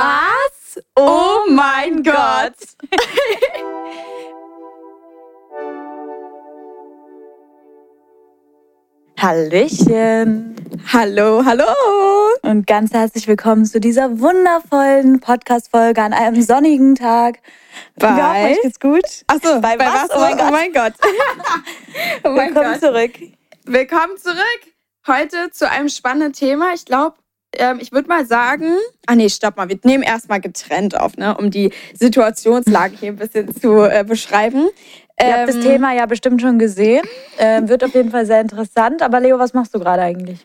Was? 0.00 0.76
Oh 0.94 1.46
mein 1.48 2.02
Gott. 2.02 2.52
Hallöchen 9.18 10.54
hallo, 10.92 11.42
hallo. 11.44 11.64
und 12.42 12.66
ganz 12.66 12.92
herzlich 12.92 13.26
willkommen 13.26 13.64
zu 13.64 13.80
dieser 13.80 14.20
wundervollen 14.20 15.20
Podcast-Folge 15.20 16.02
an 16.02 16.12
einem 16.12 16.42
sonnigen 16.42 16.94
Tag. 16.94 17.38
Bei- 17.96 18.14
Wir 18.14 18.28
hoffen, 18.28 18.44
euch 18.52 18.62
geht's 18.62 18.80
gut. 18.80 19.04
Achso, 19.26 19.60
Bei 19.60 19.78
was? 19.78 20.10
Oh 20.14 20.50
mein 20.50 20.72
Gott. 20.72 20.92
oh 22.24 22.28
mein 22.30 22.54
Willkommen 22.54 22.72
Gott. 22.72 22.80
zurück. 22.80 23.12
Willkommen 23.64 24.16
zurück. 24.18 24.60
Heute 25.06 25.50
zu 25.50 25.68
einem 25.70 25.88
spannenden 25.88 26.32
Thema. 26.34 26.74
Ich 26.74 26.84
glaube, 26.84 27.16
ähm, 27.58 27.78
ich 27.80 27.92
würde 27.92 28.08
mal 28.08 28.26
sagen, 28.26 28.76
ah 29.06 29.14
nee, 29.14 29.28
stopp 29.28 29.56
mal, 29.56 29.68
wir 29.68 29.78
nehmen 29.84 30.02
erstmal 30.02 30.40
getrennt 30.40 30.98
auf, 30.98 31.16
ne, 31.16 31.36
um 31.36 31.50
die 31.50 31.72
Situationslage 31.94 32.96
hier 32.98 33.12
ein 33.12 33.16
bisschen 33.16 33.54
zu 33.54 33.82
äh, 33.82 34.04
beschreiben. 34.04 34.68
Ihr 35.20 35.32
habt 35.38 35.48
das 35.48 35.56
Ähm, 35.56 35.62
Thema 35.62 35.94
ja 35.94 36.06
bestimmt 36.06 36.42
schon 36.42 36.58
gesehen. 36.58 37.04
Ähm, 37.38 37.68
wird 37.68 37.82
auf 37.82 37.94
jeden 37.94 38.10
Fall 38.10 38.26
sehr 38.26 38.40
interessant. 38.40 39.00
Aber 39.02 39.20
Leo, 39.20 39.38
was 39.38 39.54
machst 39.54 39.74
du 39.74 39.78
gerade 39.78 40.02
eigentlich? 40.02 40.44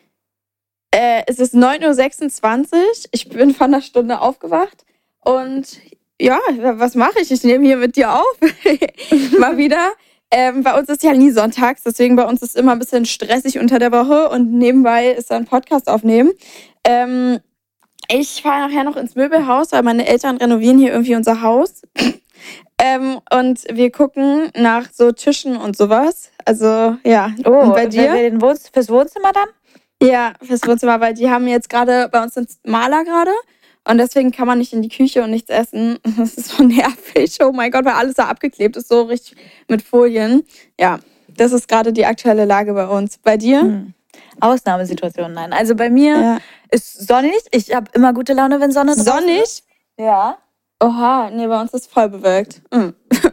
Äh, 0.94 1.24
es 1.28 1.40
ist 1.40 1.54
9.26 1.54 2.74
Uhr. 2.74 2.80
Ich 3.12 3.30
bin 3.30 3.54
von 3.54 3.74
einer 3.74 3.82
Stunde 3.82 4.22
aufgewacht. 4.22 4.86
Und 5.20 5.80
ja, 6.22 6.40
was 6.60 6.96
mache 6.96 7.20
ich? 7.22 7.32
Ich 7.32 7.44
nehme 7.44 7.66
hier 7.66 7.78
mit 7.78 7.96
dir 7.96 8.14
auf. 8.14 8.38
Mal 9.40 9.58
wieder. 9.58 9.92
Ähm, 10.32 10.64
bei 10.64 10.78
uns 10.80 10.88
ist 10.88 11.04
ja 11.04 11.14
nie 11.14 11.32
sonntags, 11.32 11.84
deswegen 11.84 12.16
bei 12.16 12.26
uns 12.26 12.42
ist 12.42 12.56
immer 12.56 12.72
ein 12.72 12.80
bisschen 12.80 13.06
stressig 13.06 13.60
unter 13.60 13.80
der 13.80 13.92
Woche 13.92 14.30
und 14.30 14.54
nebenbei 14.54 15.12
ist 15.12 15.30
dann 15.30 15.46
Podcast 15.46 15.90
aufnehmen. 15.90 16.32
Ähm, 16.86 17.40
ich 18.10 18.42
fahre 18.42 18.68
nachher 18.68 18.86
noch 18.86 18.96
ins 18.96 19.16
Möbelhaus, 19.16 19.74
weil 19.74 19.84
meine 19.84 20.08
Eltern 20.08 20.38
renovieren 20.38 20.78
hier 20.78 20.92
irgendwie 20.92 21.16
unser 21.16 21.42
Haus. 21.42 21.82
ähm, 22.82 23.20
und 23.34 23.66
wir 23.70 23.92
gucken 23.92 24.50
nach 24.56 24.88
so 24.92 25.12
Tischen 25.12 25.58
und 25.58 25.76
sowas. 25.76 26.32
Also 26.46 26.98
ja. 27.04 27.32
Oh, 27.46 27.50
und 27.50 27.74
bei 27.74 27.86
dir? 27.86 28.14
den 28.14 28.42
Wohnz 28.42 28.70
fürs 28.70 28.90
Wohnzimmer 28.90 29.32
dann? 29.34 29.48
Ja, 30.02 30.34
fürs 30.42 30.66
Wohnzimmer, 30.66 31.00
weil 31.00 31.14
die 31.14 31.30
haben 31.30 31.48
jetzt 31.48 31.70
gerade, 31.70 32.10
bei 32.10 32.24
uns 32.24 32.34
sind 32.34 32.50
Maler 32.66 33.04
gerade 33.04 33.32
und 33.88 33.98
deswegen 33.98 34.32
kann 34.32 34.48
man 34.48 34.58
nicht 34.60 34.74
in 34.74 34.82
die 34.82 34.90
Küche 34.90 35.24
und 35.24 35.32
nichts 35.32 35.50
essen. 35.50 35.98
Das 36.18 36.36
ist 36.36 36.50
so 36.50 36.64
nervig. 36.64 37.38
Oh 37.44 37.52
mein 37.52 37.72
Gott, 37.72 37.86
weil 37.86 37.94
alles 37.94 38.16
da 38.16 38.28
abgeklebt 38.28 38.76
ist, 38.78 38.88
so 38.90 39.04
richtig 39.04 39.36
mit 39.68 39.82
Folien. 39.82 40.44
Ja, 40.80 41.00
das 41.28 41.52
ist 41.52 41.68
gerade 41.68 41.92
die 41.94 42.06
aktuelle 42.06 42.46
Lage 42.46 42.74
bei 42.74 42.88
uns. 42.88 43.18
Bei 43.18 43.38
dir? 43.38 43.62
Hm. 43.62 43.94
Ausnahmesituation, 44.40 45.34
nein. 45.34 45.54
Also 45.54 45.76
bei 45.76 45.90
mir 45.90 46.20
Ja. 46.20 46.38
ist 46.72 47.08
sonnig. 47.08 47.36
Ich 47.52 47.74
habe 47.74 47.90
immer 47.94 48.14
gute 48.14 48.34
Laune, 48.34 48.60
wenn 48.60 48.72
Sonne 48.72 48.96
draußen 48.96 49.06
Sonnig? 49.06 49.42
ist. 49.42 49.64
Ja. 49.98 50.38
Oha, 50.84 51.30
nee, 51.32 51.48
bei 51.48 51.62
uns 51.62 51.74
ist 51.74 51.92
voll 51.92 52.10
bewölkt. 52.10 52.62
Mhm. 52.74 52.94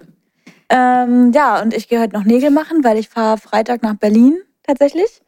Ähm, 0.71 1.33
ja, 1.33 1.63
und 1.63 1.73
ich 1.73 1.89
gehe 1.89 1.99
heute 1.99 2.15
noch 2.15 2.25
Nägel 2.25 2.51
machen, 2.51 2.85
weil 2.85 2.99
ich 2.99 3.09
fahre 3.09 3.39
Freitag 3.39 3.83
nach 3.83 3.95
Berlin 3.95 4.39
tatsächlich. 4.65 5.23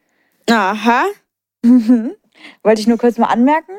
Aha. 0.51 1.05
Wollte 2.63 2.81
ich 2.83 2.87
nur 2.87 2.99
kurz 2.99 3.17
mal 3.17 3.29
anmerken. 3.29 3.73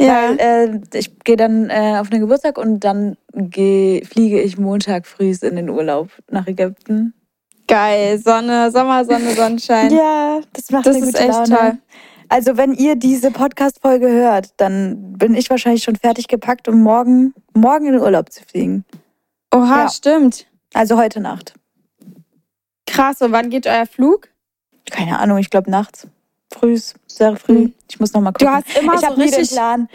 Ja. 0.00 0.30
Weil 0.36 0.82
äh, 0.92 0.98
ich 0.98 1.18
gehe 1.20 1.36
dann 1.36 1.70
äh, 1.70 1.96
auf 1.98 2.10
einen 2.10 2.20
Geburtstag 2.20 2.58
und 2.58 2.80
dann 2.80 3.16
geh, 3.34 4.04
fliege 4.04 4.40
ich 4.40 4.58
Montag 4.58 5.06
früh 5.06 5.34
in 5.40 5.56
den 5.56 5.70
Urlaub 5.70 6.10
nach 6.30 6.46
Ägypten. 6.46 7.14
Geil. 7.68 8.18
Sonne, 8.18 8.70
Sommer, 8.70 9.04
Sonne, 9.04 9.30
Sonnenschein. 9.34 9.90
Ja, 9.94 10.40
das 10.52 10.70
macht 10.70 10.86
Das 10.86 10.96
ist 11.00 11.18
echt 11.18 11.28
Laune. 11.28 11.48
toll. 11.48 11.78
Also 12.28 12.56
wenn 12.56 12.72
ihr 12.72 12.96
diese 12.96 13.30
Podcast-Folge 13.30 14.08
hört, 14.10 14.50
dann 14.58 15.14
bin 15.18 15.34
ich 15.34 15.48
wahrscheinlich 15.50 15.82
schon 15.82 15.96
fertig 15.96 16.28
gepackt, 16.28 16.66
um 16.68 16.82
morgen, 16.82 17.34
morgen 17.54 17.86
in 17.86 17.92
den 17.92 18.02
Urlaub 18.02 18.30
zu 18.32 18.42
fliegen. 18.44 18.84
Oha, 19.54 19.84
Ja. 19.84 19.88
stimmt. 19.90 20.46
Also 20.74 20.98
heute 20.98 21.20
Nacht. 21.20 21.54
Krass. 22.86 23.20
Und 23.22 23.32
wann 23.32 23.50
geht 23.50 23.66
euer 23.66 23.86
Flug? 23.86 24.28
Keine 24.90 25.18
Ahnung, 25.18 25.38
ich 25.38 25.50
glaube 25.50 25.70
nachts. 25.70 26.06
Frühs, 26.52 26.94
sehr 27.06 27.36
früh. 27.36 27.52
Mhm. 27.54 27.74
Ich 27.88 28.00
muss 28.00 28.12
noch 28.12 28.20
mal 28.20 28.32
Du 28.32 28.44
gucken. 28.46 28.62
hast 28.66 28.78
immer 28.78 28.94
ich 28.94 29.00
so 29.00 29.12
richtig 29.14 29.50
Plan. 29.50 29.88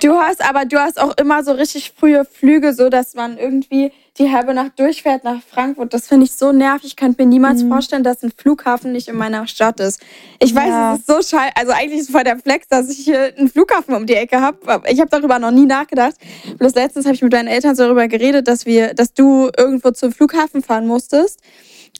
Du 0.00 0.14
hast 0.14 0.44
aber 0.48 0.64
du 0.64 0.78
hast 0.78 1.00
auch 1.00 1.16
immer 1.18 1.44
so 1.44 1.52
richtig 1.52 1.92
frühe 1.96 2.24
Flüge, 2.24 2.74
so 2.74 2.88
dass 2.88 3.14
man 3.14 3.38
irgendwie 3.38 3.92
die 4.18 4.30
halbe 4.30 4.52
Nacht 4.52 4.78
durchfährt 4.78 5.24
nach 5.24 5.40
Frankfurt. 5.42 5.94
Das 5.94 6.06
finde 6.08 6.26
ich 6.26 6.32
so 6.32 6.52
nervig. 6.52 6.84
Ich 6.86 6.96
könnte 6.96 7.22
mir 7.22 7.28
niemals 7.28 7.62
Mhm. 7.62 7.68
vorstellen, 7.70 8.02
dass 8.04 8.22
ein 8.22 8.32
Flughafen 8.36 8.92
nicht 8.92 9.08
in 9.08 9.16
meiner 9.16 9.46
Stadt 9.46 9.80
ist. 9.80 10.00
Ich 10.38 10.54
weiß, 10.54 10.68
Ja. 10.68 10.94
es 10.94 11.00
ist 11.00 11.06
so 11.06 11.14
scheiße. 11.36 11.52
Also 11.56 11.72
eigentlich 11.72 12.00
ist 12.00 12.08
es 12.08 12.12
voll 12.12 12.24
der 12.24 12.38
Flex, 12.38 12.68
dass 12.68 12.90
ich 12.90 12.98
hier 12.98 13.32
einen 13.36 13.48
Flughafen 13.48 13.94
um 13.94 14.06
die 14.06 14.14
Ecke 14.14 14.40
habe. 14.40 14.82
Ich 14.88 15.00
habe 15.00 15.10
darüber 15.10 15.38
noch 15.38 15.50
nie 15.52 15.66
nachgedacht. 15.66 16.14
Bloß 16.58 16.74
letztens 16.74 17.06
habe 17.06 17.14
ich 17.14 17.22
mit 17.22 17.32
deinen 17.32 17.48
Eltern 17.48 17.74
so 17.76 17.84
darüber 17.84 18.06
geredet, 18.08 18.48
dass 18.48 18.66
wir, 18.66 18.94
dass 18.94 19.14
du 19.14 19.50
irgendwo 19.56 19.90
zum 19.92 20.12
Flughafen 20.12 20.62
fahren 20.62 20.86
musstest. 20.86 21.40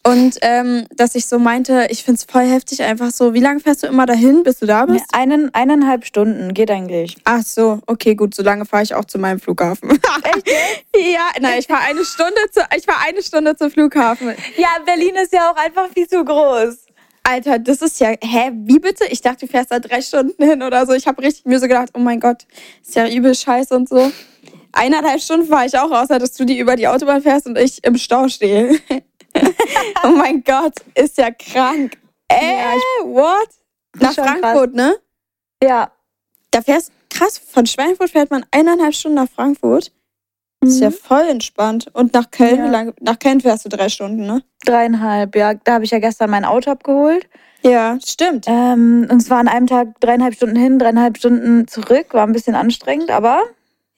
Und 0.05 0.39
ähm, 0.43 0.87
dass 0.97 1.15
ich 1.15 1.27
so 1.27 1.39
meinte, 1.39 1.87
ich 1.91 2.03
finde 2.03 2.19
es 2.19 2.25
voll 2.25 2.45
heftig, 2.45 2.83
einfach 2.83 3.13
so, 3.13 3.35
wie 3.35 3.41
lange 3.41 3.61
fährst 3.61 3.85
du 3.85 3.87
immer 3.87 4.05
dahin, 4.05 4.43
bis 4.43 4.59
du 4.59 4.67
da 4.67 4.85
bist? 4.87 5.05
Nee, 5.13 5.19
einen, 5.19 5.55
eineinhalb 5.55 6.05
Stunden 6.05 6.55
geht 6.55 6.73
eigentlich. 6.73 7.17
Ach 7.23 7.43
so, 7.43 7.81
okay, 7.87 8.17
gut, 8.17 8.35
so 8.35 8.43
lange 8.43 8.67
fahre 8.67 8.83
ich 8.83 8.97
auch 8.97 9.05
zu 9.05 9.19
meinem 9.19 9.39
Flughafen. 9.39 9.91
Echt? 10.25 10.51
ja, 10.97 11.31
nein, 11.41 11.61
ich 11.61 11.69
fahre 11.69 11.85
eine 11.85 12.05
Stunde 12.05 12.41
zu, 12.51 12.61
ich 12.77 12.85
fahre 12.85 13.07
eine 13.07 13.23
Stunde 13.23 13.55
zum 13.55 13.71
Flughafen. 13.71 14.35
Ja, 14.57 14.71
Berlin 14.85 15.15
ist 15.23 15.33
ja 15.33 15.53
auch 15.53 15.57
einfach 15.57 15.89
viel 15.95 16.09
zu 16.09 16.25
groß. 16.25 16.79
Alter, 17.23 17.61
das 17.61 17.81
ist 17.83 18.01
ja, 18.01 18.09
hä, 18.09 18.51
wie 18.65 18.81
bitte? 18.81 19.05
Ich 19.07 19.21
dachte, 19.21 19.47
du 19.47 19.53
fährst 19.53 19.71
da 19.71 19.79
drei 19.79 20.03
Stunden 20.03 20.43
hin 20.43 20.63
oder 20.63 20.85
so. 20.85 20.95
Ich 20.95 21.07
habe 21.07 21.23
richtig 21.23 21.45
mir 21.45 21.61
so 21.61 21.69
gedacht, 21.69 21.91
oh 21.95 22.01
mein 22.01 22.19
Gott, 22.19 22.47
ist 22.85 22.97
ja 22.97 23.09
übel 23.09 23.37
scheiße 23.37 23.73
und 23.73 23.89
so. 23.89 24.11
Eineinhalb 24.73 25.21
Stunden 25.21 25.47
fahre 25.47 25.67
ich 25.67 25.79
auch, 25.79 25.91
außer 25.91 26.19
dass 26.19 26.33
du 26.33 26.45
die 26.45 26.59
über 26.59 26.75
die 26.77 26.89
Autobahn 26.89 27.23
fährst 27.23 27.47
und 27.47 27.57
ich 27.59 27.85
im 27.85 27.97
Stau 27.97 28.27
stehe. 28.29 28.81
oh 30.05 30.09
mein 30.09 30.43
Gott, 30.45 30.75
ist 30.95 31.19
ja 31.19 31.31
krank. 31.31 31.97
Äh, 32.29 32.57
Ja, 32.59 32.73
what? 33.05 33.49
Nach 33.99 34.13
Frankfurt, 34.15 34.75
ne? 34.75 34.97
Ja. 35.63 35.91
Da 36.51 36.61
fährst 36.63 36.93
krass, 37.11 37.39
von 37.39 37.67
Schweinfurt 37.67 38.11
fährt 38.11 38.31
man 38.31 38.45
eineinhalb 38.51 38.95
Stunden 38.95 39.17
nach 39.17 39.29
Frankfurt. 39.29 39.93
Das 40.61 40.71
ist 40.75 40.81
ja 40.81 40.91
voll 40.91 41.29
entspannt. 41.29 41.89
Und 41.93 42.15
nach 42.15 42.31
Köln, 42.31 42.57
Ja. 42.59 42.65
wie 42.65 42.69
lange? 42.69 42.95
Nach 43.01 43.19
Köln 43.19 43.41
fährst 43.41 43.65
du 43.65 43.69
drei 43.69 43.89
Stunden, 43.89 44.27
ne? 44.27 44.43
Dreieinhalb, 44.65 45.35
ja. 45.35 45.55
Da 45.55 45.75
habe 45.75 45.85
ich 45.85 45.91
ja 45.91 45.99
gestern 45.99 46.31
mein 46.31 46.45
Auto 46.45 46.71
abgeholt. 46.71 47.29
Ja, 47.65 47.99
stimmt. 48.05 48.47
Ähm, 48.49 49.09
und 49.11 49.21
zwar 49.21 49.39
an 49.39 49.49
einem 49.49 49.67
Tag 49.67 50.01
dreieinhalb 50.01 50.35
Stunden 50.35 50.57
hin, 50.57 50.79
dreieinhalb 50.79 51.17
Stunden 51.19 51.67
zurück. 51.69 52.09
War 52.13 52.27
ein 52.27 52.33
bisschen 52.33 52.55
anstrengend, 52.55 53.11
aber 53.11 53.43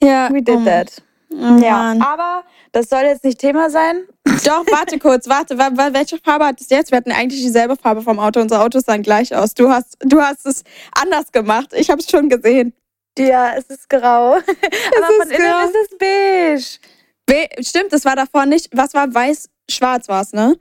Ja. 0.03 0.29
we 0.33 0.43
did 0.43 0.57
oh, 0.57 0.65
that. 0.65 1.03
Oh, 1.31 1.59
Ja, 1.63 1.73
Mann. 1.79 2.03
aber 2.03 2.45
das 2.73 2.89
soll 2.89 3.03
jetzt 3.03 3.25
nicht 3.25 3.39
Thema 3.41 3.69
sein. 3.71 4.05
Doch, 4.25 4.65
warte 4.71 4.99
kurz, 4.99 5.29
warte. 5.29 5.59
wa- 5.59 5.71
wa- 5.75 5.93
Welche 5.93 6.19
Farbe 6.19 6.47
hat 6.47 6.61
es 6.61 6.69
jetzt? 6.71 6.91
Wir 6.91 6.97
hatten 6.99 7.13
eigentlich 7.13 7.41
dieselbe 7.43 7.77
Farbe 7.77 8.03
vom 8.03 8.19
Auto. 8.19 8.41
Unsere 8.41 8.63
Autos 8.63 8.85
sahen 8.85 9.03
gleich 9.03 9.35
aus. 9.35 9.55
Du 9.55 9.71
hast, 9.71 9.97
du 10.01 10.21
hast 10.21 10.47
es 10.47 10.63
anders 10.93 11.31
gemacht. 11.33 11.69
Ich 11.75 11.91
habe 11.91 12.01
es 12.01 12.11
schon 12.11 12.29
gesehen. 12.29 12.73
Ja, 13.19 13.55
es 13.55 13.65
ist 13.67 13.89
grau. 13.89 14.33
aber 14.37 14.41
ist 14.43 15.23
von 15.23 15.31
innen 15.31 15.51
grau. 15.51 15.69
ist 15.69 15.77
es 15.93 15.99
beige. 15.99 16.79
Be 17.27 17.49
stimmt, 17.65 17.93
das 17.93 18.05
war 18.05 18.17
davor 18.17 18.45
nicht. 18.47 18.69
Was 18.73 18.93
war 18.95 19.13
weiß? 19.13 19.49
Schwarz 19.71 20.09
war 20.09 20.23
es, 20.23 20.33
ne? 20.33 20.57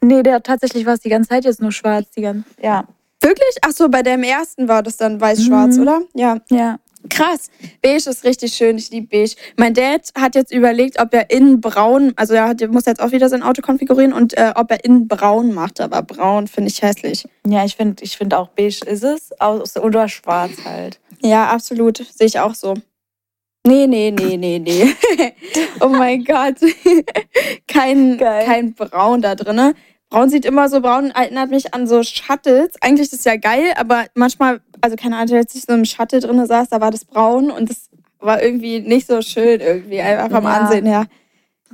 Nee, 0.00 0.22
der 0.22 0.42
tatsächlich 0.42 0.84
war 0.86 0.94
es 0.94 1.00
die 1.00 1.08
ganze 1.10 1.28
Zeit 1.28 1.44
jetzt 1.44 1.60
nur 1.60 1.70
schwarz. 1.72 2.08
Die 2.16 2.22
ganze, 2.22 2.44
ja. 2.62 2.84
Wirklich? 3.20 3.56
Ach 3.62 3.72
so, 3.72 3.88
bei 3.88 4.02
dem 4.02 4.22
ersten 4.22 4.68
war 4.68 4.82
das 4.82 4.96
dann 4.96 5.20
weiß-schwarz, 5.20 5.76
Mhm. 5.76 5.82
oder? 5.82 6.02
Ja. 6.14 6.36
Ja. 6.50 6.78
Krass. 7.08 7.50
Beige 7.82 8.10
ist 8.10 8.24
richtig 8.24 8.54
schön. 8.54 8.78
Ich 8.78 8.90
liebe 8.90 9.06
beige. 9.08 9.34
Mein 9.56 9.74
Dad 9.74 10.10
hat 10.14 10.34
jetzt 10.34 10.52
überlegt, 10.52 11.00
ob 11.00 11.12
er 11.14 11.30
innen 11.30 11.60
braun, 11.60 12.12
also 12.16 12.34
er 12.34 12.48
hat, 12.48 12.60
muss 12.70 12.86
jetzt 12.86 13.00
auch 13.00 13.12
wieder 13.12 13.28
sein 13.28 13.42
Auto 13.42 13.62
konfigurieren 13.62 14.12
und 14.12 14.36
äh, 14.36 14.52
ob 14.54 14.70
er 14.70 14.84
innen 14.84 15.08
braun 15.08 15.52
macht. 15.54 15.80
Aber 15.80 16.02
braun 16.02 16.46
finde 16.46 16.70
ich 16.70 16.82
hässlich. 16.82 17.24
Ja, 17.46 17.64
ich 17.64 17.76
finde 17.76 18.02
ich 18.02 18.16
find 18.16 18.34
auch 18.34 18.48
beige 18.48 18.84
ist 18.86 19.04
es. 19.04 19.30
Oder 19.40 20.08
schwarz 20.08 20.52
halt. 20.64 21.00
Ja, 21.22 21.48
absolut. 21.48 21.98
Sehe 21.98 22.26
ich 22.26 22.38
auch 22.38 22.54
so. 22.54 22.74
Nee, 23.66 23.86
nee, 23.86 24.10
nee, 24.10 24.36
nee, 24.36 24.58
nee. 24.58 24.94
oh 25.80 25.88
mein 25.88 26.24
Gott. 26.24 26.56
kein, 27.68 28.16
Geil. 28.16 28.46
kein 28.46 28.74
Braun 28.74 29.20
da 29.20 29.34
drinne. 29.34 29.74
Braun 30.10 30.30
sieht 30.30 30.46
immer 30.46 30.70
so, 30.70 30.80
braun 30.80 31.10
erinnert 31.10 31.50
mich 31.50 31.74
an 31.74 31.86
so 31.86 32.02
Shuttles. 32.02 32.70
Eigentlich 32.80 33.08
ist 33.08 33.18
es 33.18 33.24
ja 33.24 33.36
geil, 33.36 33.74
aber 33.76 34.06
manchmal 34.14 34.62
also 34.80 34.96
keine 34.96 35.16
Ahnung, 35.16 35.36
als 35.36 35.54
ich 35.54 35.62
so 35.62 35.72
im 35.72 35.84
Schatten 35.84 36.20
drin 36.20 36.46
saß, 36.46 36.68
da 36.68 36.80
war 36.80 36.90
das 36.90 37.04
braun 37.04 37.50
und 37.50 37.70
das 37.70 37.88
war 38.20 38.42
irgendwie 38.42 38.80
nicht 38.80 39.06
so 39.06 39.22
schön 39.22 39.60
irgendwie, 39.60 40.00
einfach 40.00 40.30
vom 40.36 40.44
Ja. 40.44 40.50
Ansehen 40.50 40.86
her. 40.86 41.06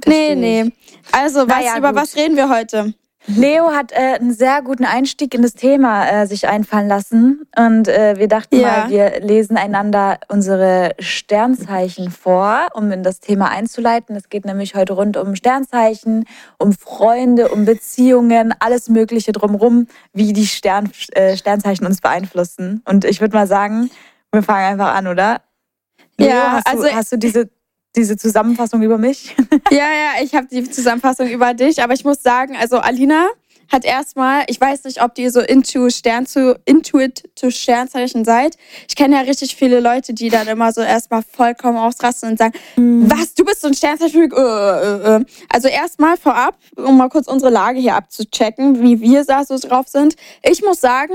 Nee, 0.06 0.34
nee. 0.34 0.72
Also, 1.12 1.40
was, 1.40 1.46
Naja, 1.48 1.78
über 1.78 1.92
gut. 1.92 2.00
was 2.02 2.16
reden 2.16 2.36
wir 2.36 2.48
heute? 2.48 2.94
Leo 3.26 3.72
hat 3.72 3.92
äh, 3.92 4.18
einen 4.20 4.34
sehr 4.34 4.60
guten 4.60 4.84
Einstieg 4.84 5.34
in 5.34 5.40
das 5.40 5.54
Thema 5.54 6.06
äh, 6.08 6.26
sich 6.26 6.46
einfallen 6.46 6.88
lassen. 6.88 7.46
Und 7.56 7.88
äh, 7.88 8.18
wir 8.18 8.28
dachten 8.28 8.56
Ja. 8.60 8.68
mal, 8.84 8.90
wir 8.90 9.20
lesen 9.20 9.56
einander 9.56 10.18
unsere 10.28 10.90
Sternzeichen 10.98 12.10
vor, 12.10 12.68
um 12.74 12.92
in 12.92 13.02
das 13.02 13.20
Thema 13.20 13.48
einzuleiten. 13.50 14.14
Es 14.14 14.28
geht 14.28 14.44
nämlich 14.44 14.74
heute 14.74 14.92
rund 14.92 15.16
um 15.16 15.36
Sternzeichen, 15.36 16.24
um 16.58 16.72
Freunde, 16.72 17.48
um 17.48 17.64
Beziehungen, 17.64 18.54
alles 18.60 18.90
Mögliche 18.90 19.32
drumherum, 19.32 19.86
wie 20.12 20.34
die 20.34 20.46
Stern, 20.46 20.90
äh, 21.12 21.36
Sternzeichen 21.36 21.86
uns 21.86 22.02
beeinflussen. 22.02 22.82
Und 22.84 23.06
ich 23.06 23.22
würde 23.22 23.34
mal 23.36 23.46
sagen, 23.46 23.90
wir 24.32 24.42
fangen 24.42 24.72
einfach 24.72 24.94
an, 24.94 25.06
oder? 25.06 25.40
Leo, 26.18 26.28
Ja, 26.28 26.52
hast 26.52 26.66
also- 26.66 26.82
du, 26.84 26.94
hast 26.94 27.12
du 27.12 27.16
diese, 27.16 27.48
diese 27.96 28.16
Zusammenfassung 28.16 28.82
über 28.82 28.98
mich? 28.98 29.34
Ja, 29.70 29.78
ja, 29.78 30.22
ich 30.22 30.34
habe 30.34 30.46
die 30.46 30.68
Zusammenfassung 30.68 31.28
über 31.28 31.54
dich, 31.54 31.82
aber 31.82 31.94
ich 31.94 32.04
muss 32.04 32.22
sagen, 32.22 32.54
also 32.56 32.78
Alina 32.78 33.28
hat 33.70 33.84
erstmal, 33.84 34.44
ich 34.48 34.60
weiß 34.60 34.84
nicht, 34.84 35.02
ob 35.02 35.18
ihr 35.18 35.30
so 35.30 35.40
into 35.40 35.90
Stern 35.90 36.26
zu 36.26 36.58
Intuit 36.64 37.28
zu 37.34 37.50
Sternzeichen 37.50 38.24
seid. 38.24 38.56
Ich 38.88 38.96
kenne 38.96 39.16
ja 39.16 39.22
richtig 39.22 39.56
viele 39.56 39.80
Leute, 39.80 40.14
die 40.14 40.28
dann 40.28 40.46
immer 40.48 40.72
so 40.72 40.80
erstmal 40.80 41.22
vollkommen 41.22 41.78
ausrasten 41.78 42.30
und 42.30 42.38
sagen, 42.38 42.54
was, 42.76 43.34
du 43.34 43.44
bist 43.44 43.62
so 43.62 43.68
ein 43.68 43.74
Sternzeichen? 43.74 44.30
Äh, 44.30 44.36
äh, 44.36 45.16
äh. 45.16 45.24
Also 45.48 45.68
erstmal 45.68 46.16
vorab, 46.16 46.56
um 46.76 46.96
mal 46.96 47.08
kurz 47.08 47.26
unsere 47.26 47.50
Lage 47.50 47.80
hier 47.80 47.94
abzuchecken, 47.94 48.82
wie 48.82 49.00
wir 49.00 49.24
da 49.24 49.44
so 49.44 49.58
drauf 49.58 49.88
sind. 49.88 50.14
Ich 50.42 50.62
muss 50.62 50.80
sagen, 50.80 51.14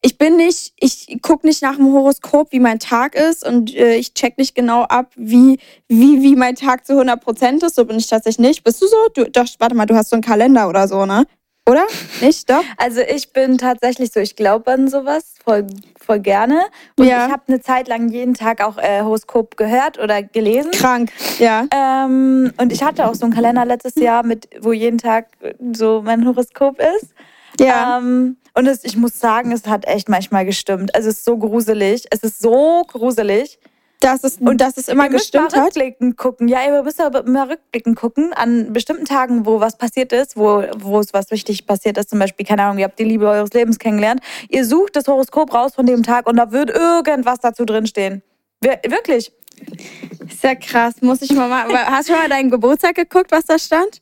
ich 0.00 0.16
bin 0.16 0.36
nicht, 0.36 0.72
ich 0.78 1.18
gucke 1.22 1.46
nicht 1.46 1.62
nach 1.62 1.76
dem 1.76 1.92
Horoskop, 1.92 2.52
wie 2.52 2.60
mein 2.60 2.78
Tag 2.78 3.14
ist 3.14 3.44
und 3.46 3.74
äh, 3.74 3.96
ich 3.96 4.14
check 4.14 4.38
nicht 4.38 4.54
genau 4.54 4.82
ab, 4.84 5.10
wie, 5.16 5.58
wie, 5.88 6.22
wie 6.22 6.36
mein 6.36 6.54
Tag 6.54 6.86
zu 6.86 6.92
100 6.92 7.20
Prozent 7.20 7.62
ist. 7.64 7.74
So 7.74 7.84
bin 7.84 7.98
ich 7.98 8.06
tatsächlich 8.06 8.46
nicht. 8.46 8.64
Bist 8.64 8.80
du 8.80 8.86
so? 8.86 8.96
Du, 9.14 9.30
doch, 9.30 9.46
warte 9.58 9.74
mal, 9.74 9.86
du 9.86 9.96
hast 9.96 10.10
so 10.10 10.14
einen 10.16 10.22
Kalender 10.22 10.68
oder 10.68 10.86
so, 10.86 11.04
ne? 11.04 11.26
Oder? 11.68 11.84
Nicht? 12.20 12.48
Doch? 12.48 12.62
Also 12.78 13.00
ich 13.00 13.32
bin 13.32 13.58
tatsächlich 13.58 14.12
so, 14.12 14.20
ich 14.20 14.36
glaube 14.36 14.70
an 14.70 14.88
sowas 14.88 15.34
voll, 15.44 15.66
voll 16.00 16.20
gerne. 16.20 16.60
Und 16.96 17.06
Ja. 17.06 17.26
ich 17.26 17.32
habe 17.32 17.42
eine 17.48 17.60
Zeit 17.60 17.88
lang 17.88 18.08
jeden 18.08 18.34
Tag 18.34 18.62
auch 18.64 18.78
äh, 18.78 19.02
Horoskop 19.02 19.56
gehört 19.56 19.98
oder 19.98 20.22
gelesen. 20.22 20.70
Krank. 20.70 21.10
Ja. 21.38 21.66
Ähm, 21.74 22.52
und 22.56 22.72
ich 22.72 22.82
hatte 22.82 23.06
auch 23.06 23.14
so 23.14 23.24
einen 23.26 23.34
Kalender 23.34 23.64
letztes 23.64 23.96
Jahr, 23.96 24.22
mit, 24.24 24.48
wo 24.60 24.72
jeden 24.72 24.98
Tag 24.98 25.26
so 25.72 26.00
mein 26.02 26.24
Horoskop 26.26 26.78
ist. 26.78 27.12
Ja. 27.60 27.98
Ähm, 27.98 28.36
und 28.54 28.66
es, 28.66 28.84
ich 28.84 28.96
muss 28.96 29.18
sagen, 29.18 29.52
es 29.52 29.66
hat 29.66 29.86
echt 29.86 30.08
manchmal 30.08 30.44
gestimmt. 30.44 30.94
Also 30.94 31.08
es 31.08 31.18
ist 31.18 31.24
so 31.24 31.36
gruselig. 31.36 32.06
Es 32.10 32.20
ist 32.20 32.40
so 32.40 32.84
gruselig. 32.88 33.58
Das 34.00 34.22
ist, 34.22 34.40
und 34.40 34.60
das 34.60 34.76
ist 34.76 34.88
immer 34.88 35.06
ihr 35.06 35.10
müsst 35.10 35.32
gestimmt 35.32 35.50
mal 35.52 35.58
hat. 35.60 35.66
rückblickend 35.66 36.16
gucken. 36.16 36.46
Ja, 36.46 36.64
ihr 36.64 36.82
müsst 36.84 37.00
aber 37.00 37.26
immer 37.26 37.48
rückblickend 37.50 37.96
gucken 37.96 38.32
an 38.32 38.72
bestimmten 38.72 39.06
Tagen, 39.06 39.44
wo 39.44 39.58
was 39.58 39.76
passiert 39.76 40.12
ist, 40.12 40.36
wo, 40.36 40.62
wo 40.76 41.00
es 41.00 41.12
was 41.12 41.32
richtig 41.32 41.66
passiert 41.66 41.98
ist. 41.98 42.10
Zum 42.10 42.20
Beispiel, 42.20 42.46
keine 42.46 42.62
Ahnung, 42.62 42.78
ihr 42.78 42.84
habt 42.84 42.98
die 42.98 43.04
Liebe 43.04 43.28
eures 43.28 43.52
Lebens 43.52 43.80
kennengelernt. 43.80 44.20
Ihr 44.50 44.64
sucht 44.64 44.94
das 44.94 45.08
Horoskop 45.08 45.52
raus 45.52 45.74
von 45.74 45.84
dem 45.84 46.04
Tag 46.04 46.28
und 46.28 46.36
da 46.36 46.52
wird 46.52 46.70
irgendwas 46.70 47.40
dazu 47.40 47.64
drinstehen. 47.64 48.22
Wir- 48.60 48.78
Wirklich. 48.88 49.32
Ist 50.28 50.44
ja 50.44 50.54
krass. 50.54 50.94
Muss 51.00 51.20
ich 51.22 51.32
mal 51.32 51.48
mal. 51.48 51.66
Hast 51.86 52.08
du 52.08 52.12
mal 52.12 52.28
deinen 52.28 52.50
Geburtstag 52.50 52.94
geguckt, 52.94 53.32
was 53.32 53.46
da 53.46 53.58
stand? 53.58 54.00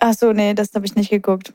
Ach 0.00 0.14
so, 0.14 0.32
nee, 0.32 0.54
das 0.54 0.70
habe 0.74 0.86
ich 0.86 0.96
nicht 0.96 1.10
geguckt. 1.10 1.52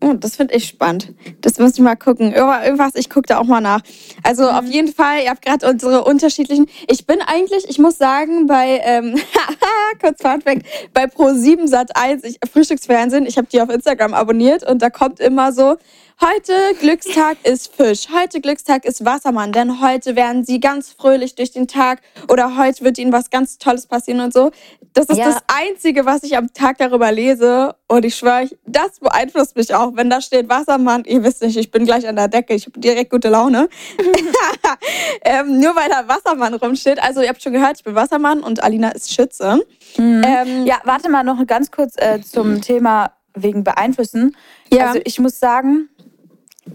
Oh, 0.00 0.12
das 0.12 0.36
finde 0.36 0.54
ich 0.54 0.66
spannend. 0.66 1.14
Das 1.40 1.58
muss 1.58 1.74
ich 1.74 1.80
mal 1.80 1.94
gucken. 1.94 2.32
Irgendwas, 2.32 2.94
ich 2.94 3.08
gucke 3.08 3.26
da 3.26 3.38
auch 3.38 3.44
mal 3.44 3.60
nach. 3.60 3.80
Also 4.22 4.50
auf 4.50 4.66
jeden 4.66 4.92
Fall, 4.92 5.22
ihr 5.22 5.30
habt 5.30 5.42
gerade 5.42 5.66
unsere 5.66 6.04
unterschiedlichen. 6.04 6.66
Ich 6.88 7.06
bin 7.06 7.22
eigentlich, 7.22 7.68
ich 7.68 7.78
muss 7.78 7.96
sagen, 7.96 8.46
bei, 8.46 8.80
ähm, 8.84 9.18
kurz 10.00 10.20
Funfact, 10.20 10.66
bei 10.92 11.04
Pro7 11.04 11.68
Sat 11.68 11.96
1, 11.96 12.24
ich, 12.24 12.38
Frühstücksfernsehen, 12.52 13.24
ich 13.24 13.38
habe 13.38 13.46
die 13.50 13.62
auf 13.62 13.70
Instagram 13.70 14.12
abonniert 14.12 14.68
und 14.68 14.82
da 14.82 14.90
kommt 14.90 15.20
immer 15.20 15.52
so, 15.52 15.76
heute 16.20 16.52
Glückstag 16.80 17.38
ist 17.44 17.74
Fisch, 17.74 18.06
heute 18.12 18.40
Glückstag 18.40 18.84
ist 18.84 19.04
Wassermann, 19.04 19.52
denn 19.52 19.80
heute 19.80 20.16
werden 20.16 20.44
sie 20.44 20.60
ganz 20.60 20.92
fröhlich 20.92 21.34
durch 21.34 21.52
den 21.52 21.66
Tag 21.68 22.00
oder 22.28 22.56
heute 22.56 22.84
wird 22.84 22.98
ihnen 22.98 23.12
was 23.12 23.30
ganz 23.30 23.58
Tolles 23.58 23.86
passieren 23.86 24.20
und 24.20 24.32
so. 24.32 24.50
Das 24.92 25.06
ist 25.06 25.18
Ja. 25.18 25.24
das 25.26 25.42
Einzige, 25.48 26.06
was 26.06 26.22
ich 26.22 26.36
am 26.36 26.52
Tag 26.52 26.78
darüber 26.78 27.10
lese. 27.10 27.74
Und 27.88 28.04
ich 28.04 28.14
schwöre, 28.14 28.42
euch, 28.44 28.56
das 28.64 29.00
beeinflusst 29.00 29.56
mich 29.56 29.74
auch. 29.74 29.96
Wenn 29.96 30.08
da 30.08 30.20
steht 30.20 30.48
Wassermann, 30.48 31.04
ihr 31.04 31.22
wisst 31.24 31.42
nicht, 31.42 31.56
ich 31.56 31.70
bin 31.72 31.84
gleich 31.84 32.06
an 32.06 32.14
der 32.14 32.28
Decke, 32.28 32.54
ich 32.54 32.66
habe 32.66 32.78
direkt 32.78 33.10
gute 33.10 33.28
Laune. 33.28 33.68
ähm, 35.24 35.58
nur 35.60 35.74
weil 35.74 35.88
da 35.88 36.06
Wassermann 36.06 36.54
rumsteht. 36.54 37.02
Also 37.02 37.22
ihr 37.22 37.28
habt 37.28 37.42
schon 37.42 37.52
gehört, 37.52 37.78
ich 37.78 37.84
bin 37.84 37.94
Wassermann 37.96 38.40
und 38.42 38.62
Alina 38.62 38.90
ist 38.90 39.12
Schütze. 39.12 39.60
Ähm, 39.98 40.64
Ja, 40.64 40.80
warte 40.84 41.08
mal 41.10 41.24
noch 41.24 41.44
ganz 41.46 41.70
kurz 41.72 41.94
äh, 41.96 42.20
zum 42.20 42.60
Thema 42.60 43.12
wegen 43.34 43.64
Beeinflussen. 43.64 44.36
Ja. 44.72 44.86
Also 44.88 45.00
ich 45.04 45.18
muss 45.18 45.40
sagen, 45.40 45.88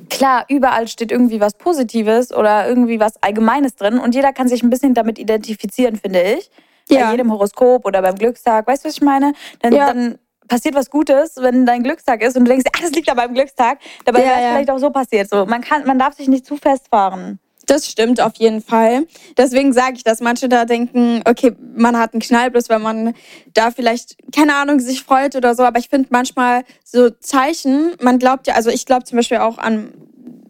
klar, 0.09 0.45
überall 0.49 0.87
steht 0.87 1.11
irgendwie 1.11 1.39
was 1.39 1.53
Positives 1.55 2.33
oder 2.33 2.67
irgendwie 2.67 2.99
was 2.99 3.21
Allgemeines 3.21 3.75
drin 3.75 3.99
und 3.99 4.15
jeder 4.15 4.33
kann 4.33 4.47
sich 4.47 4.63
ein 4.63 4.69
bisschen 4.69 4.93
damit 4.93 5.19
identifizieren, 5.19 5.95
finde 5.95 6.21
ich. 6.21 6.49
Ja. 6.89 7.05
Bei 7.05 7.11
jedem 7.11 7.31
Horoskop 7.31 7.85
oder 7.85 8.01
beim 8.01 8.15
Glückstag. 8.15 8.65
Weißt 8.67 8.83
du, 8.83 8.89
was 8.89 8.95
ich 8.95 9.01
meine? 9.01 9.33
Dann, 9.61 9.73
Ja. 9.73 9.87
dann 9.87 10.17
passiert 10.47 10.73
was 10.75 10.89
Gutes, 10.89 11.35
wenn 11.37 11.65
dein 11.65 11.83
Glückstag 11.83 12.23
ist 12.23 12.35
und 12.35 12.45
du 12.45 12.49
denkst, 12.51 12.65
ah, 12.75 12.79
das 12.81 12.91
liegt 12.91 13.07
da 13.07 13.13
beim 13.13 13.33
Glückstag. 13.33 13.79
Dabei 14.05 14.21
Ja, 14.21 14.25
wäre 14.25 14.35
es 14.37 14.43
ja. 14.43 14.49
vielleicht 14.51 14.71
auch 14.71 14.79
so 14.79 14.89
passiert. 14.89 15.29
So, 15.29 15.45
man, 15.45 15.61
kann, 15.61 15.85
man 15.85 15.99
darf 15.99 16.15
sich 16.15 16.27
nicht 16.27 16.45
zu 16.45 16.57
festfahren. 16.57 17.39
Das 17.69 17.85
stimmt 17.85 18.19
auf 18.19 18.33
jeden 18.37 18.63
Fall. 18.63 19.05
Deswegen 19.37 19.73
sage 19.73 19.93
ich, 19.97 20.03
dass 20.03 20.21
manche 20.21 20.49
da 20.49 20.65
denken, 20.65 21.21
okay, 21.25 21.55
man 21.75 21.99
hat 21.99 22.13
einen 22.13 22.21
Knall, 22.21 22.49
bloß 22.49 22.67
wenn 22.69 22.81
man 22.81 23.13
da 23.53 23.69
vielleicht, 23.69 24.17
keine 24.35 24.55
Ahnung, 24.55 24.79
sich 24.79 25.03
freut 25.03 25.35
oder 25.35 25.53
so. 25.53 25.61
Aber 25.61 25.77
ich 25.77 25.87
finde 25.87 26.07
manchmal 26.09 26.63
so 26.83 27.11
Zeichen, 27.11 27.91
man 28.01 28.17
glaubt 28.17 28.47
ja, 28.47 28.55
also 28.55 28.71
ich 28.71 28.87
glaube 28.87 29.03
zum 29.03 29.17
Beispiel 29.17 29.37
auch 29.37 29.59
an 29.59 29.93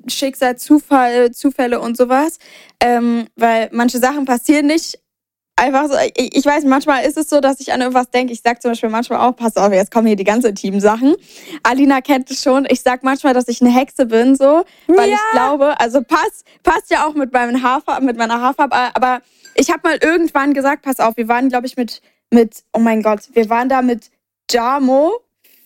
Schicksal, 0.08 0.56
Zufall, 0.56 1.32
Zufälle 1.32 1.82
und 1.82 1.98
sowas, 1.98 2.38
ähm, 2.80 3.28
weil 3.36 3.68
manche 3.74 4.00
Sachen 4.00 4.24
passieren 4.24 4.68
nicht 4.68 4.98
einfach 5.60 5.88
so. 5.88 5.96
Ich, 6.16 6.36
ich 6.38 6.46
weiß, 6.46 6.64
manchmal 6.64 7.06
ist 7.06 7.18
es 7.18 7.30
so, 7.30 7.40
dass 7.42 7.60
ich 7.60 7.72
an 7.74 7.82
irgendwas 7.82 8.10
denke. 8.10 8.34
Ich 8.34 8.42
sag 8.42 8.62
zum 8.62 8.72
Beispiel 8.72 8.90
manchmal 8.90 9.20
auch, 9.20 9.36
pass 9.36 9.56
auf, 9.58 9.72
jetzt 9.72 9.92
kommen 9.92 10.08
hier 10.08 10.16
die 10.16 10.24
ganze 10.24 10.54
Team-Sachen. 10.54 11.16
Alina 11.64 12.02
kennt 12.02 12.32
es 12.32 12.42
schon. 12.42 12.66
Ich 12.70 12.82
sag 12.82 13.04
manchmal, 13.04 13.34
dass 13.34 13.48
ich 13.48 13.62
eine 13.62 13.70
Hexe 13.72 14.06
bin, 14.06 14.36
so, 14.36 14.64
weil 14.88 15.10
Ja. 15.10 15.16
ich 15.16 15.32
glaube, 15.34 15.80
also 15.80 16.02
passt, 16.02 16.46
passt 16.64 16.90
ja 16.90 17.06
auch 17.06 17.14
mit 17.14 17.32
meinem 17.34 17.62
Haarfarbe, 17.62 18.06
mit 18.06 18.18
meiner 18.18 18.42
Haarfarbe, 18.42 18.76
aber 18.76 19.22
ich 19.56 19.70
habe 19.72 19.82
mal 19.84 19.98
irgendwann 20.02 20.54
gesagt, 20.54 20.84
pass 20.84 21.00
auf, 21.00 21.18
wir 21.18 21.28
waren, 21.28 21.50
glaube 21.50 21.68
ich, 21.68 21.76
mit, 21.78 22.02
mit, 22.32 22.64
oh 22.74 22.80
mein 22.80 23.02
Gott, 23.04 23.22
wir 23.34 23.50
waren 23.50 23.68
da 23.70 23.82
mit 23.82 24.10
Jamo, 24.50 25.20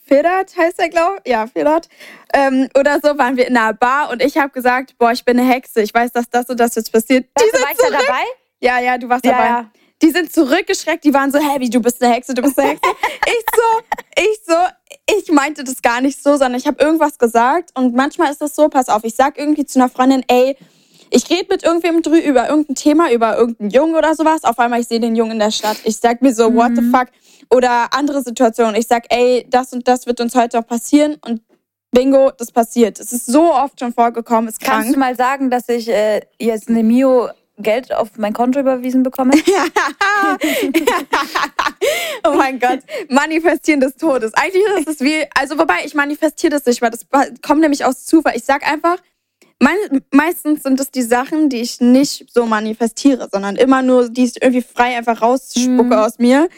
Federt 0.06 0.56
heißt 0.58 0.80
er, 0.80 0.90
glaube 0.90 1.18
ich. 1.24 1.32
Ja, 1.32 1.48
Federt. 1.48 1.88
Ähm, 2.34 2.68
oder 2.78 3.00
so 3.02 3.18
waren 3.18 3.38
wir 3.38 3.48
in 3.48 3.56
einer 3.56 3.74
Bar 3.74 4.10
und 4.12 4.22
ich 4.22 4.38
habe 4.38 4.50
gesagt, 4.52 4.98
boah, 4.98 5.12
ich 5.14 5.24
bin 5.24 5.40
eine 5.40 5.50
Hexe. 5.50 5.82
Ich 5.82 5.94
weiß, 5.94 6.12
dass 6.12 6.30
das 6.30 6.50
und 6.50 6.60
das 6.60 6.76
jetzt 6.76 6.92
passiert. 6.92 7.26
Die 7.40 7.42
Weißt 7.42 7.54
du, 7.54 7.58
sind 7.58 7.66
war 7.66 7.72
ich 7.72 7.78
da 7.78 8.06
dabei? 8.06 8.24
Ja, 8.60 8.80
ja, 8.82 8.98
du 8.98 9.08
warst 9.08 9.26
Ja, 9.26 9.32
dabei. 9.32 9.46
ja. 9.48 9.72
Die 10.04 10.12
sind 10.12 10.34
zurückgeschreckt, 10.34 11.06
die 11.06 11.14
waren 11.14 11.32
so, 11.32 11.40
hey, 11.40 11.62
wie, 11.62 11.70
du 11.70 11.80
bist 11.80 12.04
eine 12.04 12.14
Hexe, 12.14 12.34
du 12.34 12.42
bist 12.42 12.60
eine 12.60 12.72
Hexe. 12.72 12.82
ich 13.26 13.46
so, 13.56 14.22
ich 14.22 14.40
so, 14.46 15.18
ich 15.18 15.32
meinte 15.32 15.64
das 15.64 15.82
gar 15.82 16.02
nicht 16.02 16.22
so, 16.22 16.32
sondern 16.32 16.56
ich 16.56 16.68
habe 16.68 16.84
irgendwas 16.84 17.18
gesagt 17.18 17.70
und 17.74 17.96
manchmal 17.96 18.30
ist 18.30 18.42
das 18.42 18.54
so, 18.54 18.68
pass 18.68 18.90
auf, 18.90 19.06
ich 19.06 19.16
sag 19.16 19.38
irgendwie 19.38 19.66
zu 19.66 19.80
einer 19.80 19.88
Freundin, 19.88 20.24
ey, 20.28 20.58
ich 21.10 21.30
rede 21.30 21.46
mit 21.50 21.64
irgendwem 21.64 22.02
drü 22.02 22.18
über 22.18 22.50
irgendein 22.50 22.76
Thema, 22.76 23.12
über 23.12 23.38
irgendeinen 23.38 23.70
Jungen 23.70 23.96
oder 23.96 24.16
sowas. 24.16 24.44
Auf 24.44 24.58
einmal, 24.60 24.82
ich 24.82 24.88
sehe 24.88 25.00
den 25.00 25.16
Jungen 25.16 25.34
in 25.34 25.40
der 25.40 25.52
Stadt. 25.52 25.78
Ich 25.84 25.98
sag 25.98 26.22
mir 26.22 26.34
so, 26.34 26.54
what 26.54 26.72
the 26.76 26.82
fuck? 26.82 27.08
Oder 27.52 27.94
andere 27.94 28.24
Situationen. 28.24 28.76
Ich 28.76 28.88
sag, 28.88 29.06
ey, 29.10 29.46
das 29.48 29.74
und 29.74 29.88
das 29.88 30.08
wird 30.08 30.20
uns 30.20 30.34
heute 30.34 30.58
auch 30.58 30.66
passieren. 30.66 31.18
Und 31.24 31.42
bingo, 31.92 32.32
das 32.32 32.52
passiert. 32.52 33.00
Es 33.00 33.14
ist 33.14 33.28
so 33.28 33.54
oft 33.54 33.80
schon 33.80 33.94
vorgekommen, 33.94 34.50
ist 34.50 34.60
Kannst 34.60 34.86
krank. 34.86 34.94
du 34.94 35.00
mal 35.00 35.16
sagen, 35.16 35.52
dass 35.52 35.70
ich 35.70 35.88
äh, 35.88 36.22
jetzt 36.40 36.68
eine 36.68 36.84
Mio 36.84 37.30
Geld 37.60 37.94
auf 37.94 38.10
mein 38.18 38.34
Konto 38.34 38.60
überwiesen 38.60 39.04
bekomme? 39.04 39.34
oh 42.26 42.34
mein 42.36 42.60
Gott, 42.60 42.80
manifestieren 43.10 43.80
des 43.80 43.96
Todes. 43.96 44.34
Eigentlich 44.34 44.64
ist 44.80 44.88
es 44.88 45.00
wie, 45.02 45.26
also 45.40 45.58
wobei 45.58 45.80
ich 45.86 45.94
manifestiere 45.94 46.52
das 46.52 46.66
nicht, 46.66 46.82
weil 46.82 46.92
das 46.92 47.06
kommt 47.42 47.62
nämlich 47.62 47.86
aus 47.86 48.06
Zufall. 48.06 48.34
Ich 48.36 48.44
sag 48.46 48.66
einfach, 48.70 48.98
meistens 50.12 50.64
sind 50.64 50.80
es 50.80 50.92
die 50.92 51.04
Sachen, 51.04 51.50
die 51.50 51.62
ich 51.62 51.80
nicht 51.80 52.26
so 52.34 52.46
manifestiere, 52.46 53.30
sondern 53.32 53.56
immer 53.56 53.82
nur, 53.82 54.10
die 54.10 54.26
ich 54.26 54.42
irgendwie 54.42 54.62
frei 54.64 54.98
einfach 54.98 55.22
rausspucke 55.22 56.02
aus 56.02 56.18
mir. 56.20 56.50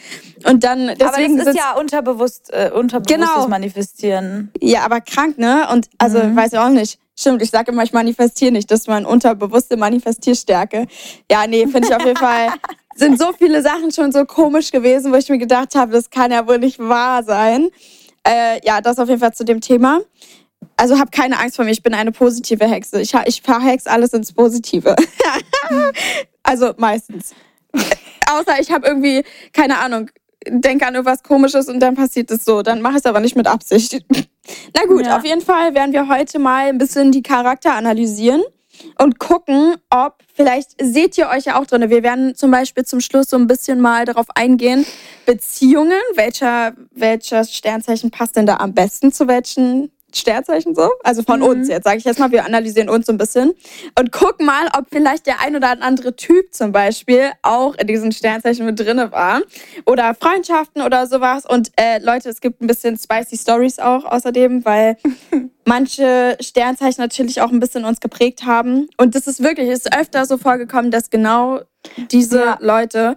Und 0.44 0.64
dann 0.64 0.88
deswegen 0.98 1.34
Mhm. 1.34 1.40
aber 1.40 1.44
das 1.44 1.54
ist 1.54 1.60
ja 1.60 1.74
unterbewusst, 1.78 2.50
äh, 2.52 2.70
unterbewusstes 2.74 3.28
Genau. 3.34 3.48
Manifestieren. 3.48 4.50
Ja, 4.60 4.84
aber 4.84 5.00
krank, 5.00 5.38
ne? 5.38 5.68
Und 5.72 5.88
also, 5.98 6.18
Mhm. 6.18 6.34
weiß 6.36 6.52
ich 6.54 6.58
auch 6.58 6.68
nicht. 6.70 6.98
Stimmt, 7.18 7.40
ich 7.40 7.50
sage 7.50 7.72
immer, 7.72 7.82
ich 7.82 7.92
manifestiere 7.92 8.52
nicht. 8.52 8.70
Das 8.70 8.80
ist 8.80 8.88
meine 8.88 9.08
unterbewusste 9.08 9.76
Manifestierstärke. 9.78 10.86
Ja, 11.30 11.46
nee, 11.46 11.66
finde 11.66 11.88
ich 11.88 11.94
auf 11.94 12.04
jeden 12.04 12.18
Fall. 12.18 12.48
Sind 12.94 13.18
so 13.18 13.32
viele 13.32 13.62
Sachen 13.62 13.90
schon 13.90 14.12
so 14.12 14.24
komisch 14.24 14.70
gewesen, 14.70 15.12
wo 15.12 15.16
ich 15.16 15.28
mir 15.28 15.38
gedacht 15.38 15.74
habe, 15.74 15.92
das 15.92 16.10
kann 16.10 16.30
ja 16.30 16.46
wohl 16.46 16.58
nicht 16.58 16.78
wahr 16.78 17.22
sein. 17.22 17.68
Äh, 18.26 18.60
ja, 18.66 18.80
das 18.80 18.98
auf 18.98 19.08
jeden 19.08 19.20
Fall 19.20 19.32
zu 19.32 19.44
dem 19.44 19.60
Thema. 19.60 20.00
Also 20.76 20.98
hab 20.98 21.10
keine 21.10 21.38
Angst 21.38 21.56
vor 21.56 21.64
mir, 21.64 21.70
ich 21.70 21.82
bin 21.82 21.94
eine 21.94 22.12
positive 22.12 22.66
Hexe. 22.66 23.00
Ich, 23.00 23.14
ich 23.26 23.42
verhex 23.42 23.86
alles 23.86 24.12
ins 24.12 24.32
Positive. 24.32 24.94
also 26.42 26.74
meistens. 26.76 27.34
Außer 28.30 28.60
ich 28.60 28.70
habe 28.70 28.86
irgendwie, 28.86 29.24
keine 29.52 29.78
Ahnung, 29.78 30.10
denke 30.48 30.86
an 30.86 30.94
irgendwas 30.94 31.22
Komisches 31.22 31.68
und 31.68 31.80
dann 31.80 31.94
passiert 31.94 32.30
es 32.30 32.44
so. 32.44 32.62
Dann 32.62 32.82
mache 32.82 32.94
ich 32.94 33.00
es 33.00 33.06
aber 33.06 33.20
nicht 33.20 33.36
mit 33.36 33.46
Absicht. 33.46 34.04
Na 34.74 34.84
gut, 34.86 35.06
ja. 35.06 35.16
auf 35.16 35.24
jeden 35.24 35.40
Fall 35.40 35.74
werden 35.74 35.92
wir 35.92 36.08
heute 36.08 36.38
mal 36.38 36.68
ein 36.68 36.78
bisschen 36.78 37.12
die 37.12 37.22
Charakter 37.22 37.74
analysieren 37.74 38.42
und 38.98 39.18
gucken, 39.18 39.76
ob 39.90 40.22
vielleicht 40.34 40.72
seht 40.80 41.16
ihr 41.18 41.28
euch 41.28 41.44
ja 41.44 41.58
auch 41.58 41.66
drin. 41.66 41.88
Wir 41.88 42.02
werden 42.02 42.34
zum 42.34 42.50
Beispiel 42.50 42.84
zum 42.84 43.00
Schluss 43.00 43.28
so 43.28 43.36
ein 43.36 43.46
bisschen 43.46 43.80
mal 43.80 44.04
darauf 44.04 44.26
eingehen, 44.34 44.86
Beziehungen, 45.24 46.00
welcher, 46.14 46.74
welches 46.92 47.54
Sternzeichen 47.54 48.10
passt 48.10 48.36
denn 48.36 48.46
da 48.46 48.56
am 48.56 48.74
besten 48.74 49.12
zu 49.12 49.26
welchen 49.28 49.90
Sternzeichen 50.14 50.74
so. 50.74 50.90
Also 51.02 51.22
von 51.22 51.40
mhm. 51.40 51.46
uns 51.46 51.68
jetzt, 51.68 51.84
sage 51.84 51.98
ich 51.98 52.04
jetzt 52.04 52.18
mal, 52.18 52.30
wir 52.30 52.44
analysieren 52.44 52.88
uns 52.88 53.06
so 53.06 53.12
ein 53.12 53.18
bisschen 53.18 53.54
und 53.98 54.12
gucken 54.12 54.46
mal, 54.46 54.68
ob 54.76 54.86
vielleicht 54.90 55.26
der 55.26 55.40
ein 55.40 55.56
oder 55.56 55.80
andere 55.82 56.16
Typ 56.16 56.54
zum 56.54 56.72
Beispiel 56.72 57.30
auch 57.42 57.74
in 57.74 57.86
diesen 57.86 58.12
Sternzeichen 58.12 58.64
mit 58.64 58.78
drinne 58.78 59.12
war. 59.12 59.42
Oder 59.84 60.14
Freundschaften 60.14 60.82
oder 60.82 61.06
sowas. 61.06 61.44
Und 61.46 61.70
äh, 61.76 61.98
Leute, 61.98 62.28
es 62.28 62.40
gibt 62.40 62.60
ein 62.62 62.66
bisschen 62.66 62.96
spicy 62.96 63.36
Stories 63.36 63.78
auch 63.78 64.04
außerdem, 64.04 64.64
weil 64.64 64.96
manche 65.64 66.36
Sternzeichen 66.40 67.02
natürlich 67.02 67.40
auch 67.40 67.50
ein 67.50 67.60
bisschen 67.60 67.84
uns 67.84 68.00
geprägt 68.00 68.44
haben. 68.44 68.88
Und 68.96 69.14
das 69.14 69.26
ist 69.26 69.42
wirklich, 69.42 69.68
es 69.68 69.86
ist 69.86 69.96
öfter 69.96 70.24
so 70.24 70.38
vorgekommen, 70.38 70.90
dass 70.90 71.10
genau 71.10 71.60
diese 72.10 72.38
ja. 72.40 72.58
Leute 72.60 73.16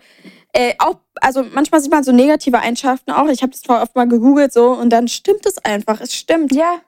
äh, 0.54 0.74
auch, 0.80 0.96
also 1.22 1.44
manchmal 1.54 1.82
sieht 1.82 1.92
man 1.92 2.04
so 2.04 2.12
negative 2.12 2.60
Eigenschaften 2.60 3.12
auch. 3.12 3.28
Ich 3.28 3.42
habe 3.42 3.52
das 3.52 3.62
vorher 3.66 3.84
oft 3.84 3.96
mal 3.96 4.08
gegoogelt 4.08 4.52
so 4.52 4.72
und 4.72 4.90
dann 4.90 5.08
stimmt 5.08 5.46
es 5.46 5.64
einfach. 5.64 6.02
Es 6.02 6.16
stimmt. 6.16 6.54
Ja. 6.54 6.80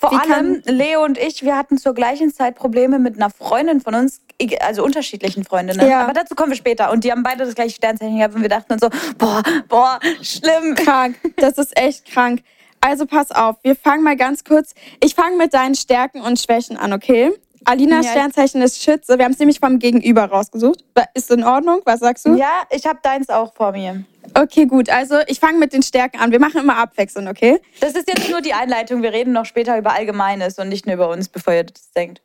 Vor 0.00 0.10
Wie 0.10 0.16
allem 0.16 0.62
Leo 0.66 1.04
und 1.04 1.18
ich, 1.18 1.42
wir 1.42 1.56
hatten 1.56 1.78
zur 1.78 1.94
gleichen 1.94 2.32
Zeit 2.32 2.56
Probleme 2.56 2.98
mit 2.98 3.16
einer 3.16 3.30
Freundin 3.30 3.80
von 3.80 3.94
uns, 3.94 4.20
also 4.60 4.84
unterschiedlichen 4.84 5.44
Freundinnen. 5.44 5.88
Ja. 5.88 6.02
Aber 6.02 6.12
dazu 6.12 6.34
kommen 6.34 6.50
wir 6.50 6.56
später. 6.56 6.90
Und 6.90 7.04
die 7.04 7.12
haben 7.12 7.22
beide 7.22 7.44
das 7.44 7.54
gleiche 7.54 7.76
Sternzeichen 7.76 8.16
gehabt 8.18 8.34
und 8.34 8.42
wir 8.42 8.48
dachten 8.48 8.72
uns 8.72 8.82
so, 8.82 8.88
boah, 9.18 9.42
boah, 9.68 10.00
schlimm. 10.20 10.74
Krank. 10.74 11.16
Das 11.36 11.58
ist 11.58 11.76
echt 11.76 12.06
krank. 12.06 12.42
Also 12.80 13.06
pass 13.06 13.30
auf, 13.32 13.56
wir 13.62 13.74
fangen 13.74 14.04
mal 14.04 14.16
ganz 14.16 14.44
kurz. 14.44 14.74
Ich 15.02 15.14
fange 15.14 15.36
mit 15.36 15.54
deinen 15.54 15.74
Stärken 15.74 16.20
und 16.20 16.38
Schwächen 16.38 16.76
an, 16.76 16.92
okay? 16.92 17.32
Alinas 17.64 18.06
ja, 18.06 18.12
Sternzeichen 18.12 18.62
ist 18.62 18.82
Schütze. 18.82 19.18
Wir 19.18 19.24
haben 19.24 19.32
es 19.32 19.38
nämlich 19.38 19.60
vom 19.60 19.78
Gegenüber 19.78 20.24
rausgesucht. 20.24 20.84
Ist 21.14 21.30
in 21.30 21.44
Ordnung? 21.44 21.80
Was 21.84 22.00
sagst 22.00 22.26
du? 22.26 22.34
Ja, 22.34 22.62
ich 22.70 22.86
habe 22.86 22.98
deins 23.02 23.28
auch 23.28 23.54
vor 23.54 23.72
mir. 23.72 24.04
Okay, 24.34 24.66
gut. 24.66 24.90
Also 24.90 25.16
ich 25.26 25.40
fange 25.40 25.58
mit 25.58 25.72
den 25.72 25.82
Stärken 25.82 26.18
an. 26.18 26.30
Wir 26.32 26.40
machen 26.40 26.60
immer 26.60 26.76
abwechselnd, 26.76 27.28
okay? 27.28 27.60
Das 27.80 27.94
ist 27.94 28.08
jetzt 28.08 28.28
nur 28.30 28.40
die 28.40 28.52
Einleitung. 28.52 29.02
Wir 29.02 29.12
reden 29.12 29.32
noch 29.32 29.44
später 29.44 29.78
über 29.78 29.92
Allgemeines 29.92 30.58
und 30.58 30.68
nicht 30.68 30.86
nur 30.86 30.94
über 30.94 31.08
uns, 31.08 31.28
bevor 31.28 31.54
ihr 31.54 31.64
das 31.64 31.90
denkt. 31.92 32.20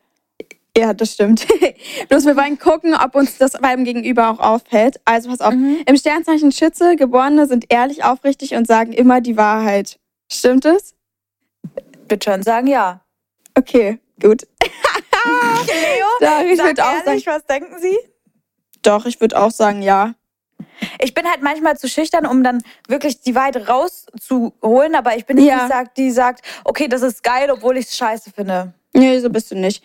Ja, 0.75 0.93
das 0.93 1.13
stimmt. 1.13 1.45
Bloß 2.09 2.25
wir 2.25 2.35
wollen 2.35 2.57
gucken, 2.57 2.95
ob 2.95 3.15
uns 3.15 3.37
das 3.37 3.53
beim 3.53 3.83
Gegenüber 3.83 4.29
auch 4.31 4.39
auffällt. 4.39 4.99
Also 5.05 5.29
pass 5.29 5.41
auf. 5.41 5.53
Mhm. 5.53 5.83
Im 5.85 5.95
Sternzeichen 5.97 6.51
Schütze, 6.51 6.95
Geborene 6.95 7.47
sind 7.47 7.65
ehrlich, 7.69 8.03
aufrichtig 8.03 8.55
und 8.55 8.65
sagen 8.65 8.91
immer 8.91 9.21
die 9.21 9.37
Wahrheit. 9.37 9.99
Stimmt 10.31 10.65
es? 10.65 10.95
Würde 12.09 12.23
schon 12.23 12.41
sagen, 12.41 12.67
ja. 12.67 13.01
Okay, 13.55 13.99
gut. 14.19 14.47
Leo, 15.65 16.07
Doch, 16.19 16.41
ich 16.41 16.57
sag 16.57 16.79
auch 16.79 17.05
ehrlich, 17.05 17.23
sagen, 17.23 17.37
was 17.37 17.45
denken 17.45 17.79
Sie? 17.79 17.97
Doch, 18.81 19.05
ich 19.05 19.19
würde 19.21 19.39
auch 19.39 19.51
sagen, 19.51 19.81
ja. 19.81 20.13
Ich 20.99 21.13
bin 21.13 21.25
halt 21.25 21.41
manchmal 21.41 21.77
zu 21.77 21.87
schüchtern, 21.87 22.25
um 22.25 22.43
dann 22.43 22.61
wirklich 22.87 23.21
die 23.21 23.35
Wahrheit 23.35 23.67
rauszuholen, 23.67 24.95
aber 24.95 25.15
ich 25.15 25.25
bin 25.25 25.37
nicht 25.37 25.47
ja. 25.47 25.63
die, 25.63 25.67
sagt, 25.67 25.97
die 25.97 26.11
sagt, 26.11 26.45
okay, 26.63 26.87
das 26.87 27.01
ist 27.01 27.23
geil, 27.23 27.49
obwohl 27.51 27.77
ich 27.77 27.85
es 27.85 27.97
scheiße 27.97 28.31
finde. 28.31 28.73
Nee, 28.95 29.19
so 29.19 29.29
bist 29.29 29.49
du 29.49 29.55
nicht. 29.55 29.83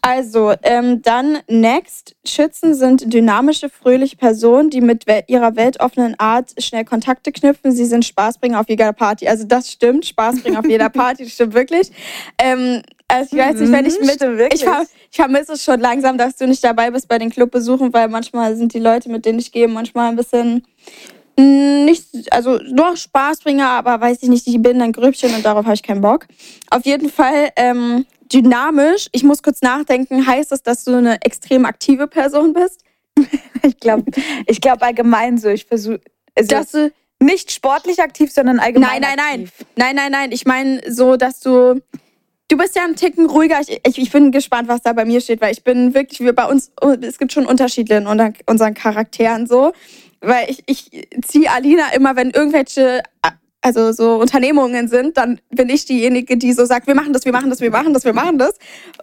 Also, 0.00 0.54
ähm, 0.62 1.02
dann 1.02 1.40
next. 1.46 2.16
Schützen 2.24 2.74
sind 2.74 3.12
dynamische, 3.12 3.68
fröhliche 3.68 4.16
Personen, 4.16 4.70
die 4.70 4.80
mit 4.80 5.04
ihrer 5.26 5.56
weltoffenen 5.56 6.18
Art 6.18 6.54
schnell 6.58 6.84
Kontakte 6.84 7.32
knüpfen. 7.32 7.72
Sie 7.72 7.84
sind 7.84 8.04
Spaßbringer 8.04 8.58
auf 8.58 8.68
jeder 8.68 8.92
Party. 8.94 9.28
Also 9.28 9.44
das 9.44 9.70
stimmt, 9.70 10.06
Spaßbringer 10.06 10.60
auf 10.60 10.66
jeder 10.66 10.88
Party, 10.90 11.24
das 11.24 11.34
stimmt 11.34 11.52
wirklich. 11.52 11.90
Ähm, 12.38 12.82
also 13.08 13.36
ich 13.36 13.42
weiß 13.42 13.60
nicht, 13.60 13.72
wenn 13.72 13.86
ich 13.86 14.00
mhm, 14.00 14.06
mit, 14.06 14.52
ich, 14.52 14.62
ich 14.62 15.16
vermisse 15.16 15.52
es 15.52 15.64
schon 15.64 15.80
langsam, 15.80 16.18
dass 16.18 16.36
du 16.36 16.46
nicht 16.46 16.64
dabei 16.64 16.90
bist 16.90 17.06
bei 17.08 17.18
den 17.18 17.30
Clubbesuchen, 17.30 17.92
weil 17.92 18.08
manchmal 18.08 18.56
sind 18.56 18.74
die 18.74 18.80
Leute, 18.80 19.08
mit 19.08 19.24
denen 19.24 19.38
ich 19.38 19.52
gehe, 19.52 19.68
manchmal 19.68 20.08
ein 20.08 20.16
bisschen 20.16 20.66
mm, 21.38 21.84
nicht, 21.84 22.32
also 22.32 22.58
nur 22.58 22.96
Spaßbringer, 22.96 23.68
aber 23.68 24.00
weiß 24.00 24.18
ich 24.22 24.28
nicht, 24.28 24.46
die 24.46 24.58
bilden 24.58 24.82
ein 24.82 24.92
Grübchen 24.92 25.34
und 25.34 25.44
darauf 25.44 25.64
habe 25.66 25.74
ich 25.74 25.84
keinen 25.84 26.00
Bock. 26.00 26.26
Auf 26.70 26.84
jeden 26.84 27.08
Fall 27.08 27.50
ähm, 27.56 28.06
dynamisch. 28.32 29.08
Ich 29.12 29.22
muss 29.22 29.42
kurz 29.42 29.62
nachdenken. 29.62 30.26
Heißt 30.26 30.50
das, 30.50 30.62
dass 30.62 30.82
du 30.84 30.96
eine 30.96 31.22
extrem 31.22 31.64
aktive 31.64 32.08
Person 32.08 32.54
bist? 32.54 32.82
ich 33.62 33.78
glaube, 33.78 34.10
ich 34.46 34.60
glaube 34.60 34.82
allgemein 34.82 35.38
so. 35.38 35.48
Ich 35.48 35.66
versuche, 35.66 36.00
also 36.34 36.48
dass 36.48 36.72
du 36.72 36.92
nicht 37.20 37.52
sportlich 37.52 38.00
aktiv, 38.00 38.32
sondern 38.32 38.58
allgemein. 38.58 39.00
Nein, 39.00 39.14
nein, 39.16 39.40
aktiv. 39.40 39.52
nein, 39.76 39.94
nein, 39.94 39.96
nein, 39.96 40.12
nein. 40.12 40.32
Ich 40.32 40.44
meine 40.44 40.80
so, 40.92 41.16
dass 41.16 41.40
du 41.40 41.80
Du 42.48 42.56
bist 42.56 42.76
ja 42.76 42.84
ein 42.84 42.94
Ticken 42.94 43.26
ruhiger. 43.26 43.60
Ich, 43.60 43.80
ich, 43.84 43.98
ich, 43.98 44.10
bin 44.12 44.30
gespannt, 44.30 44.68
was 44.68 44.82
da 44.82 44.92
bei 44.92 45.04
mir 45.04 45.20
steht, 45.20 45.40
weil 45.40 45.52
ich 45.52 45.64
bin 45.64 45.94
wirklich, 45.94 46.20
wir 46.20 46.32
bei 46.32 46.46
uns, 46.46 46.70
es 47.00 47.18
gibt 47.18 47.32
schon 47.32 47.44
Unterschiede 47.44 47.96
in 47.96 48.06
unseren 48.06 48.74
Charakteren 48.74 49.46
so. 49.46 49.72
Weil 50.20 50.48
ich, 50.48 50.62
ich 50.66 51.08
ziehe 51.24 51.50
Alina 51.50 51.92
immer, 51.94 52.16
wenn 52.16 52.30
irgendwelche 52.30 53.02
also 53.66 53.90
so 53.90 54.14
Unternehmungen 54.14 54.86
sind, 54.86 55.16
dann 55.16 55.40
bin 55.50 55.68
ich 55.70 55.84
diejenige, 55.86 56.36
die 56.36 56.52
so 56.52 56.64
sagt, 56.64 56.86
wir 56.86 56.94
machen 56.94 57.12
das, 57.12 57.24
wir 57.24 57.32
machen 57.32 57.50
das, 57.50 57.60
wir 57.60 57.72
machen 57.72 57.92
das, 57.92 58.04
wir 58.04 58.12
machen 58.12 58.38
das. 58.38 58.54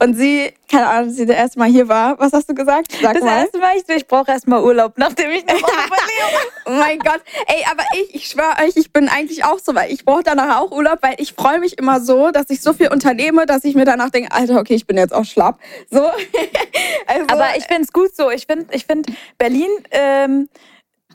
Und 0.02 0.14
sie, 0.14 0.54
keine 0.72 0.88
Ahnung, 0.88 1.10
sie 1.10 1.26
das 1.26 1.36
erste 1.36 1.60
Mal 1.60 1.68
hier 1.68 1.90
war. 1.90 2.18
Was 2.18 2.32
hast 2.32 2.50
du 2.50 2.56
gesagt? 2.56 2.94
Sag 3.02 3.16
das 3.16 3.24
mal. 3.24 3.42
erste 3.42 3.58
Mal, 3.58 3.74
ich, 3.76 3.84
ich 3.94 4.08
brauche 4.08 4.32
erstmal 4.32 4.64
Urlaub, 4.64 4.94
nachdem 4.96 5.32
ich 5.32 5.44
eine 5.50 5.62
Woche 5.62 5.74
Oh 6.66 6.72
mein 6.72 6.98
Gott. 7.00 7.20
Ey, 7.46 7.66
aber 7.70 7.84
ich, 7.94 8.16
ich 8.16 8.28
schwöre 8.30 8.56
euch, 8.66 8.78
ich 8.78 8.94
bin 8.94 9.10
eigentlich 9.10 9.44
auch 9.44 9.60
so, 9.60 9.76
weil 9.76 9.92
ich 9.92 10.06
brauche 10.06 10.24
danach 10.24 10.62
auch 10.62 10.72
Urlaub, 10.72 11.00
weil 11.02 11.16
ich 11.18 11.34
freue 11.34 11.60
mich 11.60 11.78
immer 11.78 12.00
so, 12.00 12.32
dass 12.32 12.50
ich 12.50 12.62
so 12.62 12.72
viel 12.72 12.88
unternehme, 12.88 13.46
dass 13.46 13.66
ich 13.66 13.76
mir 13.76 13.84
danach 13.84 14.12
denke, 14.12 14.32
Alter, 14.32 14.62
okay, 14.62 14.76
ich 14.76 14.88
bin 14.88 14.96
jetzt 14.96 15.14
auch 15.14 15.26
schlapp. 15.26 15.60
So. 15.92 16.00
also, 17.08 17.26
aber 17.28 17.58
ich 17.58 17.66
finde 17.66 17.82
es 17.82 17.92
gut 17.92 18.16
so. 18.16 18.32
Ich 18.32 18.46
finde, 18.48 18.68
ich 18.72 18.86
find, 18.86 19.08
Berlin 19.38 19.72
ähm, 19.92 20.48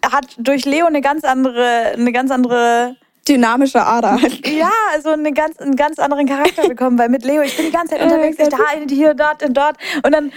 hat 0.04 0.26
durch 0.36 0.66
Leo 0.66 0.84
eine 0.84 1.00
ganz 1.00 1.24
andere, 1.24 1.94
eine 1.96 2.12
ganz 2.12 2.30
andere 2.30 2.98
dynamische 3.28 3.84
Ader 3.84 4.18
Ja, 4.44 4.70
also 4.92 5.10
einen 5.10 5.34
ganz, 5.34 5.58
einen 5.58 5.76
ganz 5.76 5.98
anderen 5.98 6.26
Charakter 6.26 6.68
bekommen, 6.68 6.98
weil 6.98 7.08
mit 7.08 7.24
Leo, 7.24 7.42
ich 7.42 7.56
bin 7.56 7.66
die 7.66 7.72
ganze 7.72 7.94
Zeit 7.94 8.02
unterwegs, 8.02 8.36
ich 8.38 8.48
da, 8.48 8.58
hier, 8.88 9.14
dort 9.14 9.42
und 9.42 9.54
dort. 9.54 9.76
Und 10.02 10.12
dann 10.12 10.32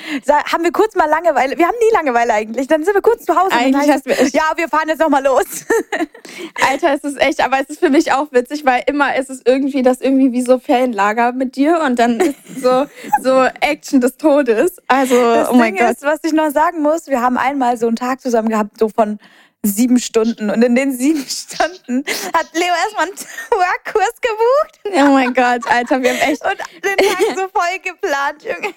haben 0.51 0.63
wir 0.63 0.71
kurz 0.71 0.95
mal 0.95 1.09
Langeweile. 1.09 1.57
Wir 1.57 1.67
haben 1.67 1.77
nie 1.79 1.93
Langeweile 1.93 2.33
eigentlich. 2.33 2.67
Dann 2.67 2.83
sind 2.83 2.93
wir 2.93 3.01
kurz 3.01 3.25
zu 3.25 3.35
Hause. 3.35 3.51
Eigentlich 3.51 3.89
heißt, 3.89 4.05
ja, 4.33 4.43
wir 4.55 4.67
fahren 4.67 4.87
jetzt 4.87 4.99
nochmal 4.99 5.23
los. 5.23 5.65
Alter, 6.69 6.93
es 6.93 7.03
ist 7.03 7.19
echt, 7.19 7.43
aber 7.43 7.59
es 7.61 7.69
ist 7.69 7.79
für 7.79 7.89
mich 7.89 8.11
auch 8.13 8.31
witzig, 8.31 8.65
weil 8.65 8.83
immer 8.87 9.15
ist 9.15 9.29
es 9.29 9.41
irgendwie 9.45 9.81
das 9.81 10.01
irgendwie 10.01 10.31
wie 10.31 10.41
so 10.41 10.59
Ferienlager 10.59 11.31
mit 11.33 11.55
dir 11.55 11.81
und 11.85 11.99
dann 11.99 12.19
ist 12.19 12.61
so, 12.61 12.85
so 13.21 13.45
Action 13.61 14.01
des 14.01 14.17
Todes. 14.17 14.77
Also, 14.87 15.15
das 15.15 15.49
oh 15.49 15.53
mein 15.53 15.75
Ding 15.75 15.85
Gott. 15.85 15.95
Ist, 15.95 16.03
was 16.03 16.19
ich 16.23 16.33
noch 16.33 16.51
sagen 16.51 16.81
muss, 16.81 17.07
wir 17.07 17.21
haben 17.21 17.37
einmal 17.37 17.77
so 17.77 17.87
einen 17.87 17.95
Tag 17.95 18.21
zusammen 18.21 18.49
gehabt, 18.49 18.77
so 18.77 18.89
von 18.89 19.19
sieben 19.63 19.99
Stunden. 19.99 20.49
Und 20.49 20.63
in 20.63 20.75
den 20.75 20.91
sieben 20.91 21.23
Stunden 21.27 22.03
hat 22.33 22.47
Leo 22.53 22.73
erstmal 22.83 23.05
einen 23.05 23.15
Twerkkurs 23.15 24.13
gebucht. 24.21 24.79
Oh 24.93 25.11
mein 25.13 25.33
Gott, 25.33 25.61
Alter, 25.69 26.01
wir 26.01 26.11
haben 26.11 26.19
echt. 26.19 26.43
Und 26.43 26.57
den 26.83 26.97
Tag 26.97 27.19
so 27.35 27.47
voll 27.47 27.79
geplant, 27.83 28.43
Junge. 28.43 28.73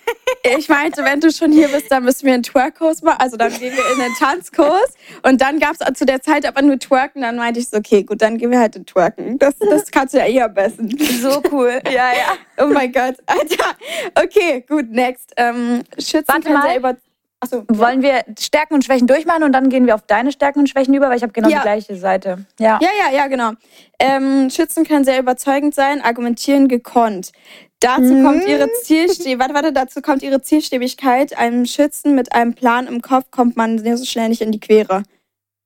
Ich 0.59 0.69
meinte, 0.69 1.03
wenn 1.05 1.21
du 1.21 1.33
schon 1.33 1.53
hier 1.53 1.69
bist, 1.69 1.91
dann 1.91 2.05
müssen 2.05 2.27
wir 2.27 2.35
einen 2.35 2.43
Twerkkurs 2.43 3.03
machen. 3.03 3.21
Also 3.21 3.37
dann 3.37 3.53
gehen 3.59 3.75
wir 3.75 3.93
in 3.93 3.99
den 3.99 4.15
Tanzkurs. 4.19 4.95
Und 5.23 5.41
dann 5.41 5.59
gab 5.59 5.77
es 5.79 5.99
zu 5.99 6.05
der 6.05 6.21
Zeit 6.21 6.45
aber 6.45 6.61
nur 6.61 6.79
Twerken. 6.79 7.23
Dann 7.23 7.37
meinte 7.37 7.61
ich 7.61 7.69
so, 7.69 7.79
okay, 7.79 8.03
gut, 8.03 8.21
dann 8.21 8.37
gehen 8.37 8.51
wir 8.51 8.59
halt 8.61 8.77
in 8.77 8.85
Twerken. 8.85 9.39
Das, 9.39 9.55
das 9.59 9.91
kannst 9.91 10.13
du 10.13 10.19
ja 10.19 10.27
eh 10.27 10.43
am 10.43 10.53
besten. 10.53 10.91
So 11.23 11.43
cool. 11.51 11.81
Ja, 11.87 12.13
ja. 12.13 12.37
Oh 12.59 12.67
mein 12.67 12.93
Gott, 12.93 13.17
Alter. 13.27 13.75
Okay, 14.15 14.65
gut, 14.69 14.91
next. 14.91 15.33
Ähm, 15.37 15.83
Schützen 15.99 16.25
Warte 16.27 16.51
mal. 16.51 16.77
über 16.77 16.97
Achso, 17.45 17.65
Wollen 17.69 18.01
wir 18.01 18.25
Stärken 18.39 18.73
und 18.73 18.85
Schwächen 18.85 19.07
durchmachen 19.07 19.43
und 19.43 19.53
dann 19.53 19.69
gehen 19.69 19.87
wir 19.87 19.95
auf 19.95 20.03
deine 20.07 20.33
Stärken 20.33 20.61
und 20.61 20.69
Schwächen 20.69 20.95
über, 20.95 21.11
weil 21.11 21.19
ich 21.19 21.23
habe 21.23 21.33
genau 21.33 21.51
ja. 21.51 21.59
die 21.59 21.63
gleiche 21.63 21.97
Seite. 21.97 22.47
Ja, 22.59 22.79
ja, 22.81 22.89
ja, 23.05 23.17
ja 23.17 23.27
genau. 23.27 23.53
Ähm, 23.99 24.49
Schützen 24.49 24.85
können 24.85 25.05
sehr 25.05 25.19
überzeugend 25.19 25.75
sein, 25.75 26.01
argumentieren 26.01 26.69
gekonnt. 26.69 27.33
Dazu 27.81 28.09
hm. 28.09 28.25
kommt 28.25 28.47
ihre 28.47 28.71
Zielstrebigkeit, 28.83 29.39
warte, 29.41 29.55
warte, 29.55 29.73
dazu 29.75 30.01
kommt 30.01 30.23
ihre 30.23 30.41
Zielstrebigkeit. 30.41 31.37
Einem 31.37 31.67
Schützen 31.67 32.15
mit 32.15 32.33
einem 32.33 32.55
Plan 32.55 32.87
im 32.87 33.03
Kopf 33.03 33.31
kommt 33.31 33.59
man 33.59 33.79
so 33.79 34.05
schnell 34.07 34.31
nicht 34.31 34.41
in 34.41 34.53
die 34.53 34.61
Quere. 34.61 35.03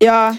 Ja. 0.02 0.36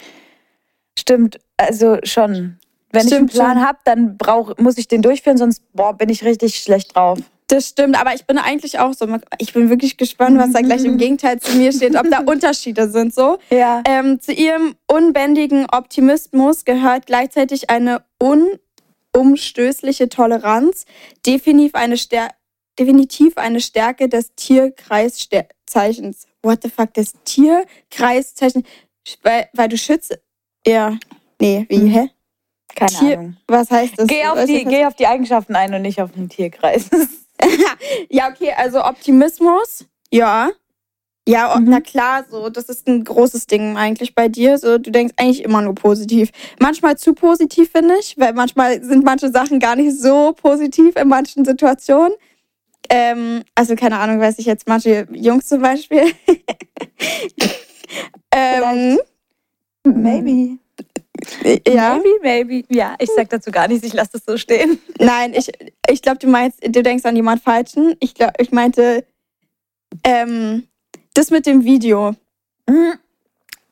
Stimmt, 0.98 1.39
also 1.55 2.00
schon. 2.03 2.58
Wenn 2.91 3.08
Stimmt 3.08 3.34
ich 3.34 3.39
einen 3.39 3.55
Plan 3.55 3.65
habe, 3.65 3.77
dann 3.86 4.17
brauch, 4.17 4.58
muss 4.58 4.77
ich 4.77 4.89
den 4.89 5.01
durchführen, 5.01 5.38
sonst 5.38 5.63
boah, 5.72 5.93
bin 5.93 6.10
ich 6.10 6.25
richtig 6.25 6.58
schlecht 6.58 6.96
drauf. 6.96 7.19
Das 7.50 7.68
stimmt, 7.68 8.00
aber 8.00 8.13
ich 8.13 8.25
bin 8.25 8.38
eigentlich 8.38 8.77
auch 8.79 8.94
so. 8.94 9.08
Ich 9.39 9.53
bin 9.53 9.70
wirklich 9.70 9.98
gespannt, 9.98 10.38
was 10.38 10.51
da 10.51 10.62
gleich 10.62 10.86
im 10.86 10.98
Gegenteil 10.98 11.39
zu 11.39 11.58
mir 11.58 11.72
steht, 11.74 11.96
ob 11.96 12.10
da 12.10 12.20
Unterschiede 12.25 12.89
sind. 12.89 13.13
So. 13.13 13.39
Ja. 13.50 13.82
Ähm, 13.88 14.22
zu 14.22 14.32
ihrem 14.32 14.75
unbändigen 14.88 15.65
Optimismus 15.72 16.63
gehört 16.63 17.08
gleichzeitig 17.08 17.70
eine 17.72 18.03
un 18.22 18.48
umstößliche 19.15 20.08
Toleranz, 20.10 20.86
definitiv 21.25 21.74
eine, 21.74 21.98
Stär 21.98 22.29
definitiv 22.77 23.36
eine 23.38 23.60
Stärke 23.60 24.08
des 24.08 24.36
Tierkreiszeichens. 24.36 26.27
What 26.44 26.60
the 26.63 26.70
fuck, 26.70 26.94
des 26.94 27.13
Tierkreiszeichens? 27.25 28.63
Weil, 29.24 29.50
weil 29.53 29.68
du 29.70 29.77
schützt. 29.77 30.18
Ja. 30.65 30.98
Nee, 31.41 31.65
wie, 31.70 31.77
Mhm. 31.79 31.88
hä? 31.89 32.10
Keine 32.75 32.91
Tier- 32.91 33.18
Ahnung. 33.18 33.38
Was 33.48 33.72
heißt 33.72 33.94
das? 33.98 34.08
Geh 34.08 34.24
auf, 34.25 34.46
die, 34.46 34.63
geh 34.65 34.86
auf 34.86 34.94
die 34.94 35.08
Eigenschaften 35.08 35.56
ein 35.56 35.74
und 35.74 35.82
nicht 35.82 36.00
auf 36.01 36.12
den 36.12 36.29
Tierkreis. 36.29 36.89
Ja, 38.10 38.29
okay, 38.29 38.51
also 38.55 38.84
Optimismus, 38.84 39.86
ja. 40.12 40.50
Ja, 41.27 41.55
Mhm. 41.60 41.69
na 41.69 41.79
klar, 41.79 42.25
so, 42.29 42.50
das 42.50 42.69
ist 42.69 42.88
ein 42.88 43.03
großes 43.03 43.46
Ding 43.46 43.77
eigentlich 43.77 44.15
bei 44.15 44.27
dir. 44.29 44.58
So, 44.58 44.79
du 44.79 44.89
denkst 44.89 45.13
eigentlich 45.17 45.43
immer 45.43 45.62
nur 45.62 45.75
positiv. 45.75 46.31
Manchmal 46.60 46.98
zu 46.98 47.13
positiv, 47.13 47.69
finde 47.72 47.96
ich, 48.00 48.17
weil 48.17 48.34
manchmal 48.34 48.84
sind 48.84 49.05
manche 49.05 49.29
Sachen 49.29 49.60
gar 49.60 49.75
nicht 49.75 49.96
so 50.00 50.34
positiv 50.34 50.96
in 50.96 51.08
manchen 51.08 51.46
Situationen. 51.46 52.13
Ähm, 52.89 53.43
also, 53.53 53.75
keine 53.75 54.00
Ahnung, 54.00 54.19
weiß 54.19 54.39
ich 54.39 54.48
jetzt, 54.48 54.67
manche 54.67 55.08
Jungs 55.12 55.48
zum 55.48 55.62
Beispiel. 55.62 56.12
ähm, 58.31 58.98
Maybe. 59.84 60.58
Ja. 61.68 61.96
Maybe, 61.96 62.10
maybe. 62.22 62.63
Ja, 62.74 62.96
ich 63.00 63.10
sag 63.16 63.30
dazu 63.30 63.51
gar 63.51 63.68
nichts, 63.68 63.86
ich 63.86 63.94
lasse 63.94 64.12
das 64.13 64.24
so 64.25 64.38
stehen. 64.38 64.80
Nein, 65.00 65.34
ich, 65.34 65.51
ich 65.89 66.01
glaube, 66.01 66.20
du 66.20 66.28
meinst, 66.28 66.60
du 66.63 66.84
denkst 66.84 67.06
an 67.06 67.16
jemand 67.16 67.42
Falschen. 67.42 67.96
Ich 68.00 68.13
glaube, 68.13 68.34
ich 68.39 68.51
meinte, 68.51 69.06
ähm, 70.04 70.68
das 71.13 71.32
mit 71.32 71.46
dem 71.46 71.63
Video. 71.63 72.16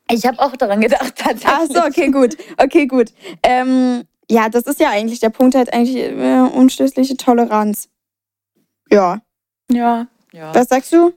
Ich 0.09 0.25
habe 0.25 0.39
auch 0.39 0.55
daran 0.55 0.81
gedacht, 0.81 1.15
tatsächlich. 1.15 1.45
Ach 1.45 1.67
so, 1.69 1.83
okay, 1.83 2.09
gut. 2.09 2.37
Okay, 2.57 2.87
gut. 2.87 3.13
Ähm, 3.43 4.03
ja, 4.29 4.49
das 4.49 4.63
ist 4.63 4.79
ja 4.79 4.89
eigentlich 4.89 5.19
der 5.19 5.29
Punkt, 5.29 5.55
halt 5.55 5.73
eigentlich 5.73 5.97
äh, 5.97 6.41
unstößliche 6.41 7.17
Toleranz. 7.17 7.89
Ja. 8.89 9.21
Ja. 9.69 10.07
ja. 10.31 10.55
Was 10.55 10.69
sagst 10.69 10.91
du? 10.93 11.13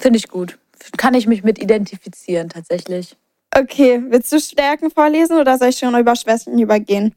Finde 0.00 0.18
ich 0.18 0.28
gut. 0.28 0.58
Kann 0.96 1.14
ich 1.14 1.26
mich 1.26 1.42
mit 1.42 1.58
identifizieren, 1.58 2.48
tatsächlich. 2.48 3.16
Okay, 3.56 4.02
willst 4.08 4.32
du 4.32 4.40
Stärken 4.40 4.90
vorlesen 4.90 5.38
oder 5.38 5.56
soll 5.58 5.68
ich 5.68 5.78
schon 5.78 5.96
über 5.98 6.16
Schwächen 6.16 6.58
übergehen? 6.58 7.14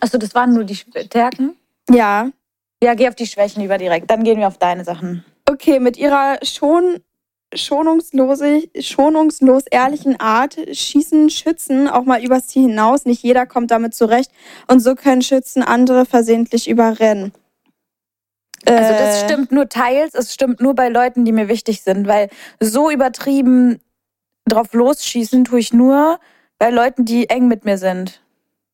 Achso, 0.00 0.18
das 0.18 0.34
waren 0.34 0.52
nur 0.54 0.64
die 0.64 0.76
Stärken? 0.76 1.56
Ja. 1.90 2.30
Ja, 2.82 2.94
geh 2.94 3.08
auf 3.08 3.14
die 3.14 3.26
Schwächen 3.26 3.64
über 3.64 3.78
direkt. 3.78 4.10
Dann 4.10 4.22
gehen 4.22 4.38
wir 4.38 4.46
auf 4.48 4.58
deine 4.58 4.84
Sachen. 4.84 5.24
Okay, 5.48 5.80
mit 5.80 5.96
ihrer 5.96 6.38
schon 6.44 7.00
schonungslose, 7.54 8.68
schonungslos 8.78 9.64
ehrlichen 9.70 10.20
Art 10.20 10.56
schießen 10.70 11.30
Schützen 11.30 11.88
auch 11.88 12.04
mal 12.04 12.22
übers 12.22 12.48
Ziel 12.48 12.62
hinaus. 12.68 13.06
Nicht 13.06 13.22
jeder 13.22 13.46
kommt 13.46 13.70
damit 13.70 13.94
zurecht 13.94 14.30
und 14.66 14.80
so 14.80 14.94
können 14.94 15.22
Schützen 15.22 15.62
andere 15.62 16.04
versehentlich 16.04 16.68
überrennen. 16.68 17.32
Also 18.66 18.92
das 18.92 19.22
Äh, 19.22 19.24
stimmt 19.24 19.52
nur 19.52 19.68
teils, 19.70 20.14
es 20.14 20.34
stimmt 20.34 20.60
nur 20.60 20.74
bei 20.74 20.90
Leuten, 20.90 21.24
die 21.24 21.32
mir 21.32 21.48
wichtig 21.48 21.82
sind, 21.82 22.06
weil 22.06 22.28
so 22.60 22.90
übertrieben 22.90 23.80
drauf 24.48 24.72
losschießen 24.72 25.44
tue 25.44 25.60
ich 25.60 25.72
nur 25.72 26.18
bei 26.58 26.70
Leuten, 26.70 27.04
die 27.04 27.28
eng 27.28 27.48
mit 27.48 27.64
mir 27.64 27.78
sind. 27.78 28.20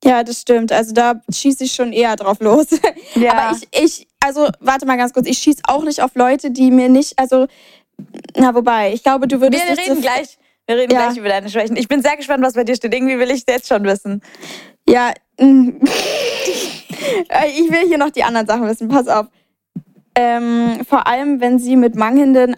Ja, 0.04 0.22
das 0.22 0.42
stimmt. 0.42 0.70
Also 0.72 0.92
da 0.92 1.22
schieße 1.32 1.64
ich 1.64 1.72
schon 1.72 1.92
eher 1.92 2.16
drauf 2.16 2.40
los. 2.40 2.66
Ja. 3.14 3.32
Aber 3.32 3.56
ich, 3.56 3.82
ich, 3.82 4.08
also 4.20 4.48
warte 4.60 4.86
mal 4.86 4.96
ganz 4.96 5.12
kurz, 5.12 5.26
ich 5.28 5.38
schieße 5.38 5.62
auch 5.68 5.84
nicht 5.84 6.02
auf 6.02 6.14
Leute, 6.16 6.50
die 6.50 6.70
mir 6.70 6.88
nicht, 6.88 7.18
also, 7.18 7.46
na 8.36 8.54
wobei, 8.54 8.92
ich 8.92 9.02
glaube, 9.04 9.28
du 9.28 9.36
wir 9.36 9.46
würdest 9.46 9.68
nicht 9.68 9.78
reden 9.78 9.96
so, 9.96 10.00
gleich. 10.02 10.36
Wir 10.66 10.76
reden 10.76 10.92
Ja. 10.92 11.06
gleich 11.06 11.16
über 11.18 11.28
deine 11.28 11.48
Schwächen. 11.48 11.76
Ich 11.76 11.88
bin 11.88 12.02
sehr 12.02 12.16
gespannt, 12.16 12.42
was 12.42 12.54
bei 12.54 12.64
dir 12.64 12.74
steht. 12.74 12.92
Irgendwie 12.92 13.18
will 13.18 13.30
ich 13.30 13.44
es 13.46 13.54
jetzt 13.54 13.68
schon 13.68 13.84
wissen. 13.84 14.20
Ja, 14.88 15.12
mm. 15.38 15.80
Ich 17.46 17.70
will 17.70 17.86
hier 17.86 17.98
noch 17.98 18.10
die 18.10 18.24
anderen 18.24 18.46
Sachen 18.46 18.66
wissen, 18.66 18.88
pass 18.88 19.08
auf. 19.08 19.26
Ähm, 20.16 20.80
vor 20.88 21.06
allem, 21.06 21.40
wenn 21.40 21.58
sie 21.58 21.76
mit 21.76 21.96
mangelndem 21.96 22.54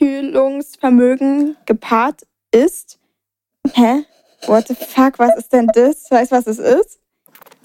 Einfühlungsvermögen 0.00 1.56
gepaart 1.66 2.22
ist. 2.50 2.98
Hä? 3.72 4.04
What 4.46 4.68
the 4.68 4.74
fuck, 4.74 5.18
was 5.18 5.36
ist 5.36 5.52
denn 5.52 5.66
das? 5.68 6.10
Weißt 6.10 6.32
du, 6.32 6.36
was 6.36 6.46
es 6.46 6.58
ist? 6.58 7.00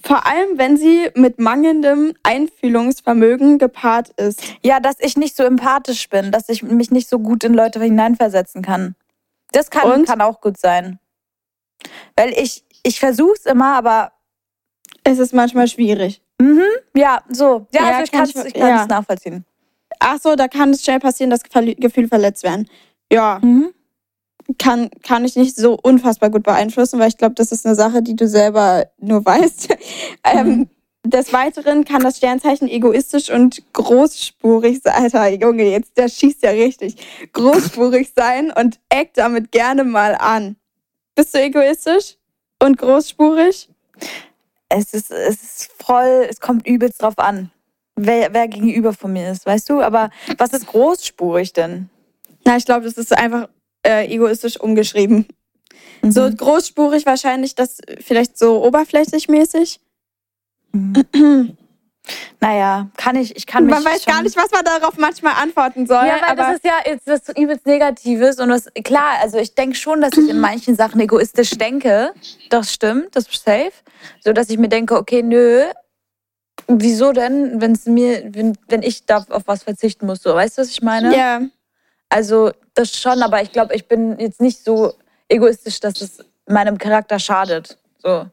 Vor 0.04 0.26
allem, 0.26 0.58
wenn 0.58 0.78
sie 0.78 1.10
mit 1.14 1.40
mangelndem 1.40 2.14
Einfühlungsvermögen 2.24 3.60
gepaart 3.60 4.10
ist. 4.20 4.42
Ja, 4.64 4.80
dass 4.80 4.96
ich 5.00 5.16
nicht 5.16 5.36
so 5.36 5.44
empathisch 5.44 6.10
bin, 6.10 6.32
dass 6.32 6.50
ich 6.50 6.64
mich 6.64 6.90
nicht 6.90 7.08
so 7.08 7.20
gut 7.20 7.44
in 7.44 7.54
Leute 7.54 7.80
hineinversetzen 7.80 8.64
kann. 8.64 8.96
Das 9.52 9.70
kann, 9.70 9.92
Und? 9.92 10.08
kann 10.08 10.22
auch 10.22 10.42
gut 10.42 10.58
sein. 10.58 11.00
Weil 12.16 12.32
ich, 12.32 12.64
ich 12.84 13.00
versuche 13.00 13.34
es 13.34 13.46
immer, 13.46 13.76
aber 13.76 14.14
Es 15.04 15.20
ist 15.20 15.34
manchmal 15.34 15.68
schwierig. 15.68 16.22
mhm, 16.40 16.64
ja, 16.96 17.22
so. 17.30 17.68
Ja, 17.72 17.82
Ja, 17.82 17.88
also 17.90 18.04
ich 18.04 18.12
kann 18.12 18.24
es 18.24 18.54
ja. 18.56 18.82
es 18.82 18.88
nachvollziehen. 18.88 19.46
Ach 20.04 20.18
so, 20.20 20.36
da 20.36 20.48
kann 20.48 20.72
es 20.72 20.84
schnell 20.84 21.00
passieren, 21.00 21.30
dass 21.30 21.44
Gefühle 21.44 22.08
verletzt 22.08 22.44
werden. 22.44 22.68
Ja, 23.12 23.40
Mhm. 23.42 23.72
kann, 24.58 24.90
kann 25.04 25.24
ich 25.26 25.36
nicht 25.36 25.56
so 25.56 25.78
unfassbar 25.82 26.32
gut 26.32 26.44
beeinflussen, 26.44 27.00
weil 27.00 27.08
ich 27.10 27.18
glaube, 27.18 27.36
das 27.36 27.52
ist 27.52 27.66
eine 27.66 27.76
Sache, 27.76 28.02
die 28.02 28.16
du 28.16 28.28
selber 28.28 28.88
nur 28.98 29.24
weißt. 29.26 29.70
ähm, 30.24 30.68
des 31.06 31.34
Weiteren 31.34 31.86
kann 31.86 32.02
das 32.04 32.18
Sternzeichen 32.18 32.68
egoistisch 32.68 33.30
und 33.30 33.62
großspurig 33.74 34.82
sein. 34.84 34.94
Alter, 34.94 35.30
Junge, 35.30 35.64
jetzt 35.70 35.98
der 35.98 36.10
schießt 36.10 36.42
ja 36.44 36.50
richtig. 36.52 36.96
Großspurig 37.34 38.12
sein 38.16 38.52
und 38.52 38.80
eckt 38.90 39.18
damit 39.20 39.52
gerne 39.52 39.84
mal 39.84 40.16
an. 40.16 40.56
Bist 41.16 41.34
du 41.36 41.40
egoistisch 41.42 42.18
und 42.60 42.78
großspurig? 42.78 43.70
Es 44.70 44.94
ist, 44.94 45.12
es 45.12 45.42
ist 45.44 45.72
voll, 45.84 46.26
es 46.30 46.40
kommt 46.40 46.66
übelst 46.68 47.02
drauf 47.02 47.18
an, 47.20 47.52
wer, 47.96 48.34
wer 48.34 48.48
gegenüber 48.48 48.94
von 48.94 49.14
mir 49.14 49.32
ist, 49.32 49.46
weißt 49.46 49.70
du? 49.70 49.82
Aber 49.82 50.10
was 50.38 50.54
ist 50.54 50.68
großspurig 50.68 51.54
denn? 51.54 51.90
Na, 52.46 52.58
ich 52.58 52.66
glaube, 52.66 52.86
das 52.86 52.94
ist 52.94 53.16
einfach 53.16 53.50
äh, 53.86 54.08
egoistisch 54.14 54.60
umgeschrieben. 54.60 55.28
Mhm. 56.02 56.12
So 56.12 56.30
großspurig 56.30 57.06
wahrscheinlich 57.06 57.56
das 57.56 57.78
vielleicht 58.00 58.38
so 58.38 58.64
oberflächlich 58.64 59.28
mäßig. 59.28 59.80
Mhm. 60.72 61.58
Naja, 62.40 62.90
kann 62.98 63.16
ich, 63.16 63.36
ich 63.36 63.46
kann 63.46 63.66
mich. 63.66 63.76
Man 63.76 63.86
weiß 63.86 64.06
gar 64.06 64.24
nicht, 64.24 64.36
was 64.36 64.50
man 64.52 64.66
darauf 64.66 64.98
manchmal 64.98 65.34
antworten 65.34 65.86
soll. 65.86 66.08
Ja, 66.08 66.16
weil 66.16 66.30
aber 66.30 66.44
das 66.44 66.56
ist 66.56 66.66
ja 66.66 66.80
jetzt 66.84 67.06
was 67.06 67.38
übelst 67.38 67.68
Negatives 67.68 68.40
und 68.40 68.50
was, 68.50 68.66
klar, 68.84 69.20
also 69.22 69.38
ich 69.38 69.54
denke 69.54 69.76
schon, 69.76 70.02
dass 70.02 70.14
ich 70.18 70.28
in 70.28 70.40
manchen 70.42 70.76
Sachen 70.76 71.00
egoistisch 71.00 71.52
denke. 71.52 72.12
Das 72.50 72.74
stimmt, 72.74 73.16
das 73.16 73.28
ist 73.28 73.46
safe. 73.46 73.72
So 74.22 74.34
dass 74.34 74.50
ich 74.50 74.58
mir 74.58 74.70
denke, 74.70 74.96
okay, 74.96 75.22
nö, 75.22 75.66
wieso 76.80 77.12
denn, 77.12 77.60
wenn 77.60 77.72
es 77.74 77.86
mir, 77.86 78.24
wenn, 78.34 78.56
wenn 78.68 78.84
ich 78.84 79.06
da 79.06 79.26
auf 79.30 79.44
was 79.48 79.64
verzichten 79.64 80.06
muss, 80.06 80.22
so, 80.22 80.34
weißt 80.34 80.58
du, 80.58 80.62
was 80.62 80.70
ich 80.70 80.82
meine? 80.82 81.16
ja, 81.18 81.42
Also 82.10 82.52
das 82.74 82.96
schon, 82.98 83.22
aber 83.24 83.42
ich 83.42 83.52
glaube, 83.52 83.76
ich 83.76 83.88
bin 83.88 84.18
jetzt 84.20 84.40
nicht 84.42 84.64
so 84.64 84.94
egoistisch, 85.28 85.80
dass 85.80 86.00
es 86.02 86.20
meinem 86.48 86.78
Charakter 86.78 87.20
schadet. 87.20 87.78
So. 88.02 88.28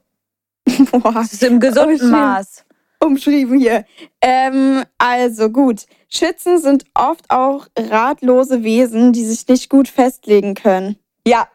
Boah, 0.92 1.12
Das 1.14 1.32
ist 1.32 1.42
im 1.42 1.58
gesunden. 1.60 2.10
Maß. 2.10 2.64
umschrieben 3.00 3.58
hier. 3.58 3.84
Ähm, 4.20 4.82
also 4.98 5.50
gut. 5.50 5.86
Schützen 6.08 6.58
sind 6.60 6.84
oft 6.94 7.24
auch 7.30 7.66
ratlose 7.78 8.62
Wesen, 8.64 9.12
die 9.12 9.24
sich 9.24 9.46
nicht 9.48 9.70
gut 9.70 9.88
festlegen 9.88 10.54
können. 10.54 10.96
Ja, 11.26 11.48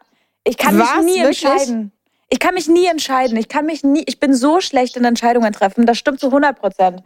ich 0.44 0.56
kann 0.56 0.78
Was? 0.78 0.96
mich 1.04 1.14
nie 1.14 1.18
entscheiden. 1.20 1.92
Ich 2.28 2.38
kann 2.38 2.54
mich 2.54 2.68
nie 2.68 2.86
entscheiden. 2.86 3.36
Ich 3.36 3.48
kann 3.48 3.66
mich 3.66 3.84
nie, 3.84 4.02
ich 4.06 4.18
bin 4.20 4.34
so 4.34 4.60
schlecht 4.60 4.96
in 4.96 5.04
Entscheidungen 5.04 5.52
treffen. 5.52 5.86
Das 5.86 5.98
stimmt 5.98 6.20
zu 6.20 6.30
100 6.30 6.58
Prozent. 6.58 7.02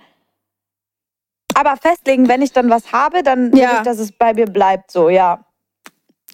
Aber 1.54 1.76
festlegen, 1.76 2.28
wenn 2.28 2.40
ich 2.42 2.52
dann 2.52 2.70
was 2.70 2.92
habe, 2.92 3.22
dann 3.22 3.52
will 3.52 3.61
Ja. 3.61 3.78
ich, 3.78 3.81
dass 3.83 3.98
es 3.98 4.12
bei 4.12 4.33
mir 4.35 4.46
bleibt, 4.46 4.90
so, 4.92 5.09
ja. 5.09 5.44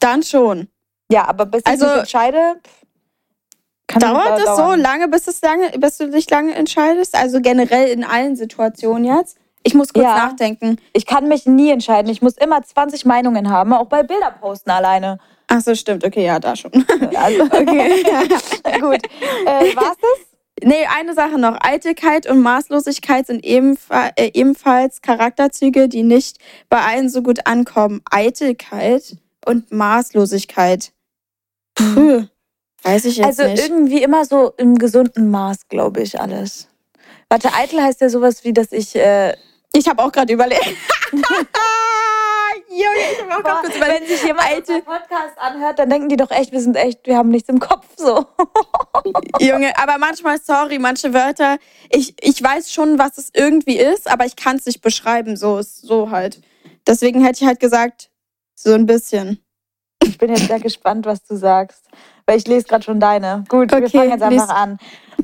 Dann 0.00 0.22
schon. 0.22 0.68
Ja, 1.10 1.26
aber 1.26 1.46
bis 1.46 1.64
Also- 1.64 1.86
ich 1.86 1.90
mich 1.92 2.00
entscheide, 2.00 2.60
Dauert 3.98 4.40
das 4.44 4.56
so 4.56 4.74
lange, 4.74 5.06
bis, 5.08 5.28
es 5.28 5.40
lange, 5.40 5.70
bis 5.78 5.98
du 5.98 6.10
dich 6.10 6.28
lange 6.28 6.54
entscheidest? 6.54 7.14
Also 7.14 7.40
generell 7.40 7.88
in 7.88 8.02
allen 8.02 8.34
Situationen 8.34 9.04
jetzt? 9.04 9.36
Ich 9.62 9.74
muss 9.74 9.92
kurz 9.92 10.04
Ja. 10.04 10.16
nachdenken. 10.26 10.78
Ich 10.92 11.06
kann 11.06 11.28
mich 11.28 11.46
nie 11.46 11.70
entscheiden. 11.70 12.10
Ich 12.10 12.20
muss 12.20 12.36
immer 12.36 12.60
20 12.62 13.04
Meinungen 13.04 13.50
haben, 13.50 13.72
auch 13.72 13.86
bei 13.86 14.02
Bilder 14.02 14.32
posten 14.32 14.70
alleine. 14.70 15.18
Ach 15.56 15.60
so, 15.60 15.74
stimmt. 15.74 16.04
Okay, 16.04 16.24
ja, 16.26 16.38
da 16.40 16.56
schon. 16.56 16.72
Also, 17.14 17.44
Okay. 17.52 18.02
gut. 18.80 19.00
Äh, 19.46 19.76
war's 19.76 19.96
das? 20.00 20.26
Nee, 20.62 20.86
eine 20.96 21.14
Sache 21.14 21.38
noch. 21.38 21.56
Eitelkeit 21.60 22.28
und 22.28 22.40
Maßlosigkeit 22.40 23.26
sind 23.26 23.44
ebenfa 23.44 24.10
äh, 24.16 24.30
ebenfalls 24.34 25.00
Charakterzüge, 25.02 25.88
die 25.88 26.02
nicht 26.02 26.38
bei 26.68 26.80
allen 26.80 27.08
so 27.08 27.22
gut 27.22 27.46
ankommen. 27.46 28.02
Eitelkeit 28.10 29.16
und 29.46 29.70
Maßlosigkeit. 29.72 30.92
Puh, 31.74 32.24
weiß 32.82 33.04
ich 33.04 33.16
jetzt 33.18 33.26
Also 33.26 33.44
nicht. 33.44 33.62
irgendwie 33.68 34.02
immer 34.02 34.24
so 34.24 34.52
im 34.56 34.76
gesunden 34.76 35.30
Maß, 35.30 35.68
glaube 35.68 36.02
ich, 36.02 36.20
alles. 36.20 36.68
Warte, 37.28 37.52
eitel 37.54 37.80
heißt 37.80 38.00
ja 38.00 38.08
sowas 38.08 38.44
wie, 38.44 38.52
dass 38.52 38.72
ich. 38.72 38.94
Äh, 38.96 39.34
Ich 39.72 39.88
habe 39.88 40.02
auch 40.02 40.12
gerade 40.12 40.32
überlegt. 40.32 40.64
Junge, 42.76 43.12
ich 43.12 43.20
habe 43.22 43.30
einfach 43.36 43.62
Boah, 43.62 43.70
kurz 43.70 43.80
wenn 43.80 44.06
sich 44.06 44.22
jemand 44.24 44.48
Alte- 44.48 44.82
Podcast 44.82 45.38
anhört, 45.38 45.78
dann 45.78 45.90
denken 45.90 46.08
die 46.08 46.16
doch 46.16 46.30
echt, 46.30 46.50
wir 46.52 46.60
sind 46.60 46.76
echt, 46.76 47.06
wir 47.06 47.16
haben 47.16 47.28
nichts 47.28 47.48
im 47.48 47.60
Kopf 47.60 47.86
so. 47.96 48.26
Junge, 49.40 49.76
aber 49.78 49.98
manchmal, 49.98 50.40
sorry, 50.40 50.78
manche 50.78 51.14
Wörter, 51.14 51.58
ich, 51.90 52.14
ich 52.20 52.42
weiß 52.42 52.72
schon, 52.72 52.98
was 52.98 53.18
es 53.18 53.30
irgendwie 53.32 53.76
ist, 53.78 54.10
aber 54.10 54.26
ich 54.26 54.34
kann 54.36 54.56
es 54.56 54.66
nicht 54.66 54.80
beschreiben, 54.80 55.36
so 55.36 55.58
ist 55.58 55.82
so 55.82 56.10
halt. 56.10 56.40
Deswegen 56.86 57.24
hätte 57.24 57.42
ich 57.42 57.46
halt 57.46 57.60
gesagt, 57.60 58.10
so 58.54 58.72
ein 58.72 58.86
bisschen. 58.86 59.38
Ich 60.02 60.18
bin 60.18 60.30
jetzt 60.30 60.48
sehr 60.48 60.60
gespannt, 60.60 61.06
was 61.06 61.22
du 61.24 61.36
sagst, 61.36 61.84
weil 62.26 62.38
ich 62.38 62.46
lese 62.46 62.66
gerade 62.66 62.84
schon 62.84 63.00
deine. 63.00 63.44
Gut, 63.48 63.70
wir 63.70 63.78
Okay, 63.78 63.98
fangen 63.98 64.10
jetzt 64.10 64.22
einfach 64.22 64.48
an. 64.48 64.78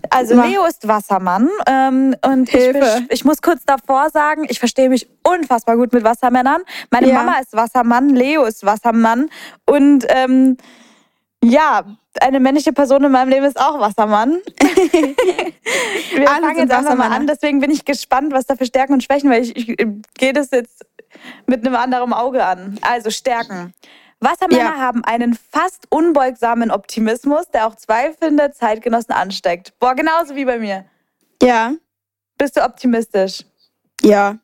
Also 0.09 0.35
Mach. 0.37 0.47
Leo 0.47 0.65
ist 0.65 0.87
Wassermann 0.87 1.49
ähm, 1.67 2.15
und 2.25 2.53
ich, 2.55 2.75
ich 3.11 3.25
muss 3.25 3.43
kurz 3.43 3.65
davor 3.65 4.09
sagen, 4.11 4.47
ich 4.49 4.59
verstehe 4.59 4.89
mich 4.89 5.09
unfassbar 5.25 5.77
gut 5.77 5.93
mit 5.93 6.05
Wassermännern. 6.05 6.63
Meine 6.91 7.09
Ja. 7.09 7.15
Mama 7.15 7.39
ist 7.39 7.53
Wassermann, 7.53 8.09
Leo 8.11 8.45
ist 8.45 8.65
Wassermann 8.65 9.29
und 9.67 10.07
ähm, 10.09 10.57
ja, 11.43 11.85
eine 12.21 12.41
männliche 12.41 12.73
Person 12.73 13.05
in 13.05 13.13
meinem 13.13 13.29
Leben 13.31 13.45
ist 13.47 13.59
auch 13.61 13.81
Wassermann. 13.81 14.41
Wir 16.15 16.31
Alle 16.31 16.41
fangen 16.41 16.59
jetzt 16.59 16.73
einfach 16.73 16.97
mal 16.97 17.11
an, 17.13 17.27
deswegen 17.27 17.61
bin 17.61 17.71
ich 17.71 17.85
gespannt, 17.85 18.33
was 18.33 18.47
da 18.47 18.57
für 18.57 18.67
Stärken 18.67 18.93
und 18.95 19.03
Schwächen, 19.03 19.31
weil 19.31 19.43
ich, 19.43 19.57
ich 19.57 19.69
äh, 19.81 19.87
gehe 20.19 20.33
das 20.33 20.51
jetzt 20.51 20.85
mit 21.47 21.67
einem 21.67 21.77
anderen 21.77 22.13
Auge 22.13 22.45
an. 22.45 22.79
Also 22.83 23.11
Stärken. 23.11 23.75
Wassermänner 24.20 24.62
Ja. 24.74 24.76
haben 24.78 25.02
einen 25.04 25.35
fast 25.35 25.87
unbeugsamen 25.88 26.70
Optimismus, 26.70 27.46
der 27.52 27.66
auch 27.66 27.74
zweifelnde 27.76 28.52
Zeitgenossen 28.52 29.12
ansteckt. 29.14 29.72
Boah, 29.78 29.94
genauso 29.94 30.35
wie 30.35 30.44
bei 30.44 30.59
mir. 30.59 30.85
Ja, 31.42 31.72
Bist 32.38 32.56
du 32.56 32.64
optimistisch? 32.64 33.44
ja. 34.02 34.38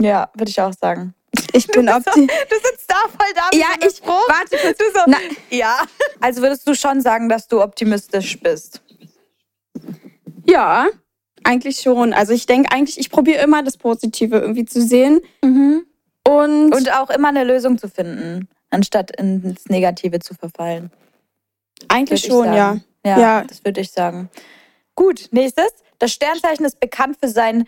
Ja, 0.00 0.30
würde 0.34 0.50
ich 0.50 0.60
auch 0.60 0.72
sagen. 0.72 1.14
Ich 1.52 1.66
bin 1.68 1.86
So, 1.86 1.94
optimistisch. 1.94 2.38
du 2.50 2.56
sitzt 2.56 2.90
da 2.90 2.96
voll 3.08 3.32
da. 3.34 3.56
Ja, 3.56 3.66
ich- 3.86 3.96
Spruch. 3.96 4.26
warte 4.28 4.56
kurz. 4.56 4.76
Du 4.78 4.84
so, 4.92 5.00
Na- 5.06 5.18
ja. 5.50 5.78
Also 6.20 6.40
würdest 6.42 6.66
du 6.66 6.74
schon 6.74 7.00
sagen, 7.02 7.28
dass 7.28 7.46
du 7.46 7.62
optimistisch 7.62 8.40
bist? 8.40 8.82
Ja, 10.44 10.88
eigentlich 11.44 11.80
schon. 11.80 12.12
Also 12.12 12.32
ich 12.32 12.46
denke 12.46 12.72
eigentlich, 12.72 12.98
ich 12.98 13.10
probiere 13.10 13.42
immer 13.42 13.62
das 13.62 13.76
Positive 13.76 14.38
irgendwie 14.38 14.64
zu 14.64 14.82
sehen. 14.82 15.20
Und, 15.42 16.74
Und 16.74 16.92
auch 16.94 17.10
immer 17.10 17.28
eine 17.28 17.44
Lösung 17.44 17.78
zu 17.78 17.88
finden, 17.88 18.48
anstatt 18.72 19.14
ins 19.16 19.66
Negative 19.68 20.18
zu 20.20 20.34
verfallen. 20.34 20.90
eigentlich 21.88 22.22
schon, 22.24 22.46
ja. 22.52 22.76
Ja, 23.04 23.18
Ja. 23.18 23.44
das 23.44 23.64
würde 23.64 23.80
ich 23.80 23.90
sagen. 23.90 24.30
Gut, 24.94 25.28
nächstes. 25.32 25.72
Das 25.98 26.12
Sternzeichen 26.12 26.64
ist 26.64 26.78
bekannt 26.80 27.16
für 27.20 27.28
sein 27.28 27.66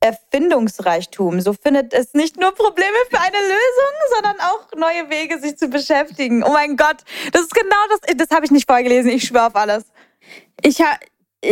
Erfindungsreichtum. 0.00 1.40
So 1.40 1.54
findet 1.54 1.94
es 1.94 2.12
nicht 2.14 2.38
nur 2.38 2.52
Probleme 2.54 2.96
für 3.10 3.18
eine 3.20 3.38
Lösung, 3.38 3.94
sondern 4.14 4.36
auch 4.40 4.68
neue 4.76 5.08
Wege, 5.10 5.38
sich 5.40 5.56
zu 5.56 5.68
beschäftigen. 5.68 6.42
Oh 6.44 6.52
mein 6.52 6.76
Gott, 6.76 6.98
das 7.32 7.42
ist 7.42 7.54
genau 7.54 7.76
das. 7.90 8.16
Das 8.16 8.30
habe 8.30 8.44
ich 8.44 8.50
nicht 8.50 8.68
vorgelesen. 8.68 9.10
Ich 9.10 9.24
schwöre 9.24 9.46
auf 9.46 9.56
alles. 9.56 9.84
Ich 10.62 10.80
ha, 10.82 10.98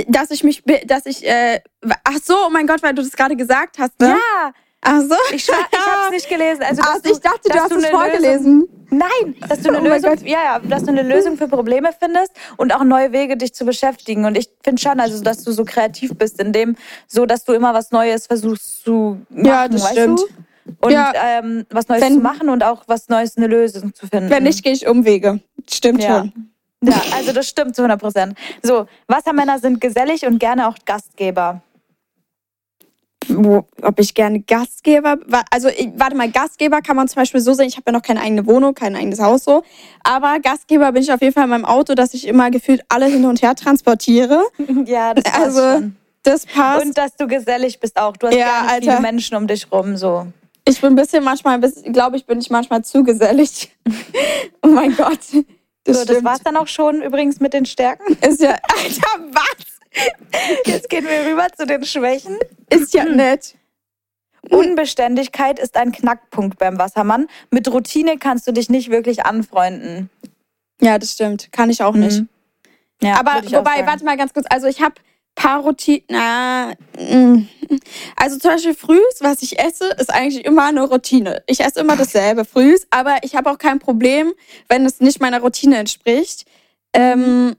dass 0.08 0.30
ich 0.30 0.44
mich, 0.44 0.62
dass 0.84 1.06
ich, 1.06 1.26
äh, 1.26 1.60
ach 2.04 2.18
so, 2.22 2.34
oh 2.46 2.50
mein 2.50 2.66
Gott, 2.66 2.82
weil 2.82 2.94
du 2.94 3.02
das 3.02 3.12
gerade 3.12 3.36
gesagt 3.36 3.78
hast, 3.78 3.98
ne? 4.00 4.08
Ja, 4.08 4.52
Ach 4.84 5.00
so. 5.00 5.14
ich 5.32 5.44
schwöre, 5.44 5.58
ich 5.70 5.78
habe 5.78 6.00
es 6.06 6.10
nicht 6.10 6.28
gelesen. 6.28 6.62
Also, 6.62 6.82
Also 6.82 7.10
ich 7.12 7.20
dachte, 7.20 7.48
du 7.48 7.54
hast 7.54 7.70
du 7.70 7.76
es 7.76 7.86
vorgelesen. 7.86 8.60
Lösung, 8.60 8.68
nein, 8.90 9.36
dass 9.48 9.60
du 9.60 9.68
eine 9.74 9.80
Oh 9.80 9.84
Lösung, 9.94 10.26
ja, 10.26 10.38
ja, 10.44 10.58
dass 10.58 10.82
du 10.82 10.88
eine 10.90 11.02
Lösung 11.02 11.36
für 11.36 11.46
Probleme 11.48 11.90
findest 11.98 12.32
und 12.56 12.74
auch 12.74 12.82
neue 12.82 13.12
Wege, 13.12 13.36
dich 13.36 13.54
zu 13.54 13.64
beschäftigen. 13.64 14.24
Und 14.24 14.36
ich 14.36 14.48
finde 14.64 14.82
schon, 14.82 14.98
also, 14.98 15.22
dass 15.22 15.44
du 15.44 15.52
so 15.52 15.64
kreativ 15.64 16.12
bist, 16.18 16.40
in 16.40 16.52
dem, 16.52 16.76
so, 17.06 17.26
dass 17.26 17.44
du 17.44 17.52
immer 17.52 17.72
was 17.74 17.92
Neues 17.92 18.26
versuchst 18.26 18.82
zu 18.84 19.18
machen, 19.30 19.44
Ja, 19.46 19.68
das 19.68 19.88
stimmt. 19.90 20.18
du? 20.20 20.26
Und 20.80 20.92
Ja. 20.92 21.12
ähm, 21.16 21.64
was 21.70 21.88
Neues 21.88 22.02
Wenn- 22.02 22.14
zu 22.14 22.20
machen 22.20 22.48
und 22.48 22.62
auch 22.64 22.82
was 22.88 23.08
Neues, 23.08 23.36
eine 23.36 23.46
Lösung 23.46 23.94
zu 23.94 24.06
finden. 24.08 24.30
Wenn 24.30 24.42
nicht, 24.44 24.62
gehe 24.64 24.72
ich 24.72 24.86
Umwege. 24.88 25.40
Stimmt 25.70 26.02
Ja. 26.02 26.18
schon. 26.18 26.32
Ja, 26.84 27.00
also 27.16 27.32
das 27.32 27.48
stimmt 27.48 27.76
zu 27.76 27.82
100 27.82 28.00
Prozent. 28.00 28.36
So, 28.64 28.86
Wassermänner 29.06 29.60
sind 29.60 29.80
gesellig 29.80 30.26
und 30.26 30.38
gerne 30.40 30.66
auch 30.66 30.74
Gastgeber. 30.84 31.62
Wo, 33.36 33.66
ob 33.82 33.98
ich 34.00 34.14
gerne 34.14 34.40
Gastgeber, 34.40 35.16
also 35.50 35.68
warte 35.96 36.16
mal, 36.16 36.30
Gastgeber 36.30 36.80
kann 36.80 36.96
man 36.96 37.08
zum 37.08 37.20
Beispiel 37.22 37.40
so 37.40 37.52
sehen, 37.54 37.66
ich 37.68 37.76
habe 37.76 37.84
ja 37.86 37.92
noch 37.92 38.02
keine 38.02 38.20
eigene 38.20 38.46
Wohnung, 38.46 38.74
kein 38.74 38.94
eigenes 38.96 39.20
Haus 39.20 39.44
so, 39.44 39.62
aber 40.02 40.38
Gastgeber 40.40 40.92
bin 40.92 41.02
ich 41.02 41.12
auf 41.12 41.20
jeden 41.20 41.32
Fall 41.32 41.44
in 41.44 41.50
meinem 41.50 41.64
Auto, 41.64 41.94
dass 41.94 42.14
ich 42.14 42.26
immer 42.26 42.50
gefühlt 42.50 42.82
alle 42.88 43.06
hin 43.06 43.24
und 43.24 43.42
her 43.42 43.54
transportiere. 43.54 44.42
Ja, 44.86 45.14
das 45.14 45.24
passt 45.24 45.36
Also, 45.44 45.60
schon. 45.60 45.96
Das 46.24 46.46
passt. 46.46 46.84
Und 46.86 46.96
dass 46.98 47.16
du 47.16 47.26
gesellig 47.26 47.80
bist 47.80 47.98
auch. 47.98 48.16
Du 48.16 48.28
hast 48.28 48.34
Ja, 48.34 48.62
Alter. 48.68 48.92
viele 48.92 49.00
Menschen 49.00 49.36
um 49.36 49.46
dich 49.46 49.70
rum, 49.72 49.96
so. 49.96 50.26
ich 50.64 50.80
bin 50.80 50.92
ein 50.92 50.96
bisschen 50.96 51.24
manchmal, 51.24 51.60
glaube 51.60 52.16
ich, 52.16 52.26
bin 52.26 52.38
ich 52.40 52.48
manchmal 52.50 52.84
zu 52.84 53.02
gesellig. 53.02 53.70
oh 54.62 54.68
mein 54.68 54.94
Gott. 54.96 55.18
Das 55.84 55.96
so, 55.98 56.04
das 56.04 56.10
stimmt. 56.12 56.24
war's 56.24 56.40
dann 56.44 56.56
auch 56.56 56.68
schon 56.68 57.02
übrigens 57.02 57.40
mit 57.40 57.52
den 57.54 57.66
Stärken. 57.66 58.16
Ist 58.24 58.40
ja, 58.40 58.50
Alter, 58.62 59.24
was? 59.32 59.71
Jetzt 60.64 60.88
gehen 60.88 61.04
wir 61.04 61.30
rüber 61.30 61.48
zu 61.56 61.66
den 61.66 61.84
Schwächen. 61.84 62.38
Ist 62.70 62.94
ja 62.94 63.04
nett. 63.04 63.56
Unbeständigkeit 64.50 65.58
ist 65.58 65.76
ein 65.76 65.92
Knackpunkt 65.92 66.58
beim 66.58 66.78
Wassermann. 66.78 67.28
Mit 67.50 67.68
Routine 67.68 68.18
kannst 68.18 68.46
du 68.46 68.52
dich 68.52 68.68
nicht 68.68 68.90
wirklich 68.90 69.24
anfreunden. 69.24 70.10
Ja, 70.80 70.98
das 70.98 71.12
stimmt. 71.12 71.52
Kann 71.52 71.70
ich 71.70 71.82
auch 71.82 71.94
nicht. 71.94 72.20
Mhm. 72.20 72.28
Ja, 73.02 73.18
Aber 73.18 73.42
wobei, 73.44 73.86
warte 73.86 74.04
mal 74.04 74.16
ganz 74.16 74.32
kurz. 74.32 74.46
Also 74.48 74.66
ich 74.66 74.80
habe 74.80 74.94
paar 75.34 75.60
Routinen. 75.60 76.04
Na, 76.08 76.74
mm. 76.98 77.48
also 78.16 78.38
zum 78.38 78.50
Beispiel 78.50 78.74
frühs, 78.74 79.20
was 79.20 79.42
ich 79.42 79.58
esse, 79.58 79.88
ist 79.98 80.12
eigentlich 80.12 80.44
immer 80.44 80.66
eine 80.66 80.82
Routine. 80.82 81.42
Ich 81.46 81.60
esse 81.60 81.80
immer 81.80 81.96
dasselbe 81.96 82.44
frühs, 82.44 82.86
aber 82.90 83.18
ich 83.22 83.34
habe 83.34 83.50
auch 83.50 83.58
kein 83.58 83.78
Problem, 83.78 84.32
wenn 84.68 84.84
es 84.84 85.00
nicht 85.00 85.20
meiner 85.20 85.40
Routine 85.40 85.78
entspricht. 85.78 86.44
Ähm, 86.92 87.56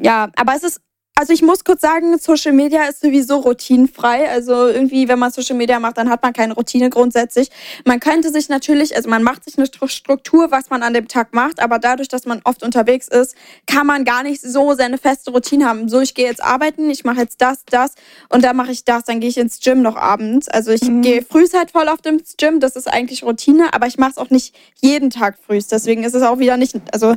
ja, 0.00 0.30
aber 0.36 0.54
es 0.54 0.62
ist. 0.62 0.80
Also 1.14 1.34
ich 1.34 1.42
muss 1.42 1.62
kurz 1.62 1.82
sagen, 1.82 2.18
Social 2.18 2.52
Media 2.52 2.84
ist 2.84 3.02
sowieso 3.02 3.36
routinenfrei. 3.36 4.30
Also 4.30 4.66
irgendwie, 4.66 5.08
wenn 5.08 5.18
man 5.18 5.30
Social 5.30 5.56
Media 5.56 5.78
macht, 5.78 5.98
dann 5.98 6.08
hat 6.08 6.22
man 6.22 6.32
keine 6.32 6.54
Routine 6.54 6.88
grundsätzlich. 6.88 7.50
Man 7.84 8.00
könnte 8.00 8.30
sich 8.30 8.48
natürlich, 8.48 8.96
also 8.96 9.10
man 9.10 9.22
macht 9.22 9.44
sich 9.44 9.58
eine 9.58 9.66
Stru- 9.66 9.88
Struktur, 9.88 10.50
was 10.50 10.70
man 10.70 10.82
an 10.82 10.94
dem 10.94 11.08
Tag 11.08 11.34
macht, 11.34 11.60
aber 11.60 11.78
dadurch, 11.78 12.08
dass 12.08 12.24
man 12.24 12.40
oft 12.44 12.62
unterwegs 12.62 13.08
ist, 13.08 13.36
kann 13.66 13.86
man 13.86 14.04
gar 14.06 14.22
nicht 14.22 14.40
so 14.40 14.74
seine 14.74 14.96
feste 14.96 15.30
Routine 15.32 15.66
haben. 15.66 15.88
So, 15.90 16.00
ich 16.00 16.14
gehe 16.14 16.26
jetzt 16.26 16.42
arbeiten, 16.42 16.88
ich 16.88 17.04
mache 17.04 17.20
jetzt 17.20 17.42
das, 17.42 17.64
das 17.66 17.94
und 18.30 18.42
dann 18.42 18.56
mache 18.56 18.72
ich 18.72 18.84
das, 18.84 19.04
dann 19.04 19.20
gehe 19.20 19.28
ich 19.28 19.36
ins 19.36 19.60
Gym 19.60 19.82
noch 19.82 19.96
abends. 19.96 20.48
Also 20.48 20.72
ich 20.72 20.80
gehe 21.02 21.22
frühs 21.22 21.52
halt 21.52 21.72
voll 21.72 21.88
oft 21.88 22.06
ins 22.06 22.36
Gym, 22.38 22.58
das 22.58 22.74
ist 22.74 22.88
eigentlich 22.88 23.22
Routine, 23.22 23.74
aber 23.74 23.86
ich 23.86 23.98
mache 23.98 24.12
es 24.12 24.18
auch 24.18 24.30
nicht 24.30 24.56
jeden 24.80 25.10
Tag 25.10 25.36
frühs. 25.38 25.68
Deswegen 25.68 26.04
ist 26.04 26.14
es 26.14 26.22
auch 26.22 26.38
wieder 26.38 26.56
nicht, 26.56 26.74
also 26.90 27.14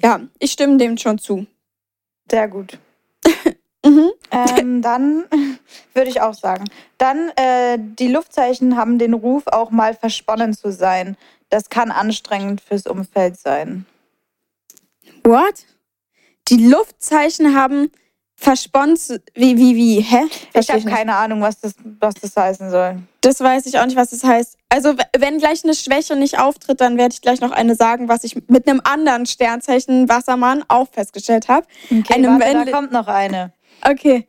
ja, 0.00 0.20
ich 0.38 0.52
stimme 0.52 0.76
dem 0.76 0.96
schon 0.96 1.18
zu. 1.18 1.46
Sehr 2.30 2.46
gut. 2.48 2.78
Mhm. 3.84 4.12
Ähm, 4.30 4.80
dann 4.82 5.24
würde 5.94 6.08
ich 6.08 6.20
auch 6.20 6.34
sagen. 6.34 6.64
Dann, 6.98 7.30
äh, 7.36 7.78
die 7.78 8.08
Luftzeichen 8.08 8.76
haben 8.76 8.98
den 8.98 9.12
Ruf, 9.12 9.42
auch 9.46 9.70
mal 9.70 9.94
versponnen 9.94 10.54
zu 10.54 10.72
sein. 10.72 11.16
Das 11.50 11.68
kann 11.68 11.90
anstrengend 11.90 12.62
fürs 12.62 12.86
Umfeld 12.86 13.38
sein. 13.38 13.84
What? 15.22 15.66
Die 16.48 16.66
Luftzeichen 16.66 17.54
haben 17.54 17.90
versponst, 18.36 19.20
wie, 19.34 19.56
wie, 19.56 19.76
wie, 19.76 20.00
hä? 20.00 20.22
Ich 20.54 20.70
habe 20.70 20.84
keine 20.84 21.14
Ahnung, 21.16 21.40
was 21.42 21.60
das, 21.60 21.74
was 22.00 22.14
das 22.14 22.36
heißen 22.36 22.70
soll. 22.70 22.98
Das 23.24 23.40
weiß 23.40 23.64
ich 23.64 23.78
auch 23.78 23.86
nicht, 23.86 23.96
was 23.96 24.10
das 24.10 24.22
heißt. 24.22 24.58
Also, 24.68 24.94
wenn 25.16 25.38
gleich 25.38 25.64
eine 25.64 25.74
Schwäche 25.74 26.14
nicht 26.14 26.38
auftritt, 26.38 26.82
dann 26.82 26.98
werde 26.98 27.14
ich 27.14 27.22
gleich 27.22 27.40
noch 27.40 27.52
eine 27.52 27.74
sagen, 27.74 28.06
was 28.06 28.22
ich 28.22 28.36
mit 28.48 28.68
einem 28.68 28.82
anderen 28.84 29.24
Sternzeichen 29.24 30.10
Wassermann 30.10 30.62
auch 30.68 30.88
festgestellt 30.92 31.48
habe. 31.48 31.66
Okay, 31.86 32.12
Einem 32.12 32.38
warte, 32.38 32.66
da 32.66 32.70
kommt 32.70 32.92
noch 32.92 33.06
eine. 33.06 33.54
Okay. 33.80 34.26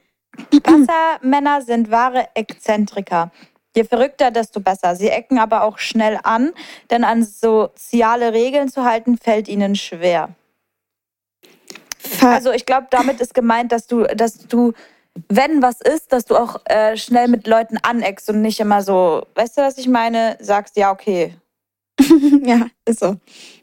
Wassermänner 0.63 1.61
sind 1.61 1.91
wahre 1.91 2.29
Exzentriker. 2.35 3.31
Je 3.75 3.83
verrückter, 3.83 4.31
desto 4.31 4.61
besser. 4.61 4.95
Sie 4.95 5.09
ecken 5.09 5.39
aber 5.39 5.63
auch 5.63 5.77
schnell 5.77 6.17
an, 6.23 6.53
denn 6.89 7.03
an 7.03 7.21
soziale 7.25 8.31
Regeln 8.31 8.69
zu 8.69 8.85
halten, 8.85 9.17
fällt 9.17 9.49
ihnen 9.49 9.75
schwer. 9.75 10.29
Also 12.21 12.51
ich 12.51 12.65
glaube, 12.65 12.87
damit 12.91 13.19
ist 13.19 13.33
gemeint, 13.33 13.73
dass 13.73 13.87
du, 13.87 14.03
dass 14.03 14.37
du, 14.47 14.71
wenn 15.29 15.61
was 15.61 15.81
ist, 15.81 16.11
dass 16.11 16.25
du 16.25 16.35
auch 16.35 16.59
äh, 16.65 16.97
schnell 16.97 17.27
mit 17.27 17.47
Leuten 17.47 17.77
aneckst 17.81 18.29
und 18.29 18.41
nicht 18.41 18.59
immer 18.59 18.81
so, 18.81 19.25
weißt 19.35 19.57
du, 19.57 19.61
was 19.61 19.77
ich 19.77 19.87
meine, 19.87 20.37
sagst, 20.41 20.75
ja, 20.77 20.91
okay. 20.91 21.35
ja, 22.43 22.67
ist 22.85 22.99
so. 22.99 23.15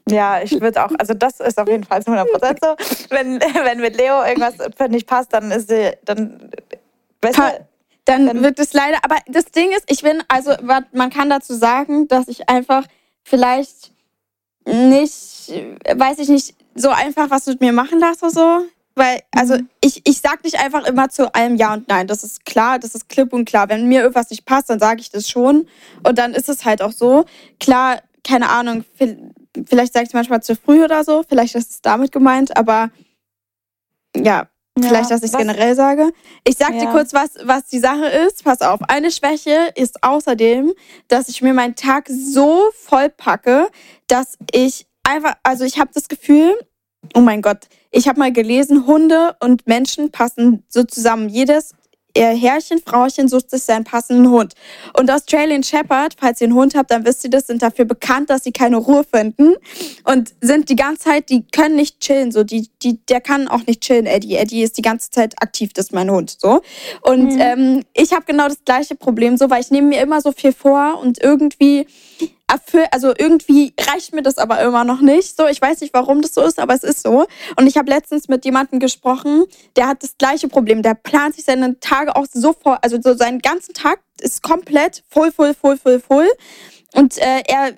Ja, 0.09 0.41
ich 0.41 0.59
würde 0.59 0.83
auch, 0.83 0.91
also 0.97 1.13
das 1.13 1.39
ist 1.39 1.59
auf 1.59 1.67
jeden 1.69 1.83
Fall 1.83 2.03
zu 2.03 2.11
100% 2.11 2.57
so. 2.61 2.75
Wenn, 3.09 3.39
wenn 3.63 3.79
mit 3.79 3.95
Leo 3.95 4.23
irgendwas 4.23 4.55
nicht 4.89 5.07
passt, 5.07 5.31
dann 5.33 5.51
ist 5.51 5.69
sie, 5.69 5.91
dann, 6.03 6.49
weißt 7.21 7.35
Pa- 7.37 7.51
du, 7.51 7.67
Dann 8.05 8.25
Dann- 8.25 8.43
wird 8.43 8.57
es 8.59 8.73
leider, 8.73 8.97
aber 9.03 9.17
das 9.27 9.45
Ding 9.45 9.71
ist, 9.71 9.83
ich 9.89 10.01
bin, 10.01 10.23
also 10.27 10.51
man 10.91 11.09
kann 11.11 11.29
dazu 11.29 11.53
sagen, 11.53 12.07
dass 12.07 12.27
ich 12.27 12.49
einfach 12.49 12.85
vielleicht 13.23 13.91
nicht, 14.65 15.51
weiß 15.95 16.17
ich 16.19 16.29
nicht, 16.29 16.55
so 16.75 16.89
einfach 16.89 17.29
was 17.29 17.45
mit 17.45 17.61
mir 17.61 17.71
machen 17.73 17.99
lasse, 17.99 18.29
so. 18.31 18.65
Weil, 18.95 19.21
also 19.31 19.57
ich, 19.81 20.01
ich 20.07 20.21
sag 20.21 20.43
nicht 20.43 20.59
einfach 20.59 20.85
immer 20.85 21.09
zu 21.09 21.33
allem 21.33 21.55
Ja 21.55 21.73
und 21.73 21.87
Nein. 21.87 22.07
Das 22.07 22.23
ist 22.23 22.45
klar, 22.45 22.79
das 22.79 22.95
ist 22.95 23.09
klipp 23.09 23.33
und 23.33 23.45
klar. 23.45 23.69
Wenn 23.69 23.87
mir 23.87 24.01
irgendwas 24.01 24.29
nicht 24.29 24.45
passt, 24.45 24.69
dann 24.69 24.79
sage 24.79 25.01
ich 25.01 25.09
das 25.09 25.29
schon. 25.29 25.67
Und 26.03 26.17
dann 26.17 26.33
ist 26.33 26.49
es 26.49 26.65
halt 26.65 26.81
auch 26.81 26.91
so. 26.91 27.25
Klar 27.59 28.01
keine 28.23 28.49
Ahnung, 28.49 28.85
vielleicht 29.67 29.93
sage 29.93 30.05
ich 30.07 30.13
manchmal 30.13 30.41
zu 30.41 30.55
früh 30.55 30.83
oder 30.83 31.03
so, 31.03 31.23
vielleicht 31.27 31.55
ist 31.55 31.71
es 31.71 31.81
damit 31.81 32.11
gemeint, 32.11 32.55
aber 32.55 32.89
ja, 34.15 34.23
ja 34.23 34.47
vielleicht, 34.79 35.11
dass 35.11 35.23
ich 35.23 35.31
es 35.31 35.37
generell 35.37 35.75
sage. 35.75 36.11
Ich 36.45 36.57
sag 36.57 36.73
ja. 36.73 36.81
dir 36.81 36.91
kurz, 36.91 37.13
was, 37.13 37.31
was 37.43 37.65
die 37.65 37.79
Sache 37.79 38.05
ist. 38.05 38.43
Pass 38.43 38.61
auf. 38.61 38.79
Eine 38.87 39.11
Schwäche 39.11 39.71
ist 39.75 40.03
außerdem, 40.03 40.73
dass 41.09 41.27
ich 41.27 41.41
mir 41.41 41.53
meinen 41.53 41.75
Tag 41.75 42.07
so 42.09 42.69
voll 42.73 43.09
packe, 43.09 43.69
dass 44.07 44.37
ich 44.51 44.87
einfach, 45.03 45.35
also 45.43 45.65
ich 45.65 45.79
habe 45.79 45.91
das 45.93 46.07
Gefühl, 46.07 46.55
oh 47.13 47.19
mein 47.19 47.41
Gott, 47.41 47.67
ich 47.93 48.07
habe 48.07 48.19
mal 48.19 48.33
gelesen, 48.33 48.87
Hunde 48.87 49.35
und 49.39 49.67
Menschen 49.67 50.11
passen 50.11 50.63
so 50.67 50.83
zusammen. 50.83 51.29
Jedes 51.29 51.73
Herrchen, 52.15 52.79
Frauchen 52.85 53.27
sucht 53.27 53.49
sich 53.49 53.63
seinen 53.63 53.85
passenden 53.85 54.29
Hund. 54.29 54.53
Und 54.97 55.09
Australian 55.09 55.63
Shepherd, 55.63 56.15
falls 56.19 56.41
ihr 56.41 56.45
einen 56.45 56.55
Hund 56.55 56.75
habt, 56.75 56.91
dann 56.91 57.05
wisst 57.05 57.23
ihr 57.23 57.29
das, 57.29 57.47
sind 57.47 57.63
dafür 57.63 57.85
bekannt, 57.85 58.29
dass 58.29 58.43
sie 58.43 58.51
keine 58.51 58.77
Ruhe 58.77 59.03
finden 59.03 59.55
und 60.03 60.33
sind 60.41 60.69
die 60.69 60.75
ganze 60.75 61.05
Zeit, 61.05 61.29
die 61.29 61.45
können 61.47 61.75
nicht 61.75 61.99
chillen, 62.01 62.31
so 62.31 62.43
die, 62.43 62.69
die, 62.83 63.03
der 63.07 63.19
kann 63.19 63.47
auch 63.47 63.65
nicht 63.65 63.81
chillen, 63.81 64.05
Eddie. 64.05 64.35
Eddie 64.35 64.61
ist 64.61 64.77
die 64.77 64.83
ganze 64.83 65.09
Zeit 65.09 65.33
aktiv, 65.41 65.73
das 65.73 65.85
ist 65.85 65.91
mein 65.91 66.11
Hund, 66.11 66.35
so. 66.39 66.61
Und 67.01 67.33
mhm. 67.33 67.41
ähm, 67.41 67.83
ich 67.95 68.11
habe 68.13 68.25
genau 68.25 68.47
das 68.47 68.63
gleiche 68.63 68.95
Problem, 68.95 69.37
so, 69.37 69.49
weil 69.49 69.61
ich 69.61 69.71
nehme 69.71 69.87
mir 69.87 70.01
immer 70.01 70.21
so 70.21 70.31
viel 70.31 70.53
vor 70.53 70.99
und 71.01 71.21
irgendwie 71.21 71.87
erfüll, 72.53 72.85
also 72.91 73.13
irgendwie 73.17 73.73
reicht 73.79 74.13
mir 74.13 74.21
das 74.21 74.37
aber 74.37 74.61
immer 74.61 74.83
noch 74.83 75.01
nicht. 75.01 75.35
So, 75.35 75.47
ich 75.47 75.61
weiß 75.61 75.81
nicht, 75.81 75.93
warum 75.93 76.21
das 76.21 76.33
so 76.33 76.41
ist, 76.41 76.59
aber 76.59 76.73
es 76.73 76.83
ist 76.83 77.01
so. 77.01 77.25
Und 77.57 77.67
ich 77.67 77.77
habe 77.77 77.89
letztens 77.89 78.27
mit 78.27 78.45
jemandem 78.45 78.79
gesprochen, 78.79 79.45
der 79.75 79.87
hat 79.87 80.03
das 80.03 80.17
gleiche 80.17 80.47
Problem. 80.47 80.83
Der 80.83 80.93
plant 80.93 81.35
sich 81.35 81.45
seine 81.45 81.79
Tage 81.79 82.15
auch 82.15 82.25
sofort, 82.31 82.79
also 82.83 82.99
so 83.01 83.15
seinen 83.15 83.39
ganzen 83.39 83.73
Tag 83.73 83.99
ist 84.21 84.43
komplett 84.43 85.03
voll, 85.09 85.31
voll, 85.31 85.53
voll, 85.53 85.77
voll, 85.77 85.99
voll. 85.99 86.29
Und 86.93 87.17
äh, 87.17 87.41
er, 87.47 87.73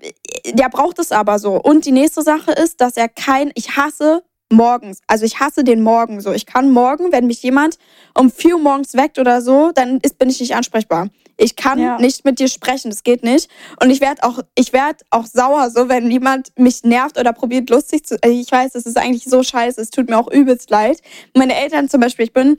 der 0.54 0.70
braucht 0.70 1.00
es 1.00 1.12
aber 1.12 1.40
so. 1.40 1.56
Und 1.56 1.86
die 1.86 1.94
nächste 1.94 2.22
Sache 2.22 2.52
ist, 2.52 2.82
dass 2.82 2.98
er 2.98 3.08
kein, 3.08 3.52
ich 3.56 3.78
hasse 3.78 4.24
morgens. 4.52 5.00
Also 5.08 5.26
ich 5.26 5.40
hasse 5.40 5.64
den 5.64 5.82
Morgen 5.82 6.20
so. 6.22 6.34
Ich 6.34 6.46
kann 6.46 6.70
morgen, 6.70 7.12
wenn 7.12 7.28
mich 7.28 7.42
jemand 7.42 7.78
um 8.14 8.30
vier 8.30 8.56
Uhr 8.56 8.62
morgens 8.62 8.94
weckt 8.94 9.18
oder 9.20 9.42
so, 9.42 9.72
dann 9.74 10.00
ist, 10.02 10.20
bin 10.20 10.30
ich 10.30 10.40
nicht 10.40 10.56
ansprechbar. 10.56 11.10
Ich 11.38 11.56
kann 11.56 11.80
ja. 11.80 12.00
nicht 12.00 12.26
mit 12.26 12.40
dir 12.40 12.48
sprechen, 12.48 12.90
das 12.90 13.04
geht 13.04 13.24
nicht. 13.24 13.50
Und 13.82 13.90
ich 13.90 14.02
werde 14.02 14.24
auch, 14.24 14.40
ich 14.56 14.74
werde 14.74 15.00
auch 15.10 15.26
sauer, 15.26 15.70
so 15.70 15.90
wenn 15.90 16.10
jemand 16.10 16.50
mich 16.58 16.84
nervt 16.84 17.20
oder 17.20 17.34
probiert 17.34 17.70
lustig 17.70 18.06
zu. 18.06 18.18
Ich 18.26 18.52
weiß, 18.52 18.74
das 18.74 18.86
ist 18.86 18.98
eigentlich 18.98 19.26
so 19.26 19.44
scheiße, 19.44 19.82
es 19.82 19.90
tut 19.90 20.10
mir 20.10 20.18
auch 20.18 20.32
übelst 20.32 20.70
leid. 20.70 21.02
Meine 21.36 21.56
Eltern 21.56 21.90
zum 21.90 22.02
Beispiel, 22.02 22.26
ich 22.26 22.34
bin 22.34 22.58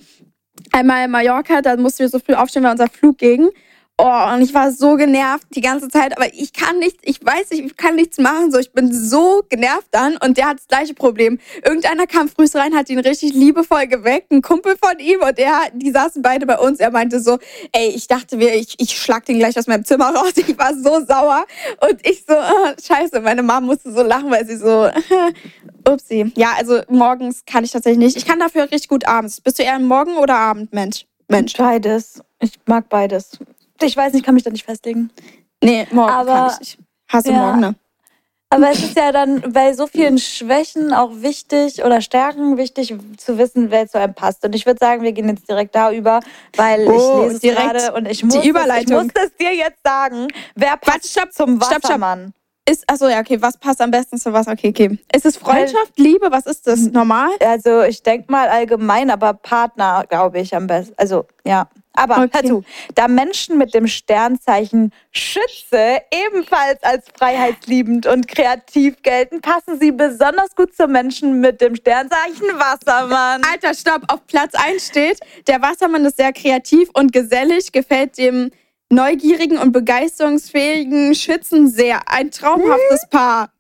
einmal 0.73 1.05
in 1.05 1.11
Mallorca, 1.11 1.63
da 1.63 1.77
mussten 1.77 2.01
wir 2.01 2.09
so 2.09 2.19
früh 2.19 2.35
aufstehen, 2.35 2.65
weil 2.65 2.73
unser 2.73 2.89
Flug 2.89 3.19
ging. 3.19 3.49
Oh, 3.99 4.35
und 4.35 4.43
ich 4.43 4.53
war 4.53 4.73
so 4.73 4.97
genervt 4.97 5.47
die 5.55 5.63
ganze 5.63 5.89
Zeit, 5.89 6.15
aber 6.19 6.27
ich 6.35 6.53
kann 6.53 6.79
nichts, 6.79 6.99
ich 7.03 7.25
weiß 7.25 7.51
ich 7.53 7.79
kann 7.79 7.95
nichts 7.95 8.19
machen, 8.19 8.53
so, 8.53 8.59
ich 8.59 8.73
bin 8.73 8.93
so 8.93 9.43
genervt 9.49 9.89
dann 9.91 10.19
und 10.19 10.37
der 10.37 10.49
hat 10.49 10.59
das 10.59 10.69
gleiche 10.69 10.93
Problem. 10.93 11.39
Irgendeiner 11.65 12.07
kam 12.07 12.29
früh 12.29 12.45
rein, 12.53 12.75
hat 12.75 12.91
ihn 12.91 12.99
richtig 12.99 13.33
liebevoll 13.33 13.87
geweckt, 13.87 14.33
ein 14.33 14.43
Kumpel 14.43 14.77
von 14.77 14.99
ihm 14.99 15.21
und 15.23 15.39
er, 15.39 15.71
die 15.73 15.91
saßen 15.93 16.21
beide 16.21 16.45
bei 16.45 16.59
uns, 16.59 16.79
er 16.79 16.91
meinte 16.91 17.21
so, 17.21 17.39
ey, 17.73 17.89
ich 17.89 18.07
dachte 18.07 18.37
mir, 18.37 18.55
ich, 18.55 18.75
ich 18.77 18.99
schlag 18.99 19.25
den 19.25 19.39
gleich 19.39 19.59
aus 19.59 19.67
meinem 19.67 19.87
Zimmer 19.87 20.11
raus, 20.15 20.33
ich 20.37 20.59
war 20.59 20.75
so 20.75 21.03
sauer 21.07 21.47
und 21.89 22.07
ich 22.07 22.23
so, 22.29 22.35
oh, 22.35 22.75
scheiße, 22.79 23.23
meine 23.23 23.43
Mom 23.43 23.65
musste 23.65 23.93
so 23.93 24.03
lachen, 24.03 24.31
weil 24.31 24.47
sie 24.47 24.59
so, 24.59 24.91
upsie. 25.91 26.33
Ja, 26.37 26.53
also 26.59 26.83
morgens 26.91 27.45
kann 27.47 27.65
ich 27.65 27.71
tatsächlich 27.73 28.05
nicht, 28.05 28.17
ich 28.19 28.27
kann 28.27 28.41
dafür 28.41 28.65
richtig 28.65 28.89
gut 28.89 29.09
abends. 29.09 29.41
Bist 29.41 29.59
du 29.59 29.63
eher 29.63 29.77
ein 29.77 29.87
Morgen- 29.87 30.19
oder 30.19 30.37
Abendmensch? 30.37 31.07
Mensch. 31.29 31.55
Beides. 31.55 32.23
Ich 32.41 32.53
mag 32.67 32.91
beides. 32.91 33.39
Ich 33.83 33.97
weiß 33.97 34.13
nicht, 34.13 34.25
kann 34.25 34.35
mich 34.35 34.45
da 34.45 34.51
nicht 34.51 34.65
festlegen. 34.65 35.11
Nee, 35.63 35.87
morgen 35.91 36.13
aber, 36.13 36.35
kann 36.35 36.51
ich 36.53 36.59
nicht. 36.61 36.79
Hasse 37.09 37.31
ja, 37.31 37.39
morgen, 37.39 37.61
ne? 37.61 37.75
Aber 38.49 38.71
es 38.71 38.83
ist 38.83 38.97
ja 38.97 39.11
dann 39.11 39.53
bei 39.53 39.75
so 39.75 39.89
vielen 39.89 40.19
Schwächen 40.19 40.93
auch 40.93 41.11
wichtig 41.17 41.85
oder 41.85 42.01
Stärken 42.01 42.57
wichtig 42.57 42.95
zu 43.17 43.39
wissen, 43.39 43.73
wer 43.73 43.89
zu 43.89 43.99
einem 43.99 44.15
passt. 44.15 44.45
Und 44.45 44.55
ich 44.55 44.67
würde 44.67 44.79
sagen, 44.79 45.03
wir 45.03 45.13
gehen 45.13 45.29
jetzt 45.29 45.49
direkt 45.49 45.75
da 45.75 45.91
über, 45.91 46.21
weil 46.55 46.87
oh, 46.87 47.25
ich 47.25 47.29
lese 47.29 47.41
direkt 47.41 47.73
gerade 47.73 47.93
und 47.95 48.09
ich 48.09 48.23
muss, 48.23 48.41
die 48.41 48.49
Überleitung. 48.49 48.99
Es, 48.99 49.07
ich 49.07 49.15
muss 49.15 49.25
es 49.25 49.37
dir 49.37 49.55
jetzt 49.55 49.81
sagen. 49.85 50.29
Wer 50.55 50.77
passt 50.77 50.87
Warte, 50.87 51.09
stopp, 51.09 51.33
zum 51.33 51.61
Wassermann? 51.61 52.21
Stopp, 52.21 52.33
stopp. 52.33 52.43
Ist, 52.69 52.91
achso, 52.91 53.09
ja, 53.09 53.21
okay, 53.21 53.41
was 53.41 53.57
passt 53.59 53.81
am 53.81 53.91
besten 53.91 54.19
zu 54.19 54.33
was? 54.33 54.49
Okay, 54.49 54.71
okay. 54.71 54.99
Ist 55.15 55.25
es 55.25 55.37
Freundschaft, 55.37 55.99
Liebe, 55.99 56.31
was 56.31 56.47
ist 56.47 56.67
das? 56.67 56.81
Normal? 56.81 57.31
Also, 57.41 57.83
ich 57.83 58.03
denke 58.03 58.31
mal 58.31 58.49
allgemein, 58.49 59.11
aber 59.11 59.35
Partner, 59.35 60.05
glaube 60.09 60.41
ich, 60.41 60.55
am 60.55 60.67
besten. 60.67 60.95
Also, 60.97 61.27
ja. 61.45 61.69
Aber 61.97 62.19
okay. 62.19 62.31
hör 62.33 62.45
zu, 62.45 62.65
da 62.95 63.09
Menschen 63.09 63.59
mit 63.59 63.75
dem 63.75 63.87
Sternzeichen 63.87 64.93
Schütze 65.11 66.03
ebenfalls 66.11 66.83
als 66.83 67.07
freiheitsliebend 67.19 68.07
und 68.07 68.29
kreativ 68.29 69.03
gelten, 69.03 69.41
passen 69.41 69.81
sie 69.81 69.93
besonders 69.93 70.55
gut 70.55 70.75
zu 70.75 70.87
Menschen 70.87 71.41
mit 71.41 71.61
dem 71.61 71.75
Sternzeichen 71.75 72.47
Wassermann. 72.55 73.43
Alter, 73.51 73.75
stopp, 73.75 74.03
auf 74.09 74.27
Platz 74.27 74.55
1 74.55 74.87
steht, 74.87 75.21
der 75.47 75.63
Wassermann 75.63 76.05
ist 76.05 76.17
sehr 76.17 76.33
kreativ 76.33 76.89
und 76.93 77.13
gesellig, 77.13 77.73
gefällt 77.73 78.19
dem 78.19 78.51
neugierigen 78.91 79.59
und 79.59 79.73
begeisterungsfähigen 79.73 81.15
Schützen 81.15 81.69
sehr. 81.69 82.09
Ein 82.09 82.31
traumhaftes 82.31 83.03
hm? 83.03 83.11
Paar. 83.11 83.53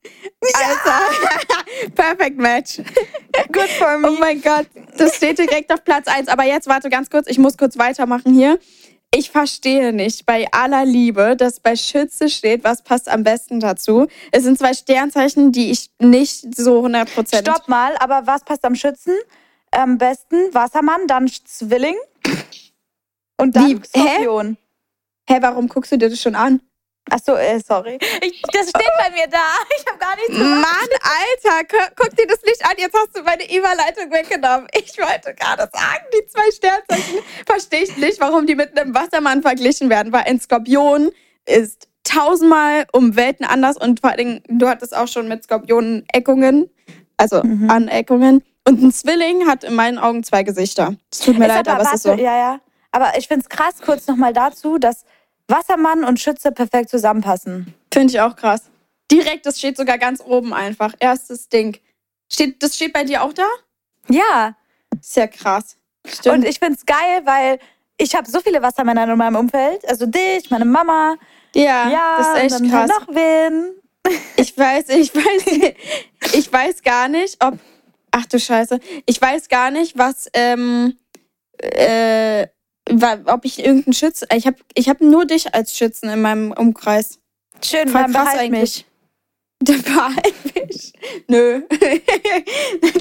Alter. 0.54 1.94
Perfect 1.94 2.38
Match. 2.38 2.78
Good 3.52 3.68
for 3.78 3.98
me. 3.98 4.08
Oh 4.10 4.16
mein 4.18 4.40
Gott. 4.40 4.66
Das 4.96 5.16
steht 5.16 5.38
direkt 5.38 5.72
auf 5.72 5.84
Platz 5.84 6.06
1. 6.06 6.28
Aber 6.28 6.44
jetzt 6.44 6.68
warte 6.68 6.88
ganz 6.90 7.10
kurz. 7.10 7.26
Ich 7.28 7.38
muss 7.38 7.56
kurz 7.56 7.76
weitermachen 7.78 8.34
hier. 8.34 8.58
Ich 9.14 9.30
verstehe 9.30 9.92
nicht 9.92 10.26
bei 10.26 10.46
aller 10.52 10.84
Liebe, 10.84 11.36
dass 11.36 11.60
bei 11.60 11.76
Schütze 11.76 12.28
steht, 12.28 12.64
was 12.64 12.82
passt 12.82 13.08
am 13.08 13.22
besten 13.22 13.60
dazu. 13.60 14.08
Es 14.32 14.42
sind 14.42 14.58
zwei 14.58 14.74
Sternzeichen, 14.74 15.52
die 15.52 15.70
ich 15.70 15.90
nicht 15.98 16.54
so 16.56 16.84
100%. 16.84 17.40
Stopp 17.40 17.68
mal, 17.68 17.96
aber 17.98 18.26
was 18.26 18.44
passt 18.44 18.64
am 18.64 18.74
Schützen? 18.74 19.14
Am 19.70 19.98
besten 19.98 20.52
Wassermann, 20.52 21.06
dann 21.06 21.28
Zwilling 21.28 21.96
und 23.40 23.56
dann 23.56 23.68
Wie? 23.68 23.80
Skorpion. 23.86 24.48
Hä? 24.48 24.65
Hä, 25.28 25.38
warum 25.40 25.68
guckst 25.68 25.92
du 25.92 25.98
dir 25.98 26.08
das 26.08 26.20
schon 26.20 26.34
an? 26.34 26.60
Ach 27.10 27.20
so, 27.24 27.36
äh, 27.36 27.60
sorry. 27.60 27.98
Ich, 28.20 28.42
das 28.52 28.68
steht 28.68 28.90
bei 28.98 29.10
mir 29.10 29.28
da. 29.28 29.38
Ich 29.78 29.86
habe 29.86 29.98
gar 29.98 30.16
nichts 30.16 30.32
gemacht. 30.32 30.66
Mann, 30.66 30.88
Alter, 31.02 31.90
guck 31.94 32.16
dir 32.16 32.26
das 32.26 32.42
nicht 32.42 32.64
an. 32.64 32.72
Jetzt 32.78 32.96
hast 32.96 33.16
du 33.16 33.22
meine 33.22 33.44
Überleitung 33.44 34.10
weggenommen. 34.10 34.66
Ich 34.74 34.98
wollte 34.98 35.34
gerade 35.34 35.68
sagen, 35.72 36.04
die 36.12 36.26
zwei 36.26 36.50
Sternzeichen 36.50 37.20
verstehe 37.46 37.84
ich 37.84 37.96
nicht, 37.96 38.20
warum 38.20 38.46
die 38.46 38.56
mit 38.56 38.78
einem 38.78 38.94
Wassermann 38.94 39.42
verglichen 39.42 39.88
werden, 39.88 40.12
weil 40.12 40.24
ein 40.24 40.40
Skorpion 40.40 41.10
ist 41.44 41.88
tausendmal 42.02 42.86
um 42.92 43.14
Welten 43.14 43.46
anders 43.46 43.76
und 43.76 44.00
vor 44.00 44.10
allem, 44.10 44.40
du 44.48 44.68
hattest 44.68 44.96
auch 44.96 45.08
schon 45.08 45.28
mit 45.28 45.44
Skorpionen 45.44 46.04
Eckungen, 46.12 46.70
also 47.16 47.42
mhm. 47.42 47.70
Aneckungen. 47.70 48.42
Und 48.66 48.82
ein 48.82 48.92
Zwilling 48.92 49.46
hat 49.46 49.62
in 49.62 49.74
meinen 49.74 49.98
Augen 49.98 50.24
zwei 50.24 50.42
Gesichter. 50.42 50.96
Es 51.12 51.20
tut 51.20 51.38
mir 51.38 51.46
ist 51.46 51.54
leid, 51.54 51.68
aber, 51.68 51.80
aber 51.80 51.88
es 51.88 51.94
ist 51.94 52.02
so. 52.02 52.12
Ja, 52.14 52.36
ja. 52.36 52.60
Aber 52.90 53.16
ich 53.16 53.28
finde 53.28 53.42
es 53.42 53.48
krass, 53.48 53.74
kurz 53.84 54.08
nochmal 54.08 54.32
dazu, 54.32 54.78
dass 54.78 55.04
Wassermann 55.48 56.04
und 56.04 56.20
Schütze 56.20 56.52
perfekt 56.52 56.90
zusammenpassen. 56.90 57.74
Finde 57.92 58.12
ich 58.12 58.20
auch 58.20 58.36
krass. 58.36 58.62
Direkt, 59.10 59.46
das 59.46 59.58
steht 59.58 59.76
sogar 59.76 59.98
ganz 59.98 60.20
oben 60.20 60.52
einfach. 60.52 60.94
Erstes 60.98 61.48
Ding. 61.48 61.78
Steht, 62.30 62.62
das 62.62 62.74
steht 62.74 62.92
bei 62.92 63.04
dir 63.04 63.22
auch 63.22 63.32
da? 63.32 63.46
Ja. 64.08 64.56
Ist 65.00 65.16
ja 65.16 65.26
krass. 65.26 65.76
Stimmt. 66.06 66.36
Und 66.36 66.44
ich 66.44 66.58
finde 66.58 66.74
es 66.74 66.86
geil, 66.86 67.22
weil 67.24 67.58
ich 67.98 68.14
habe 68.14 68.30
so 68.30 68.40
viele 68.40 68.62
Wassermänner 68.62 69.04
in 69.10 69.18
meinem 69.18 69.36
Umfeld. 69.36 69.88
Also 69.88 70.06
dich, 70.06 70.50
meine 70.50 70.64
Mama. 70.64 71.16
Ja, 71.54 71.88
ja 71.88 72.16
das 72.18 72.28
ist 72.28 72.36
echt 72.36 72.54
dann 72.54 72.70
krass. 72.70 72.88
noch 72.88 73.08
wen. 73.14 73.72
Ich 74.36 74.56
weiß, 74.56 74.90
ich 74.90 75.12
weiß, 75.12 75.74
ich 76.34 76.52
weiß 76.52 76.82
gar 76.84 77.08
nicht, 77.08 77.44
ob. 77.44 77.58
Ach 78.12 78.24
du 78.26 78.38
Scheiße. 78.38 78.78
Ich 79.04 79.20
weiß 79.20 79.48
gar 79.48 79.72
nicht, 79.72 79.98
was 79.98 80.30
ähm, 80.32 80.96
äh, 81.58 82.46
ob 83.26 83.44
ich 83.44 83.58
irgendeinen 83.58 83.94
Schützen. 83.94 84.28
Ich 84.34 84.46
habe 84.46 84.56
ich 84.74 84.88
hab 84.88 85.00
nur 85.00 85.24
dich 85.24 85.54
als 85.54 85.76
Schützen 85.76 86.08
in 86.08 86.20
meinem 86.22 86.52
Umkreis. 86.52 87.18
Schön, 87.64 87.88
Voll 87.88 88.02
dann 88.02 88.12
krass 88.12 88.24
behalt 88.24 88.38
eigentlich. 88.40 88.60
mich. 88.60 88.86
Dann 89.58 89.82
behalt 89.82 90.54
mich. 90.54 90.92
Nö. 91.28 91.62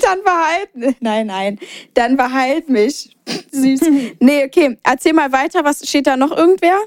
dann 0.02 0.24
behalt. 0.24 1.02
Nein, 1.02 1.28
nein. 1.28 1.60
Dann 1.94 2.16
behalt 2.16 2.70
mich. 2.70 3.18
Süß. 3.52 3.82
nee, 4.22 4.46
okay. 4.46 4.78
Erzähl 4.84 5.12
mal 5.12 5.34
weiter. 5.34 5.66
Was 5.66 5.86
steht 5.86 6.08
da 6.08 6.16
noch 6.16 6.32
irgendwer? 6.32 6.80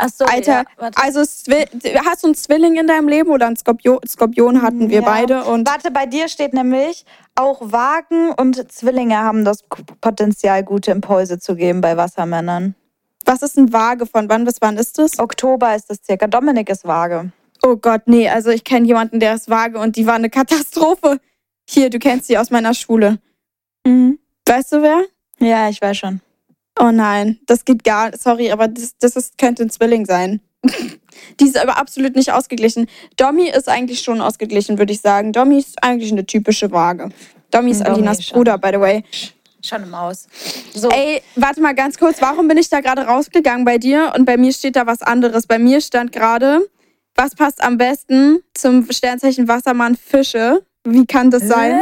Ach 0.00 0.08
so, 0.08 0.24
Alter, 0.24 0.64
ja, 0.80 0.90
also 0.94 1.20
hast 1.20 2.22
du 2.22 2.28
einen 2.28 2.34
Zwilling 2.36 2.76
in 2.76 2.86
deinem 2.86 3.08
Leben 3.08 3.30
oder 3.30 3.48
einen 3.48 3.56
Skorpion? 3.56 3.98
Skorpion 4.06 4.62
hatten 4.62 4.90
wir 4.90 5.00
ja. 5.00 5.04
beide. 5.04 5.42
Und 5.42 5.68
Warte, 5.68 5.90
bei 5.90 6.06
dir 6.06 6.28
steht 6.28 6.54
nämlich, 6.54 7.04
auch 7.34 7.60
Wagen 7.60 8.30
und 8.30 8.70
Zwillinge 8.70 9.18
haben 9.18 9.44
das 9.44 9.64
Potenzial, 10.00 10.62
gute 10.62 10.92
Impulse 10.92 11.40
zu 11.40 11.56
geben 11.56 11.80
bei 11.80 11.96
Wassermännern. 11.96 12.76
Was 13.24 13.42
ist 13.42 13.58
ein 13.58 13.72
Waage? 13.72 14.06
Von 14.06 14.28
wann 14.28 14.44
bis 14.44 14.60
wann 14.60 14.76
ist 14.76 14.98
das? 14.98 15.18
Oktober 15.18 15.74
ist 15.74 15.90
das 15.90 15.98
circa. 16.04 16.28
Dominik 16.28 16.70
ist 16.70 16.86
Waage. 16.86 17.32
Oh 17.64 17.76
Gott, 17.76 18.02
nee. 18.06 18.28
Also 18.28 18.50
ich 18.50 18.62
kenne 18.62 18.86
jemanden, 18.86 19.18
der 19.18 19.34
ist 19.34 19.50
Waage 19.50 19.80
und 19.80 19.96
die 19.96 20.06
war 20.06 20.14
eine 20.14 20.30
Katastrophe. 20.30 21.18
Hier, 21.68 21.90
du 21.90 21.98
kennst 21.98 22.28
sie 22.28 22.38
aus 22.38 22.50
meiner 22.50 22.72
Schule. 22.72 23.18
Mhm. 23.84 24.20
Weißt 24.46 24.72
du 24.72 24.82
wer? 24.82 25.02
Ja, 25.40 25.68
ich 25.68 25.82
weiß 25.82 25.96
schon. 25.96 26.20
Oh 26.78 26.90
nein, 26.90 27.38
das 27.46 27.64
geht 27.64 27.84
gar 27.84 28.16
Sorry, 28.16 28.50
aber 28.50 28.68
das, 28.68 28.96
das 28.98 29.16
ist, 29.16 29.38
könnte 29.38 29.64
ein 29.64 29.70
Zwilling 29.70 30.06
sein. 30.06 30.40
die 31.40 31.44
ist 31.44 31.58
aber 31.58 31.76
absolut 31.76 32.16
nicht 32.16 32.32
ausgeglichen. 32.32 32.88
Domi 33.16 33.48
ist 33.48 33.68
eigentlich 33.68 34.00
schon 34.00 34.20
ausgeglichen, 34.20 34.78
würde 34.78 34.92
ich 34.92 35.00
sagen. 35.00 35.32
Domi 35.32 35.58
ist 35.58 35.82
eigentlich 35.82 36.12
eine 36.12 36.26
typische 36.26 36.70
Waage. 36.70 37.10
Domi 37.50 37.70
ist 37.70 37.80
Domi 37.80 37.90
Alinas 37.90 38.24
schon. 38.24 38.36
Bruder, 38.36 38.58
by 38.58 38.70
the 38.72 38.80
way. 38.80 39.04
Schon 39.64 39.82
eine 39.82 39.90
Maus. 39.90 40.28
So. 40.72 40.88
Ey, 40.88 41.20
warte 41.34 41.60
mal 41.60 41.74
ganz 41.74 41.98
kurz. 41.98 42.22
Warum 42.22 42.46
bin 42.46 42.58
ich 42.58 42.68
da 42.68 42.80
gerade 42.80 43.02
rausgegangen 43.02 43.64
bei 43.64 43.78
dir 43.78 44.12
und 44.16 44.24
bei 44.24 44.36
mir 44.36 44.52
steht 44.52 44.76
da 44.76 44.86
was 44.86 45.02
anderes? 45.02 45.46
Bei 45.46 45.58
mir 45.58 45.80
stand 45.80 46.12
gerade, 46.12 46.60
was 47.16 47.34
passt 47.34 47.62
am 47.62 47.76
besten 47.76 48.40
zum 48.54 48.90
Sternzeichen 48.90 49.48
Wassermann 49.48 49.96
Fische? 49.96 50.64
Wie 50.84 51.06
kann 51.06 51.30
das 51.30 51.42
sein? 51.42 51.80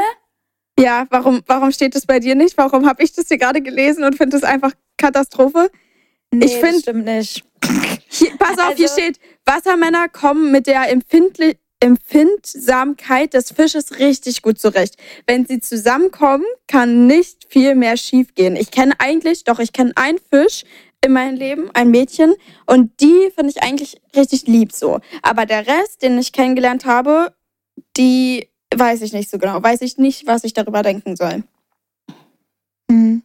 Ja, 0.79 1.07
warum, 1.11 1.41
warum 1.47 1.73
steht 1.73 1.95
das 1.95 2.07
bei 2.07 2.19
dir 2.21 2.35
nicht? 2.35 2.57
Warum 2.59 2.87
habe 2.87 3.03
ich 3.03 3.13
das 3.15 3.29
hier 3.29 3.39
gerade 3.39 3.63
gelesen 3.63 4.05
und 4.05 4.17
finde 4.17 4.37
das 4.39 4.45
einfach 4.49 4.73
Katastrophe? 4.99 5.71
Nee, 6.33 6.47
ich 6.47 6.61
das 6.61 6.71
find- 6.71 6.83
stimmt 6.83 7.05
nicht. 7.07 7.45
Hier, 8.09 8.37
pass 8.39 8.59
auf, 8.59 8.75
hier 8.77 8.89
Also- 8.91 9.01
steht, 9.01 9.19
Wassermänner 9.47 10.09
kommen 10.09 10.53
mit 10.53 10.67
der 10.67 10.91
Empfindli 10.91 11.57
Empfindsamkeit 11.79 13.35
des 13.35 13.53
Fisches 13.53 13.99
richtig 13.99 14.41
gut 14.41 14.59
zurecht. 14.59 14.97
Wenn 15.27 15.45
sie 15.47 15.61
zusammenkommen, 15.61 16.45
kann 16.67 17.07
nicht 17.07 17.45
viel 17.51 17.75
mehr 17.75 17.99
schiefgehen. 17.99 18.57
Ich 18.57 18.71
kenne 18.71 18.95
eigentlich, 18.99 19.45
doch, 19.45 19.59
ich 19.59 19.75
kenne 19.75 19.93
einen 19.95 20.19
Fisch 20.19 20.65
in 21.05 21.13
meinem 21.13 21.37
Leben, 21.37 21.71
ein 21.75 21.91
Mädchen, 21.91 22.35
und 22.67 22.99
die 23.01 23.31
finde 23.35 23.51
ich 23.55 23.63
eigentlich 23.63 24.01
richtig 24.17 24.47
lieb 24.47 24.73
so. 24.73 25.01
Aber 25.23 25.45
der 25.45 25.67
Rest, 25.67 26.01
den 26.03 26.19
ich 26.19 26.33
kennengelernt 26.33 26.87
habe, 26.87 27.35
die 27.99 28.49
weiß 28.79 29.03
ich 29.03 29.13
nicht 29.13 29.31
so 29.31 29.39
genau. 29.39 29.63
Weiß 29.63 29.81
ich 29.83 29.99
nicht, 29.99 30.27
was 30.27 30.45
ich 30.45 30.53
darüber 30.53 30.83
denken 30.83 31.17
soll. 31.17 31.43
Mhm. 32.89 33.23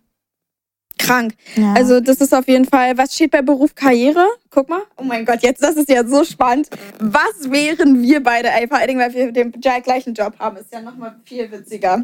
Krank. 0.97 1.33
Ja. 1.55 1.73
Also 1.73 1.99
das 1.99 2.21
ist 2.21 2.33
auf 2.33 2.47
jeden 2.47 2.65
Fall, 2.65 2.97
was 2.97 3.15
steht 3.15 3.31
bei 3.31 3.41
Beruf 3.41 3.73
Karriere? 3.75 4.25
Guck 4.49 4.69
mal. 4.69 4.81
Oh 4.97 5.03
mein 5.03 5.25
Gott, 5.25 5.41
jetzt, 5.41 5.63
das 5.63 5.75
ist 5.75 5.89
ja 5.89 6.05
so 6.05 6.23
spannend. 6.23 6.69
Was 6.99 7.49
wären 7.49 8.01
wir 8.01 8.21
beide? 8.21 8.49
Ey, 8.49 8.67
vor 8.67 8.77
allen 8.77 8.87
Dingen, 8.87 8.99
weil 8.99 9.13
wir 9.13 9.31
den 9.31 9.51
gleichen 9.51 10.13
Job 10.13 10.33
haben, 10.39 10.57
ist 10.57 10.71
ja 10.71 10.81
nochmal 10.81 11.15
viel 11.25 11.51
witziger. 11.51 12.03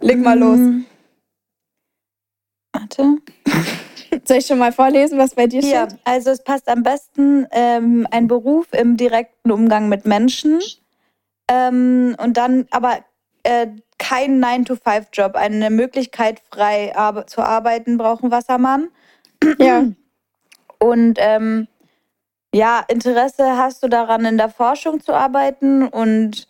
Leg 0.00 0.18
mal 0.18 0.38
los. 0.38 0.58
Mhm. 0.58 0.84
Warte. 2.72 3.16
Soll 4.24 4.38
ich 4.38 4.46
schon 4.46 4.58
mal 4.58 4.72
vorlesen, 4.72 5.18
was 5.18 5.34
bei 5.34 5.46
dir 5.46 5.62
steht? 5.62 5.98
also 6.04 6.30
es 6.30 6.42
passt 6.42 6.68
am 6.68 6.82
besten 6.82 7.46
ähm, 7.50 8.06
ein 8.10 8.28
Beruf 8.28 8.66
im 8.72 8.96
direkten 8.96 9.50
Umgang 9.50 9.88
mit 9.88 10.06
Menschen 10.06 10.60
ähm, 11.48 12.16
und 12.18 12.36
dann 12.36 12.66
aber 12.70 12.98
äh, 13.42 13.68
kein 13.98 14.42
9-to-5-Job, 14.42 15.36
eine 15.36 15.70
Möglichkeit 15.70 16.40
frei 16.50 16.94
arbe 16.96 17.26
zu 17.26 17.42
arbeiten 17.42 17.96
braucht 17.96 18.24
ein 18.24 18.30
Wassermann. 18.30 18.88
Ja. 19.58 19.84
Und 20.78 21.18
ähm, 21.18 21.66
ja, 22.54 22.84
Interesse 22.88 23.56
hast 23.56 23.82
du 23.82 23.88
daran, 23.88 24.24
in 24.26 24.36
der 24.36 24.50
Forschung 24.50 25.00
zu 25.00 25.12
arbeiten 25.12 25.88
und 25.88 26.46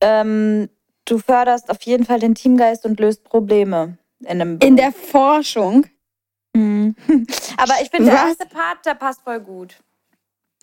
ähm, 0.00 0.68
du 1.06 1.18
förderst 1.18 1.70
auf 1.70 1.82
jeden 1.82 2.04
Fall 2.04 2.20
den 2.20 2.34
Teamgeist 2.34 2.84
und 2.84 3.00
löst 3.00 3.24
Probleme 3.24 3.96
in 4.20 4.28
einem 4.28 4.58
In 4.60 4.76
der 4.76 4.92
Forschung. 4.92 5.86
Mhm. 6.54 6.94
Aber 7.56 7.74
ich 7.82 7.90
finde, 7.90 8.10
der 8.10 8.14
Was? 8.14 8.28
erste 8.28 8.46
Part, 8.46 8.86
der 8.86 8.94
passt 8.94 9.22
voll 9.22 9.40
gut. 9.40 9.76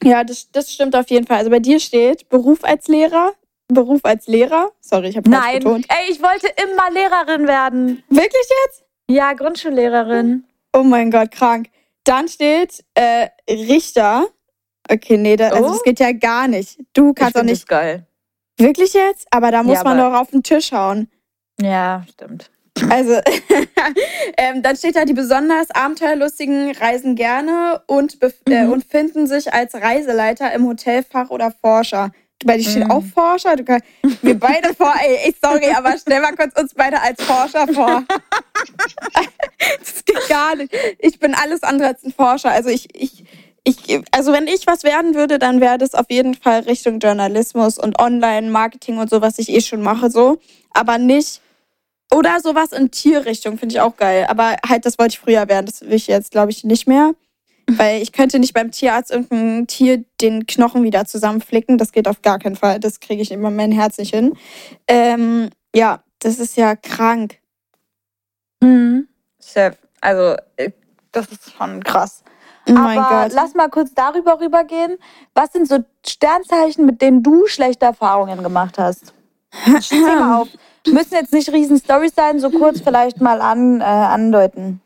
Ja, 0.03 0.23
das, 0.23 0.49
das 0.51 0.71
stimmt 0.71 0.95
auf 0.95 1.09
jeden 1.09 1.27
Fall. 1.27 1.39
Also 1.39 1.49
bei 1.49 1.59
dir 1.59 1.79
steht 1.79 2.29
Beruf 2.29 2.63
als 2.63 2.87
Lehrer. 2.87 3.33
Beruf 3.73 4.01
als 4.03 4.27
Lehrer. 4.27 4.71
Sorry, 4.81 5.09
ich 5.09 5.17
habe 5.17 5.29
falsch 5.29 5.43
Nein, 5.45 5.59
betont. 5.59 5.85
ey, 5.89 6.11
ich 6.11 6.21
wollte 6.21 6.47
immer 6.63 6.89
Lehrerin 6.91 7.47
werden. 7.47 8.03
Wirklich 8.09 8.47
jetzt? 8.65 8.83
Ja, 9.09 9.33
Grundschullehrerin. 9.33 10.45
Oh 10.73 10.83
mein 10.83 11.11
Gott, 11.11 11.31
krank. 11.31 11.67
Dann 12.03 12.27
steht 12.27 12.83
äh, 12.95 13.27
Richter. 13.49 14.27
Okay, 14.89 15.17
nee, 15.17 15.35
da, 15.35 15.49
also 15.49 15.65
Oh. 15.65 15.69
das 15.73 15.83
geht 15.83 15.99
ja 15.99 16.11
gar 16.11 16.47
nicht. 16.47 16.79
Du 16.93 17.13
kannst 17.13 17.35
doch 17.35 17.43
nicht. 17.43 17.67
geil. 17.67 18.05
Wirklich 18.57 18.93
jetzt? 18.93 19.27
Aber 19.31 19.51
da 19.51 19.63
muss 19.63 19.77
Ja, 19.77 19.83
man 19.83 19.97
doch 19.97 20.13
auf 20.13 20.31
den 20.31 20.43
Tisch 20.43 20.71
hauen. 20.71 21.09
Ja, 21.59 22.03
stimmt. 22.11 22.49
Also, 22.89 23.19
ähm, 24.37 24.61
dann 24.63 24.75
steht 24.75 24.95
da, 24.95 25.05
die 25.05 25.13
besonders 25.13 25.69
abenteuerlustigen 25.71 26.71
reisen 26.75 27.15
gerne 27.15 27.81
und, 27.87 28.17
äh, 28.47 28.63
Mhm. 28.65 28.71
und 28.71 28.85
finden 28.85 29.27
sich 29.27 29.53
als 29.53 29.75
Reiseleiter 29.75 30.51
im 30.53 30.65
Hotelfach 30.67 31.29
oder 31.29 31.51
Forscher. 31.51 32.11
Du, 32.41 32.47
bei 32.47 32.57
dir 32.57 32.63
steht 32.69 32.85
Mhm. 32.85 32.91
auch 32.91 33.03
Forscher. 33.03 33.55
Du 33.55 33.63
kann, 33.63 33.81
wir 34.21 34.39
beide 34.39 34.73
vor, 34.73 34.93
ey, 34.99 35.29
ich 35.29 35.35
sorry, 35.41 35.71
aber 35.75 35.95
stell 35.97 36.21
mal 36.21 36.35
kurz 36.35 36.59
uns 36.59 36.73
beide 36.73 37.01
als 37.01 37.21
Forscher 37.23 37.67
vor. 37.67 38.03
das 39.79 40.05
geht 40.05 40.27
gar 40.27 40.55
nicht. 40.55 40.73
Ich 40.99 41.19
bin 41.19 41.33
alles 41.33 41.63
andere 41.63 41.89
als 41.89 42.03
ein 42.03 42.11
Forscher. 42.13 42.51
Also 42.51 42.69
ich, 42.69 42.87
ich, 42.95 43.23
ich, 43.63 44.01
also 44.11 44.33
wenn 44.33 44.47
ich 44.47 44.67
was 44.67 44.83
werden 44.83 45.13
würde, 45.15 45.39
dann 45.39 45.61
wäre 45.61 45.77
das 45.77 45.93
auf 45.93 46.07
jeden 46.09 46.33
Fall 46.35 46.61
Richtung 46.61 46.99
Journalismus 46.99 47.77
und 47.77 47.99
Online-Marketing 47.99 48.97
und 48.97 49.09
so, 49.09 49.21
was 49.21 49.37
ich 49.39 49.49
eh 49.49 49.61
schon 49.61 49.81
mache, 49.81 50.09
so. 50.09 50.39
Aber 50.71 50.97
nicht 50.97 51.41
oder 52.13 52.39
sowas 52.41 52.71
in 52.71 52.91
Tierrichtung 52.91 53.57
finde 53.57 53.75
ich 53.75 53.81
auch 53.81 53.95
geil. 53.95 54.25
Aber 54.29 54.57
halt, 54.67 54.85
das 54.85 54.97
wollte 54.99 55.13
ich 55.13 55.19
früher 55.19 55.47
werden. 55.47 55.65
Das 55.67 55.81
will 55.81 55.93
ich 55.93 56.07
jetzt, 56.07 56.31
glaube 56.31 56.51
ich, 56.51 56.63
nicht 56.63 56.87
mehr. 56.87 57.13
Weil 57.77 58.01
ich 58.01 58.11
könnte 58.11 58.39
nicht 58.39 58.53
beim 58.53 58.71
Tierarzt 58.71 59.11
irgendein 59.11 59.67
Tier 59.67 60.03
den 60.19 60.45
Knochen 60.45 60.83
wieder 60.83 61.05
zusammenflicken. 61.05 61.77
Das 61.77 61.91
geht 61.91 62.07
auf 62.07 62.21
gar 62.21 62.39
keinen 62.39 62.55
Fall. 62.55 62.79
Das 62.79 62.99
kriege 62.99 63.21
ich 63.21 63.31
immer 63.31 63.49
mein 63.49 63.71
Herz 63.71 63.97
nicht 63.97 64.13
hin. 64.13 64.33
Ähm, 64.87 65.49
ja, 65.75 66.03
das 66.19 66.39
ist 66.39 66.57
ja 66.57 66.75
krank. 66.75 67.37
Mhm. 68.61 69.07
Chef, 69.43 69.75
also, 69.99 70.35
äh, 70.55 70.71
das 71.11 71.27
ist 71.31 71.53
schon 71.53 71.83
krass. 71.83 72.23
Oh 72.67 72.73
mein 72.73 72.99
Aber 72.99 73.23
Gott. 73.23 73.33
lass 73.33 73.53
mal 73.55 73.69
kurz 73.69 73.93
darüber 73.93 74.39
rübergehen. 74.39 74.97
Was 75.33 75.51
sind 75.51 75.67
so 75.67 75.79
Sternzeichen, 76.05 76.85
mit 76.85 77.01
denen 77.01 77.23
du 77.23 77.47
schlechte 77.47 77.85
Erfahrungen 77.85 78.43
gemacht 78.43 78.77
hast? 78.77 79.13
Zieh 79.81 79.99
mal 79.99 80.41
auf. 80.41 80.47
Müssen 80.87 81.13
jetzt 81.13 81.33
nicht 81.33 81.51
riesen 81.51 81.77
Storys 81.77 82.13
sein, 82.15 82.39
so 82.39 82.49
kurz 82.49 82.81
vielleicht 82.81 83.21
mal 83.21 83.41
an, 83.41 83.81
äh, 83.81 83.83
andeuten. 83.83 84.81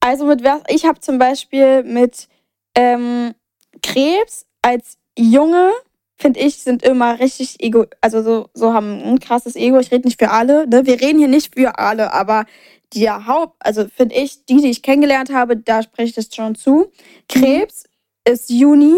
Also 0.00 0.24
mit 0.24 0.42
was? 0.42 0.62
Ich 0.68 0.86
habe 0.86 1.00
zum 1.00 1.18
Beispiel 1.18 1.82
mit 1.84 2.28
ähm, 2.74 3.34
Krebs 3.82 4.46
als 4.62 4.98
Junge, 5.18 5.70
finde 6.16 6.40
ich, 6.40 6.58
sind 6.58 6.82
immer 6.82 7.18
richtig 7.20 7.62
ego, 7.62 7.86
also 8.00 8.22
so, 8.22 8.48
so 8.54 8.72
haben 8.72 9.02
ein 9.02 9.20
krasses 9.20 9.56
Ego. 9.56 9.78
Ich 9.78 9.90
rede 9.92 10.06
nicht 10.06 10.20
für 10.20 10.30
alle, 10.30 10.66
ne? 10.66 10.86
Wir 10.86 11.00
reden 11.00 11.18
hier 11.18 11.28
nicht 11.28 11.54
für 11.54 11.78
alle, 11.78 12.12
aber 12.12 12.46
die 12.92 13.08
Haupt, 13.10 13.56
also 13.60 13.86
finde 13.88 14.16
ich, 14.16 14.44
die, 14.46 14.56
die 14.56 14.70
ich 14.70 14.82
kennengelernt 14.82 15.30
habe, 15.30 15.56
da 15.56 15.82
spricht 15.82 16.18
es 16.18 16.34
schon 16.34 16.54
zu. 16.54 16.90
Krebs 17.28 17.84
ist 18.24 18.50
Juni. 18.50 18.96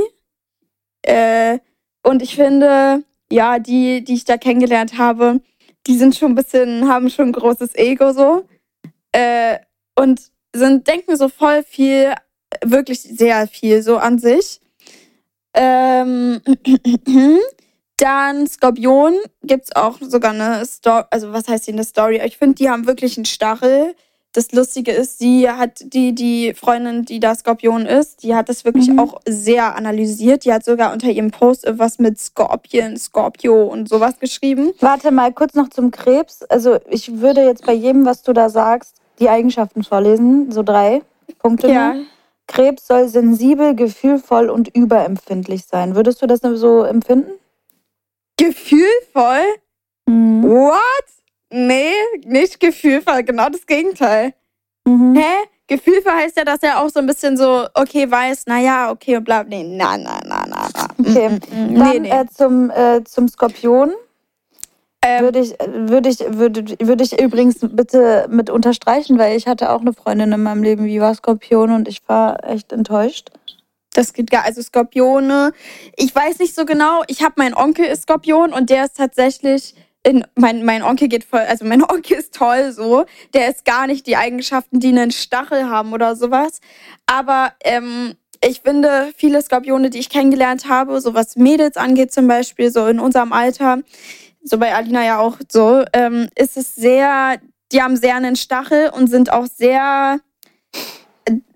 Äh, 1.02 1.58
und 2.02 2.22
ich 2.22 2.36
finde, 2.36 3.04
ja, 3.30 3.58
die, 3.58 4.02
die 4.04 4.14
ich 4.14 4.24
da 4.24 4.36
kennengelernt 4.36 4.98
habe, 4.98 5.40
die 5.86 5.96
sind 5.96 6.16
schon 6.16 6.32
ein 6.32 6.34
bisschen, 6.34 6.88
haben 6.88 7.10
schon 7.10 7.28
ein 7.28 7.32
großes 7.32 7.74
Ego 7.74 8.12
so. 8.12 8.46
Äh, 9.12 9.58
und 9.94 10.31
sind, 10.54 10.86
denken 10.86 11.16
so 11.16 11.28
voll 11.28 11.62
viel, 11.62 12.14
wirklich 12.64 13.00
sehr 13.02 13.46
viel 13.46 13.82
so 13.82 13.98
an 13.98 14.18
sich. 14.18 14.60
Ähm, 15.54 16.40
dann 17.98 18.46
Skorpion 18.46 19.14
gibt's 19.42 19.74
auch 19.76 19.98
sogar 20.00 20.32
eine 20.32 20.64
Story, 20.66 21.04
also 21.10 21.32
was 21.32 21.48
heißt 21.48 21.66
hier 21.66 21.74
eine 21.74 21.84
Story? 21.84 22.20
Ich 22.24 22.36
finde, 22.38 22.54
die 22.56 22.68
haben 22.70 22.86
wirklich 22.86 23.16
einen 23.16 23.26
Stachel. 23.26 23.94
Das 24.34 24.50
Lustige 24.52 24.92
ist, 24.92 25.18
sie 25.18 25.50
hat 25.50 25.82
die, 25.92 26.14
die 26.14 26.54
Freundin, 26.54 27.04
die 27.04 27.20
da 27.20 27.34
Skorpion 27.34 27.84
ist, 27.84 28.22
die 28.22 28.34
hat 28.34 28.48
das 28.48 28.64
wirklich 28.64 28.88
Mhm. 28.88 28.98
auch 28.98 29.20
sehr 29.28 29.76
analysiert. 29.76 30.46
Die 30.46 30.52
hat 30.54 30.64
sogar 30.64 30.90
unter 30.94 31.10
ihrem 31.10 31.30
Post 31.30 31.66
was 31.68 31.98
mit 31.98 32.18
Skorpion, 32.18 32.96
Scorpio 32.96 33.64
und 33.64 33.90
sowas 33.90 34.18
geschrieben. 34.18 34.72
Warte 34.80 35.10
mal 35.10 35.34
kurz 35.34 35.52
noch 35.52 35.68
zum 35.68 35.90
Krebs. 35.90 36.42
Also 36.44 36.78
ich 36.88 37.20
würde 37.20 37.42
jetzt 37.42 37.66
bei 37.66 37.74
jedem, 37.74 38.06
was 38.06 38.22
du 38.22 38.32
da 38.32 38.48
sagst, 38.48 39.01
die 39.18 39.28
Eigenschaften 39.28 39.84
vorlesen. 39.84 40.50
So 40.52 40.62
drei 40.62 41.02
Punkte. 41.38 41.68
Ja. 41.68 41.94
nur. 41.94 42.04
Krebs 42.46 42.86
soll 42.86 43.08
sensibel, 43.08 43.74
gefühlvoll 43.74 44.50
und 44.50 44.68
überempfindlich 44.74 45.64
sein. 45.64 45.94
Würdest 45.94 46.20
du 46.20 46.26
das 46.26 46.40
so 46.40 46.82
empfinden? 46.82 47.32
Gefühlvoll? 48.36 49.46
Mhm. 50.06 50.42
What? 50.42 51.04
Nee, 51.50 51.92
nicht 52.24 52.60
gefühlvoll, 52.60 53.22
genau 53.22 53.48
das 53.48 53.66
Gegenteil. 53.66 54.34
Mhm. 54.86 55.14
Hä? 55.14 55.48
Gefühlvoll 55.68 56.12
heißt 56.12 56.36
ja, 56.36 56.44
dass 56.44 56.62
er 56.62 56.80
auch 56.80 56.90
so 56.90 56.98
ein 57.00 57.06
bisschen 57.06 57.36
so, 57.36 57.66
okay, 57.74 58.10
weiß, 58.10 58.46
naja, 58.46 58.90
okay, 58.90 59.16
und 59.16 59.24
bla, 59.24 59.44
nee, 59.44 59.62
na, 59.62 59.96
na, 59.96 60.20
na, 60.26 60.44
na, 60.46 60.68
na. 60.74 60.88
Okay. 60.98 61.28
Mm. 61.28 61.40
Dann 61.50 61.72
Nee, 61.72 62.00
nee. 62.00 62.10
Äh, 62.10 62.26
zum, 62.26 62.70
äh, 62.70 63.02
zum 63.04 63.28
Skorpion. 63.28 63.92
Ähm, 65.04 65.24
Würde 65.24 65.40
ich, 65.40 65.56
würde 65.58 66.08
ich, 66.08 66.20
würde, 66.20 66.64
würde 66.80 67.02
ich 67.02 67.20
übrigens 67.20 67.56
bitte 67.60 68.28
mit 68.30 68.50
unterstreichen, 68.50 69.18
weil 69.18 69.36
ich 69.36 69.48
hatte 69.48 69.70
auch 69.72 69.80
eine 69.80 69.92
Freundin 69.92 70.30
in 70.30 70.42
meinem 70.42 70.62
Leben, 70.62 70.86
die 70.86 71.00
war 71.00 71.12
Skorpion 71.12 71.72
und 71.72 71.88
ich 71.88 72.02
war 72.06 72.48
echt 72.48 72.72
enttäuscht. 72.72 73.30
Das 73.94 74.12
geht 74.12 74.30
gar, 74.30 74.44
also 74.44 74.62
Skorpione. 74.62 75.52
Ich 75.96 76.14
weiß 76.14 76.38
nicht 76.38 76.54
so 76.54 76.64
genau. 76.64 77.02
Ich 77.08 77.22
habe 77.22 77.34
meinen 77.36 77.54
Onkel 77.54 77.86
ist 77.86 78.02
Skorpion 78.02 78.52
und 78.52 78.70
der 78.70 78.84
ist 78.84 78.96
tatsächlich 78.96 79.74
in, 80.04 80.24
mein, 80.34 80.64
mein 80.64 80.82
Onkel 80.82 81.08
geht 81.08 81.24
voll, 81.24 81.40
also 81.40 81.64
mein 81.64 81.82
Onkel 81.90 82.18
ist 82.18 82.34
toll 82.34 82.72
so. 82.72 83.04
Der 83.34 83.50
ist 83.50 83.64
gar 83.64 83.86
nicht 83.86 84.06
die 84.06 84.16
Eigenschaften, 84.16 84.80
die 84.80 84.88
einen 84.88 85.10
Stachel 85.10 85.68
haben 85.68 85.92
oder 85.92 86.16
sowas. 86.16 86.60
Aber 87.06 87.52
ähm, 87.64 88.14
ich 88.44 88.60
finde, 88.60 89.12
viele 89.16 89.42
Skorpione, 89.42 89.90
die 89.90 89.98
ich 89.98 90.10
kennengelernt 90.10 90.68
habe, 90.68 91.00
so 91.00 91.14
was 91.14 91.36
Mädels 91.36 91.76
angeht 91.76 92.12
zum 92.12 92.26
Beispiel, 92.26 92.70
so 92.70 92.86
in 92.86 92.98
unserem 92.98 93.32
Alter, 93.32 93.78
so 94.44 94.58
bei 94.58 94.74
Alina 94.74 95.04
ja 95.04 95.18
auch 95.18 95.36
so, 95.50 95.84
ähm, 95.92 96.28
ist 96.36 96.56
es 96.56 96.74
sehr, 96.74 97.36
die 97.72 97.82
haben 97.82 97.96
sehr 97.96 98.16
einen 98.16 98.36
Stachel 98.36 98.90
und 98.90 99.08
sind 99.08 99.32
auch 99.32 99.46
sehr, 99.46 100.18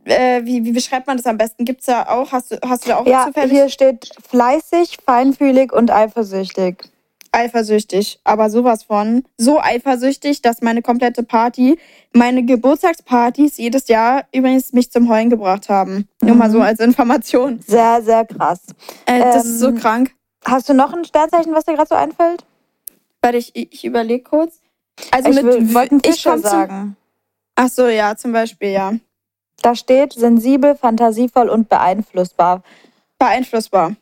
äh, 0.05 0.45
wie, 0.45 0.65
wie 0.65 0.73
beschreibt 0.73 1.07
man 1.07 1.17
das 1.17 1.27
am 1.27 1.37
besten? 1.39 1.65
Gibt's 1.65 1.87
da 1.87 2.05
auch, 2.09 2.33
hast 2.33 2.53
du, 2.53 2.59
hast 2.67 2.85
du 2.85 2.91
da 2.91 2.97
auch 2.99 3.07
Ja, 3.07 3.27
zufällig? 3.27 3.53
hier 3.53 3.69
steht 3.69 4.11
fleißig, 4.29 4.99
feinfühlig 5.05 5.73
und 5.73 5.91
eifersüchtig. 5.91 6.77
eifersüchtig, 7.33 8.19
aber 8.25 8.49
sowas 8.49 8.85
von. 8.85 9.25
So 9.37 9.61
eifersüchtig, 9.61 10.41
dass 10.43 10.63
meine 10.63 10.81
komplette 10.81 11.23
Party, 11.23 11.79
meine 12.15 12.45
Geburtstagspartys 12.45 13.59
jedes 13.59 13.89
Jahr 13.89 14.25
übrigens 14.33 14.73
mich 14.73 14.91
zum 14.91 15.09
Heulen 15.11 15.29
gebracht 15.29 15.69
haben. 15.69 16.09
Nur 16.23 16.37
mal 16.37 16.51
so 16.51 16.61
als 16.63 16.81
Information. 16.81 17.61
Sehr, 17.67 18.01
sehr 18.03 18.25
krass. 18.25 18.61
Äh, 19.05 19.21
das 19.21 19.45
ist 19.45 19.59
so 19.59 19.69
Ähm, 19.69 19.75
krank. 19.79 20.13
Hast 20.47 20.69
du 20.69 20.73
noch 20.75 20.95
ein 20.95 21.05
Sternzeichen, 21.05 21.53
was 21.53 21.65
dir 21.65 21.75
gerade 21.75 21.89
so 21.89 21.95
einfällt? 21.97 22.45
Warte, 23.23 23.39
ich, 23.39 23.55
ich 23.55 23.85
überlege 23.85 24.23
kurz. 24.25 24.61
Also 25.11 25.31
ich 25.31 25.37
mit 25.37 25.45
will- 25.45 25.75
wollte 25.75 25.91
einen 25.93 26.01
ich 26.05 26.13
Fischer 26.15 26.39
sagen. 26.39 26.97
Ach 27.55 27.69
so, 27.69 27.87
ja, 27.87 28.17
zum 28.17 28.33
Beispiel, 28.33 28.71
ja. 28.71 28.93
Da 29.63 29.75
steht 29.75 30.13
sensibel, 30.13 30.77
fantasievoll 30.77 31.49
und 31.49 31.69
beeinflussbar. 31.69 32.63
Beeinflussbar. 33.19 33.97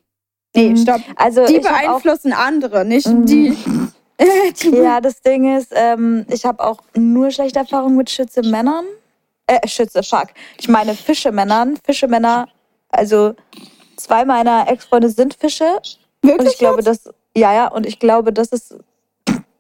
Nee, 0.56 0.70
Mhm. 0.70 0.76
stopp. 0.76 1.00
Also 1.16 1.46
Die 1.46 1.60
beeinflussen 1.60 2.32
andere, 2.32 2.84
nicht 2.84 3.06
Mhm. 3.06 3.26
die. 3.26 4.70
Ja, 4.70 5.00
das 5.00 5.20
Ding 5.22 5.56
ist, 5.56 5.72
ähm, 5.74 6.26
ich 6.28 6.44
habe 6.44 6.62
auch 6.64 6.80
nur 6.96 7.30
schlechte 7.30 7.60
Erfahrungen 7.60 7.96
mit 7.96 8.10
Schütze-Männern. 8.10 8.84
Äh, 9.46 9.66
Schütze, 9.68 10.02
fuck. 10.02 10.28
Ich 10.58 10.68
meine 10.68 10.94
Fische-Männern. 10.94 11.78
Fische-Männer, 11.84 12.48
also 12.90 13.34
zwei 13.96 14.24
meiner 14.24 14.68
Ex-Freunde 14.68 15.08
sind 15.10 15.34
Fische. 15.34 15.80
Und 16.22 16.30
Wirklich? 16.30 16.52
ich 16.52 16.58
glaube, 16.58 16.82
das, 16.82 17.10
ja, 17.36 17.52
ja, 17.52 17.68
und 17.68 17.84
ich 17.86 17.98
glaube, 17.98 18.32
das 18.32 18.48
ist, 18.48 18.74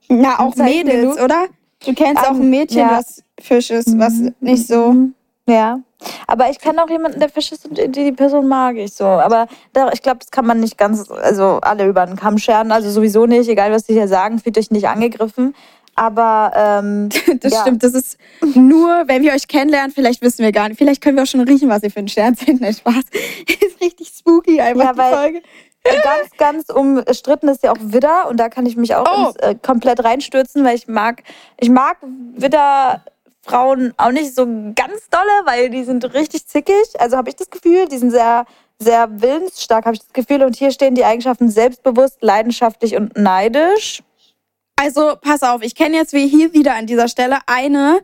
Na, 0.08 0.38
auch 0.40 0.54
Mädels, 0.56 1.14
genug. 1.16 1.20
oder? 1.22 1.46
Du 1.84 1.92
kennst 1.94 2.22
auch 2.24 2.30
Ähm, 2.32 2.42
ein 2.42 2.50
Mädchen, 2.50 2.78
ja. 2.80 2.98
was 2.98 3.22
Fisch 3.40 3.70
ist, 3.70 3.98
was 3.98 4.14
Mhm. 4.14 4.34
nicht 4.40 4.66
so. 4.66 4.92
Mhm. 4.92 5.14
Ja. 5.46 5.80
Aber 6.26 6.50
ich 6.50 6.58
kenne 6.58 6.82
auch 6.82 6.88
jemanden, 6.88 7.20
der 7.20 7.28
Fisch 7.28 7.52
ist 7.52 7.66
und 7.66 7.76
die, 7.78 7.88
die 7.90 8.12
Person 8.12 8.46
mag 8.48 8.76
ich 8.76 8.92
so. 8.92 9.04
Aber 9.04 9.46
da, 9.72 9.90
ich 9.92 10.02
glaube, 10.02 10.18
das 10.18 10.30
kann 10.30 10.46
man 10.46 10.60
nicht 10.60 10.76
ganz, 10.78 11.10
also 11.10 11.58
alle 11.62 11.86
über 11.86 12.04
den 12.06 12.16
Kamm 12.16 12.38
scheren. 12.38 12.72
Also 12.72 12.90
sowieso 12.90 13.26
nicht, 13.26 13.48
egal 13.48 13.72
was 13.72 13.84
die 13.84 13.92
hier 13.94 14.08
sagen, 14.08 14.38
fühlt 14.38 14.56
euch 14.58 14.70
nicht 14.70 14.86
angegriffen. 14.88 15.54
Aber 15.96 16.52
ähm, 16.56 17.08
Das 17.40 17.52
Ja. 17.52 17.60
stimmt, 17.62 17.82
das 17.82 17.92
ist 17.94 18.18
nur, 18.54 19.04
wenn 19.06 19.22
wir 19.22 19.32
euch 19.32 19.46
kennenlernen, 19.48 19.92
vielleicht 19.92 20.22
wissen 20.22 20.42
wir 20.42 20.52
gar 20.52 20.68
nicht. 20.68 20.78
Vielleicht 20.78 21.00
können 21.02 21.16
wir 21.16 21.22
auch 21.22 21.28
schon 21.28 21.40
riechen, 21.40 21.68
was 21.68 21.82
ihr 21.82 21.90
für 21.90 22.00
ein 22.00 22.08
Stern 22.08 22.34
seid. 22.34 22.60
Nein, 22.60 22.74
Spaß. 22.74 23.04
ist 23.46 23.80
richtig 23.80 24.08
spooky 24.08 24.60
einfach 24.60 24.84
Ja, 24.84 24.92
die 24.92 24.98
weil- 24.98 25.12
Folge. 25.14 25.42
Ganz, 25.84 26.30
ganz 26.38 26.68
umstritten 26.70 27.48
ist 27.48 27.62
ja 27.62 27.72
auch 27.72 27.78
Widder 27.80 28.28
und 28.28 28.38
da 28.38 28.48
kann 28.48 28.66
ich 28.66 28.76
mich 28.76 28.94
auch 28.94 29.04
Oh. 29.06 29.28
ins, 29.28 29.36
äh, 29.36 29.54
komplett 29.54 30.02
reinstürzen, 30.02 30.64
weil 30.64 30.76
ich 30.76 30.88
mag, 30.88 31.22
ich 31.58 31.68
mag 31.70 31.98
Widder 32.34 33.02
Frauen 33.42 33.92
auch 33.98 34.10
nicht 34.10 34.34
so 34.34 34.46
ganz 34.46 35.08
dolle, 35.10 35.30
weil 35.44 35.68
die 35.70 35.84
sind 35.84 36.14
richtig 36.14 36.46
zickig. 36.46 36.98
Also 36.98 37.16
habe 37.16 37.28
ich 37.28 37.36
das 37.36 37.50
Gefühl, 37.50 37.86
die 37.88 37.98
sind 37.98 38.10
sehr, 38.10 38.46
sehr 38.78 39.20
willensstark, 39.20 39.84
habe 39.84 39.94
ich 39.96 40.00
das 40.00 40.12
Gefühl. 40.14 40.42
Und 40.42 40.56
hier 40.56 40.70
stehen 40.70 40.94
die 40.94 41.04
Eigenschaften 41.04 41.50
selbstbewusst, 41.50 42.16
leidenschaftlich 42.22 42.96
und 42.96 43.16
neidisch. 43.18 44.02
Also, 44.80 45.14
pass 45.20 45.42
auf, 45.42 45.62
ich 45.62 45.74
kenne 45.74 45.96
jetzt 45.96 46.14
wie 46.14 46.26
hier 46.26 46.52
wieder 46.54 46.74
an 46.74 46.86
dieser 46.86 47.06
Stelle 47.08 47.38
eine, 47.46 48.00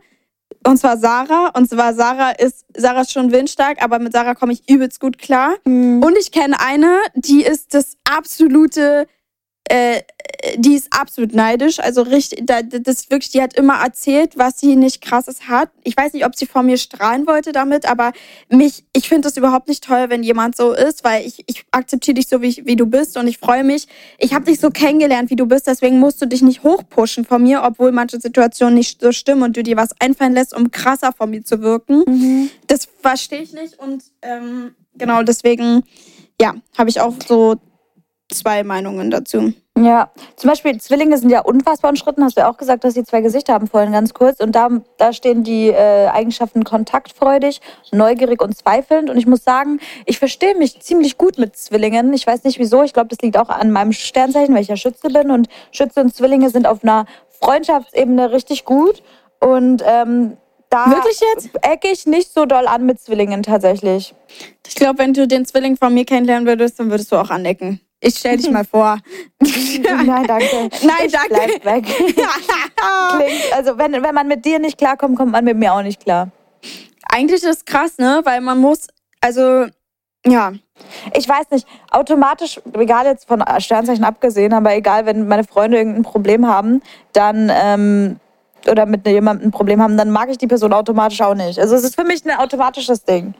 und 0.65 0.77
zwar 0.77 0.97
Sarah. 0.97 1.51
Und 1.55 1.69
zwar 1.69 1.93
Sarah 1.93 2.31
ist, 2.31 2.65
Sarah 2.75 3.01
ist 3.01 3.11
schon 3.11 3.31
windstark, 3.31 3.81
aber 3.83 3.99
mit 3.99 4.13
Sarah 4.13 4.35
komme 4.35 4.53
ich 4.53 4.69
übelst 4.69 4.99
gut 4.99 5.17
klar. 5.17 5.55
Und 5.65 6.17
ich 6.19 6.31
kenne 6.31 6.59
eine, 6.59 6.99
die 7.15 7.43
ist 7.43 7.73
das 7.73 7.97
absolute, 8.03 9.07
äh, 9.65 10.01
die 10.57 10.75
ist 10.75 10.87
absolut 10.91 11.33
neidisch. 11.33 11.79
Also 11.79 12.01
richtig, 12.01 12.45
da, 12.45 12.61
das 12.61 13.09
wirklich, 13.09 13.31
die 13.31 13.41
hat 13.41 13.53
immer 13.53 13.81
erzählt, 13.81 14.37
was 14.37 14.59
sie 14.59 14.75
nicht 14.75 15.01
krasses 15.01 15.47
hat. 15.47 15.69
Ich 15.83 15.95
weiß 15.95 16.13
nicht, 16.13 16.25
ob 16.25 16.35
sie 16.35 16.45
vor 16.45 16.63
mir 16.63 16.77
strahlen 16.77 17.27
wollte 17.27 17.51
damit, 17.51 17.85
aber 17.85 18.11
mich, 18.49 18.83
ich 18.93 19.07
finde 19.07 19.27
das 19.27 19.37
überhaupt 19.37 19.67
nicht 19.67 19.83
toll, 19.83 20.05
wenn 20.09 20.23
jemand 20.23 20.55
so 20.55 20.73
ist, 20.73 21.03
weil 21.03 21.25
ich, 21.25 21.43
ich 21.47 21.65
akzeptiere 21.71 22.15
dich 22.15 22.27
so, 22.27 22.41
wie, 22.41 22.47
ich, 22.47 22.65
wie 22.65 22.75
du 22.75 22.85
bist 22.85 23.17
und 23.17 23.27
ich 23.27 23.37
freue 23.37 23.63
mich. 23.63 23.87
Ich 24.17 24.33
habe 24.33 24.45
dich 24.45 24.59
so 24.59 24.69
kennengelernt, 24.69 25.29
wie 25.29 25.35
du 25.35 25.45
bist, 25.45 25.67
deswegen 25.67 25.99
musst 25.99 26.21
du 26.21 26.25
dich 26.25 26.41
nicht 26.41 26.63
hochpushen 26.63 27.25
von 27.25 27.43
mir, 27.43 27.63
obwohl 27.63 27.91
manche 27.91 28.19
Situationen 28.19 28.75
nicht 28.75 29.01
so 29.01 29.11
stimmen 29.11 29.43
und 29.43 29.57
du 29.57 29.63
dir 29.63 29.77
was 29.77 29.99
einfallen 29.99 30.33
lässt, 30.33 30.55
um 30.55 30.71
krasser 30.71 31.11
von 31.13 31.29
mir 31.29 31.43
zu 31.43 31.61
wirken. 31.61 32.49
Das 32.67 32.87
verstehe 33.01 33.41
ich 33.41 33.53
nicht 33.53 33.79
und 33.79 34.03
ähm, 34.21 34.75
genau 34.95 35.23
deswegen, 35.23 35.83
ja, 36.39 36.55
habe 36.77 36.89
ich 36.89 36.99
auch 36.99 37.13
so 37.27 37.57
zwei 38.31 38.63
Meinungen 38.63 39.11
dazu. 39.11 39.53
Ja, 39.83 40.11
zum 40.35 40.49
Beispiel 40.49 40.79
Zwillinge 40.79 41.17
sind 41.17 41.29
ja 41.29 41.41
unfassbar 41.41 41.89
umstritten. 41.89 42.23
Hast 42.23 42.37
du 42.37 42.41
ja 42.41 42.49
auch 42.49 42.57
gesagt, 42.57 42.83
dass 42.83 42.93
sie 42.93 43.03
zwei 43.03 43.21
Gesichter 43.21 43.53
haben 43.53 43.67
vorhin 43.67 43.91
ganz 43.91 44.13
kurz. 44.13 44.39
Und 44.39 44.53
da, 44.53 44.69
da 44.97 45.13
stehen 45.13 45.43
die 45.43 45.69
äh, 45.69 46.07
Eigenschaften 46.07 46.63
kontaktfreudig, 46.63 47.61
neugierig 47.91 48.41
und 48.41 48.55
zweifelnd. 48.55 49.09
Und 49.09 49.17
ich 49.17 49.27
muss 49.27 49.43
sagen, 49.43 49.79
ich 50.05 50.19
verstehe 50.19 50.55
mich 50.55 50.79
ziemlich 50.81 51.17
gut 51.17 51.37
mit 51.37 51.55
Zwillingen. 51.55 52.13
Ich 52.13 52.27
weiß 52.27 52.43
nicht 52.43 52.59
wieso. 52.59 52.83
Ich 52.83 52.93
glaube, 52.93 53.09
das 53.09 53.19
liegt 53.21 53.37
auch 53.37 53.49
an 53.49 53.71
meinem 53.71 53.91
Sternzeichen, 53.91 54.53
weil 54.53 54.61
ich 54.61 54.67
ja 54.67 54.77
Schütze 54.77 55.07
bin. 55.09 55.31
Und 55.31 55.47
Schütze 55.71 56.01
und 56.01 56.13
Zwillinge 56.13 56.49
sind 56.49 56.67
auf 56.67 56.83
einer 56.83 57.05
Freundschaftsebene 57.39 58.31
richtig 58.31 58.65
gut. 58.65 59.01
Und 59.39 59.83
ähm, 59.85 60.37
da 60.69 60.89
Wirklich 60.89 61.19
jetzt? 61.33 61.49
ecke 61.61 61.89
ich 61.89 62.05
nicht 62.05 62.33
so 62.33 62.45
doll 62.45 62.65
an 62.65 62.85
mit 62.85 62.99
Zwillingen 63.01 63.43
tatsächlich. 63.43 64.15
Ich 64.65 64.75
glaube, 64.75 64.99
wenn 64.99 65.13
du 65.13 65.27
den 65.27 65.45
Zwilling 65.45 65.75
von 65.75 65.93
mir 65.93 66.05
kennenlernen 66.05 66.47
würdest, 66.47 66.79
dann 66.79 66.89
würdest 66.89 67.11
du 67.11 67.17
auch 67.17 67.29
anecken. 67.29 67.81
Ich 68.03 68.15
stell 68.17 68.37
dich 68.37 68.49
mal 68.49 68.65
vor. 68.65 68.97
Nein, 69.39 70.25
danke. 70.27 70.69
Nein, 70.83 71.05
Ich 71.05 71.11
danke. 71.11 71.29
Bleib 71.29 71.65
weg. 71.65 71.85
Klingt, 71.85 73.53
also 73.53 73.77
wenn, 73.77 73.93
wenn 73.93 74.15
man 74.15 74.27
mit 74.27 74.43
dir 74.43 74.57
nicht 74.57 74.77
klarkommt, 74.77 75.17
kommt 75.17 75.31
man 75.31 75.45
mit 75.45 75.55
mir 75.55 75.71
auch 75.71 75.83
nicht 75.83 76.03
klar. 76.03 76.29
Eigentlich 77.07 77.43
ist 77.43 77.57
es 77.57 77.65
krass, 77.65 77.99
ne? 77.99 78.21
Weil 78.23 78.41
man 78.41 78.57
muss, 78.57 78.87
also, 79.21 79.67
ja. 80.25 80.53
Ich 81.15 81.29
weiß 81.29 81.51
nicht, 81.51 81.67
automatisch, 81.91 82.59
egal 82.73 83.05
jetzt 83.05 83.27
von 83.27 83.43
Sternzeichen 83.59 84.03
abgesehen, 84.03 84.51
aber 84.53 84.73
egal, 84.75 85.05
wenn 85.05 85.27
meine 85.27 85.43
Freunde 85.43 85.77
irgendein 85.77 86.01
Problem 86.01 86.47
haben, 86.47 86.81
dann 87.13 87.51
ähm, 87.53 88.19
oder 88.67 88.87
mit 88.87 89.05
jemandem 89.05 89.49
ein 89.49 89.51
Problem 89.51 89.81
haben, 89.81 89.95
dann 89.95 90.09
mag 90.09 90.29
ich 90.29 90.39
die 90.39 90.47
Person 90.47 90.73
automatisch 90.73 91.21
auch 91.21 91.35
nicht. 91.35 91.59
Also 91.59 91.75
es 91.75 91.83
ist 91.83 91.95
für 91.95 92.03
mich 92.03 92.25
ein 92.25 92.37
automatisches 92.37 93.03
Ding. 93.03 93.33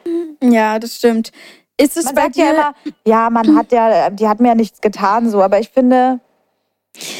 Ja, 0.43 0.79
das 0.79 0.95
stimmt. 0.95 1.31
Ist 1.77 1.97
es 1.97 2.05
Man 2.05 2.15
bei 2.15 2.21
sagt 2.23 2.35
dir, 2.35 2.45
ja 2.45 2.51
immer, 2.51 2.73
ja, 3.05 3.29
man 3.29 3.55
hat 3.57 3.71
ja, 3.71 4.09
die 4.09 4.27
hat 4.27 4.39
mir 4.39 4.49
ja 4.49 4.55
nichts 4.55 4.81
getan, 4.81 5.29
so, 5.29 5.41
aber 5.41 5.59
ich 5.59 5.69
finde, 5.69 6.19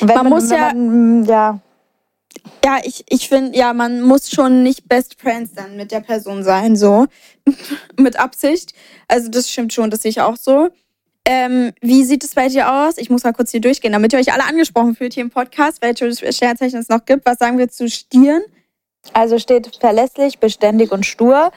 wenn 0.02 0.16
Man 0.16 0.30
muss 0.30 0.50
wenn 0.50 0.58
ja- 0.58 0.74
man, 0.74 1.26
ja, 1.26 1.60
ja, 2.64 2.78
ich, 2.84 3.04
ich 3.10 3.28
finde, 3.28 3.58
ja, 3.58 3.74
man 3.74 4.02
muss 4.02 4.30
schon 4.30 4.64
nicht 4.64 4.88
Best 4.88 5.20
Friends 5.20 5.54
dann 5.54 5.76
mit 5.76 5.92
der 5.92 6.00
Person 6.02 6.44
sein, 6.44 6.76
so. 6.76 7.08
mit 7.98 8.20
Absicht. 8.20 8.74
Also, 9.08 9.30
das 9.30 9.50
stimmt 9.50 9.74
schon, 9.74 9.90
das 9.90 10.04
sehe 10.04 10.10
ich 10.10 10.22
auch 10.22 10.38
so. 10.38 10.70
Ähm, 11.26 11.72
wie 11.82 12.04
sieht 12.04 12.24
es 12.24 12.34
bei 12.34 12.48
dir 12.48 12.72
aus? 12.72 12.98
Ich 12.98 13.10
muss 13.10 13.24
mal 13.24 13.34
kurz 13.34 13.52
hier 13.52 13.62
durchgehen, 13.62 13.92
damit 13.92 14.14
ihr 14.14 14.20
euch 14.20 14.34
alle 14.34 14.44
angesprochen 14.46 14.96
fühlt 14.96 15.14
hier 15.14 15.24
im 15.24 15.30
Podcast, 15.30 15.82
welche 15.82 16.12
Sternzeichen 16.34 16.80
es 16.80 16.90
noch 16.90 17.06
gibt. 17.06 17.26
Was 17.26 17.38
sagen 17.38 17.58
wir 17.58 17.70
zu 17.70 17.90
Stieren? 17.90 18.42
also 19.14 19.40
steht 19.40 19.78
verlässlich, 19.80 20.38
beständig 20.38 20.92
und 20.92 21.06
stur. 21.08 21.52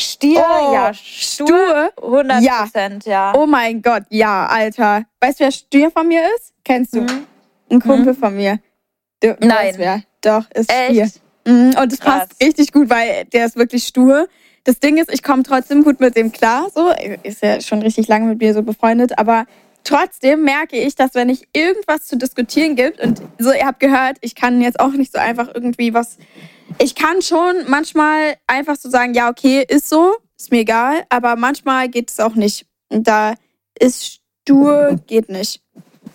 Stier, 0.00 0.42
Oh, 0.44 0.72
ja, 0.72 0.92
stur, 0.94 1.90
100 2.02 2.42
Ja. 2.42 2.62
Prozent, 2.62 3.04
ja. 3.04 3.32
Oh 3.36 3.46
mein 3.46 3.82
Gott, 3.82 4.04
ja, 4.08 4.46
Alter. 4.46 5.04
Weißt 5.20 5.40
du, 5.40 5.44
wer 5.44 5.52
Stier 5.52 5.90
von 5.90 6.08
mir 6.08 6.22
ist? 6.36 6.52
Kennst 6.64 6.94
du? 6.94 7.02
Mhm. 7.02 7.26
Ein 7.70 7.80
Kumpel 7.80 8.14
von 8.14 8.34
mir. 8.34 8.58
Du, 9.20 9.36
Nein. 9.40 9.74
wer? 9.76 10.02
Doch, 10.22 10.50
ist 10.52 10.70
Echt? 10.72 10.90
Stier. 10.90 11.10
Mhm, 11.46 11.74
und 11.80 11.92
es 11.92 11.98
passt 11.98 12.40
richtig 12.42 12.72
gut, 12.72 12.88
weil 12.88 13.24
der 13.26 13.46
ist 13.46 13.56
wirklich 13.56 13.84
stur. 13.86 14.28
Das 14.64 14.78
Ding 14.78 14.96
ist, 14.96 15.12
ich 15.12 15.22
komme 15.22 15.42
trotzdem 15.42 15.82
gut 15.82 16.00
mit 16.00 16.16
dem 16.16 16.30
klar. 16.32 16.68
So, 16.72 16.92
ist 17.22 17.42
ja 17.42 17.60
schon 17.60 17.82
richtig 17.82 18.06
lange 18.08 18.26
mit 18.26 18.40
mir 18.40 18.54
so 18.54 18.62
befreundet, 18.62 19.18
aber 19.18 19.46
trotzdem 19.84 20.42
merke 20.44 20.76
ich, 20.76 20.94
dass 20.94 21.14
wenn 21.14 21.28
ich 21.28 21.48
irgendwas 21.52 22.06
zu 22.06 22.16
diskutieren 22.16 22.76
gibt 22.76 23.00
und 23.00 23.20
so, 23.38 23.52
ihr 23.52 23.66
habt 23.66 23.80
gehört, 23.80 24.18
ich 24.20 24.36
kann 24.36 24.60
jetzt 24.60 24.78
auch 24.78 24.92
nicht 24.92 25.12
so 25.12 25.18
einfach 25.18 25.48
irgendwie 25.52 25.92
was. 25.94 26.16
Ich 26.78 26.94
kann 26.94 27.22
schon 27.22 27.64
manchmal 27.68 28.36
einfach 28.46 28.76
so 28.76 28.88
sagen, 28.90 29.14
ja, 29.14 29.28
okay, 29.30 29.64
ist 29.68 29.88
so, 29.88 30.14
ist 30.38 30.50
mir 30.50 30.60
egal, 30.60 31.04
aber 31.08 31.36
manchmal 31.36 31.88
geht 31.88 32.10
es 32.10 32.20
auch 32.20 32.34
nicht. 32.34 32.66
Und 32.88 33.06
da 33.08 33.34
ist 33.78 34.20
stur, 34.44 34.96
geht 35.06 35.28
nicht. 35.28 35.62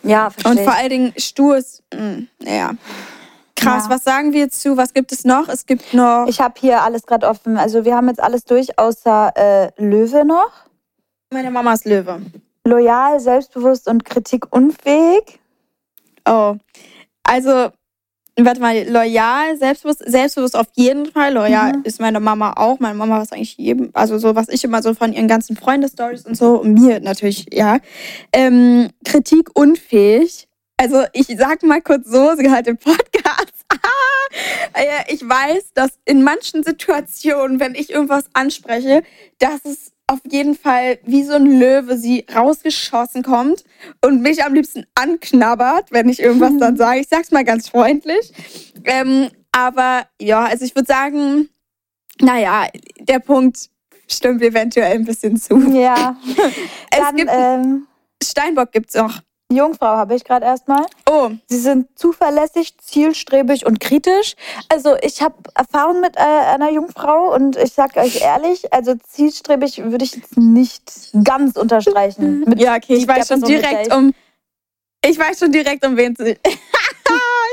Ja, 0.03 0.29
verstehe. 0.29 0.51
Und 0.51 0.59
vor 0.61 0.73
allen 0.73 0.89
Dingen 0.89 1.13
stur 1.17 1.57
ist, 1.57 1.83
mh, 1.93 2.23
ja. 2.43 2.71
Krass, 3.55 3.85
Ja. 3.85 3.89
was 3.89 4.03
sagen 4.03 4.33
wir 4.33 4.41
jetzt 4.41 4.61
zu? 4.61 4.77
Was 4.77 4.93
gibt 4.93 5.11
es 5.11 5.25
noch? 5.25 5.47
Es 5.49 5.65
gibt 5.65 5.93
noch. 5.93 6.27
Ich 6.27 6.39
habe 6.39 6.53
hier 6.59 6.83
alles 6.83 7.05
gerade 7.07 7.27
offen. 7.27 7.57
Also 7.57 7.85
wir 7.85 7.95
haben 7.95 8.07
jetzt 8.07 8.21
alles 8.21 8.43
durch, 8.43 8.77
außer 8.77 9.31
äh, 9.35 9.71
Löwe 9.83 10.23
noch. 10.25 10.51
meine 11.31 11.49
Mama 11.49 11.73
ist 11.73 11.85
Löwe. 11.85 12.21
Loyal, 12.65 13.19
selbstbewusst 13.19 13.87
und 13.87 14.05
kritikunfähig. 14.05 15.39
Oh. 16.27 16.55
Also, 17.23 17.71
warte 18.45 18.61
mal, 18.61 18.87
loyal, 18.87 19.57
selbstbewusst, 19.57 20.03
selbstbewusst 20.05 20.55
auf 20.55 20.67
jeden 20.75 21.07
Fall. 21.07 21.33
Loyal 21.33 21.73
Mhm. 21.77 21.81
ist 21.83 21.99
meine 21.99 22.19
Mama 22.19 22.53
auch. 22.55 22.79
Meine 22.79 22.95
Mama 22.95 23.19
was 23.19 23.31
eigentlich 23.31 23.57
jedem, 23.57 23.89
also 23.93 24.17
so, 24.17 24.35
was 24.35 24.47
ich 24.49 24.63
immer 24.63 24.81
so 24.83 24.93
von 24.93 25.13
ihren 25.13 25.27
ganzen 25.27 25.55
Freundestories 25.57 26.25
und 26.25 26.35
so, 26.37 26.61
und 26.61 26.73
mir 26.73 26.99
natürlich, 26.99 27.47
ja. 27.51 27.79
Ähm, 28.33 28.89
Kritik 29.05 29.49
unfähig. 29.57 30.47
Also 30.79 31.03
ich 31.13 31.25
sag 31.37 31.63
mal 31.63 31.81
kurz 31.81 32.07
so, 32.07 32.35
sie 32.37 32.49
hat 32.51 32.67
im 32.67 32.77
Podcast. 32.77 33.53
Äh, 34.73 35.13
ich 35.13 35.21
weiß, 35.27 35.71
dass 35.73 35.91
in 36.05 36.21
manchen 36.21 36.61
Situationen, 36.63 37.59
wenn 37.59 37.75
ich 37.75 37.89
irgendwas 37.89 38.25
anspreche, 38.33 39.01
dass 39.39 39.63
es 39.65 39.91
auf 40.07 40.19
jeden 40.29 40.55
Fall 40.55 40.99
wie 41.03 41.23
so 41.23 41.33
ein 41.33 41.59
Löwe 41.59 41.97
sie 41.97 42.25
rausgeschossen 42.33 43.23
kommt 43.23 43.65
und 44.01 44.21
mich 44.21 44.43
am 44.43 44.53
liebsten 44.53 44.85
anknabbert, 44.95 45.91
wenn 45.91 46.07
ich 46.07 46.21
irgendwas 46.21 46.57
dann 46.57 46.77
sage. 46.77 47.01
Ich 47.01 47.09
sag's 47.09 47.31
mal 47.31 47.43
ganz 47.43 47.69
freundlich. 47.69 48.31
Ähm, 48.85 49.29
aber 49.51 50.05
ja, 50.21 50.45
also 50.45 50.63
ich 50.63 50.75
würde 50.75 50.87
sagen, 50.87 51.49
naja, 52.21 52.67
der 52.99 53.19
Punkt 53.19 53.69
stimmt 54.07 54.41
eventuell 54.41 54.93
ein 54.93 55.05
bisschen 55.05 55.37
zu. 55.37 55.59
Ja. 55.73 56.17
Es 56.89 56.99
Dann, 56.99 57.15
gibt 57.15 57.31
ähm, 57.33 57.87
Steinbock 58.23 58.71
gibt's 58.71 58.95
auch. 58.95 59.13
Jungfrau 59.51 59.95
habe 59.95 60.15
ich 60.15 60.25
gerade 60.25 60.45
erstmal. 60.45 60.85
Oh, 61.09 61.29
Sie 61.47 61.57
sind 61.57 61.87
zuverlässig, 61.97 62.77
zielstrebig 62.79 63.65
und 63.65 63.79
kritisch. 63.79 64.35
Also 64.67 64.97
ich 65.01 65.21
habe 65.21 65.35
Erfahrung 65.55 66.01
mit 66.01 66.17
äh, 66.17 66.19
einer 66.19 66.69
Jungfrau 66.69 67.33
und 67.33 67.55
ich 67.55 67.71
sage 67.71 68.01
euch 68.01 68.21
ehrlich, 68.21 68.73
also 68.73 68.95
zielstrebig 68.95 69.83
würde 69.85 70.03
ich 70.03 70.15
jetzt 70.15 70.37
nicht 70.37 71.11
ganz 71.23 71.55
unterstreichen. 71.55 72.43
Ja, 72.57 72.75
okay, 72.75 72.95
ich 72.95 73.07
weiß 73.07 73.27
schon 73.27 73.41
direkt 73.41 73.93
um. 73.93 74.13
Ich 75.05 75.17
weiß 75.17 75.39
schon 75.39 75.51
direkt 75.51 75.85
um 75.85 75.95
wen 75.95 76.13
es 76.17 76.25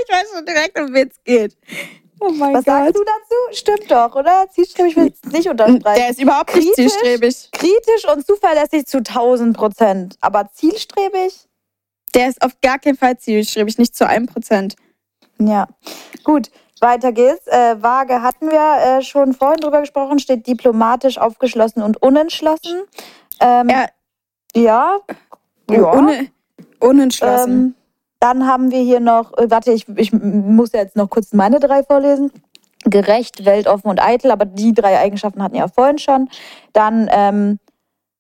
Ich 0.07 0.13
weiß 0.13 0.27
schon 0.35 0.47
direkt 0.47 0.79
um 0.79 0.93
wen 0.93 1.09
es 1.09 1.23
geht. 1.23 1.57
Oh 2.21 2.31
mein 2.31 2.55
Was 2.55 2.65
sagst 2.65 2.97
du 2.97 3.05
dazu? 3.05 3.37
Stimmt 3.53 3.91
doch, 3.91 4.15
oder? 4.15 4.47
Zielstrebig 4.51 4.97
will 4.97 5.13
ich 5.13 5.33
nicht 5.33 5.49
unterstreichen. 5.49 5.83
Der 5.97 6.11
ist 6.11 6.21
überhaupt 6.21 6.55
nicht 6.55 6.75
Kritisch? 6.75 6.93
zielstrebig. 6.93 7.49
kritisch 7.53 8.09
und 8.13 8.27
zuverlässig 8.27 8.87
zu 8.87 8.99
1000 8.99 9.57
Prozent. 9.57 10.17
Aber 10.21 10.49
zielstrebig? 10.53 11.49
Der 12.15 12.29
ist 12.29 12.43
auf 12.43 12.53
gar 12.63 12.79
keinen 12.79 12.97
Fall 12.97 13.19
zielstrebig, 13.19 13.79
nicht 13.79 13.97
zu 13.97 14.07
einem 14.07 14.27
Prozent. 14.27 14.77
Ja. 15.39 15.67
Gut, 16.23 16.51
weiter 16.81 17.13
geht's. 17.13 17.47
Äh, 17.47 17.83
Waage 17.83 18.23
hatten 18.23 18.51
wir 18.51 18.99
äh, 18.99 19.03
schon 19.03 19.33
vorhin 19.33 19.61
drüber 19.61 19.81
gesprochen, 19.81 20.19
steht 20.19 20.47
diplomatisch 20.47 21.19
aufgeschlossen 21.19 21.83
und 21.83 22.01
unentschlossen. 22.03 22.83
Ähm, 23.41 23.69
Ja. 23.69 23.87
ja. 24.55 24.99
Ja. 25.71 25.93
Ohne, 25.93 26.29
unentschlossen. 26.79 27.51
Ähm, 27.53 27.75
dann 28.21 28.47
haben 28.47 28.71
wir 28.71 28.81
hier 28.81 29.01
noch, 29.01 29.37
äh, 29.39 29.51
warte, 29.51 29.73
ich, 29.73 29.89
ich 29.97 30.13
muss 30.13 30.73
jetzt 30.73 30.95
noch 30.97 31.11
kurz 31.11 31.33
meine 31.33 31.59
drei 31.59 31.83
vorlesen. 31.83 32.31
Gerecht, 32.85 33.45
weltoffen 33.47 33.91
und 33.91 34.01
eitel, 34.03 34.31
aber 34.31 34.45
die 34.45 34.75
drei 34.75 34.99
Eigenschaften 34.99 35.43
hatten 35.43 35.55
wir 35.55 35.61
ja 35.61 35.69
vorhin 35.69 35.99
schon. 35.99 36.29
Dann 36.75 37.09
ähm, 37.11 37.59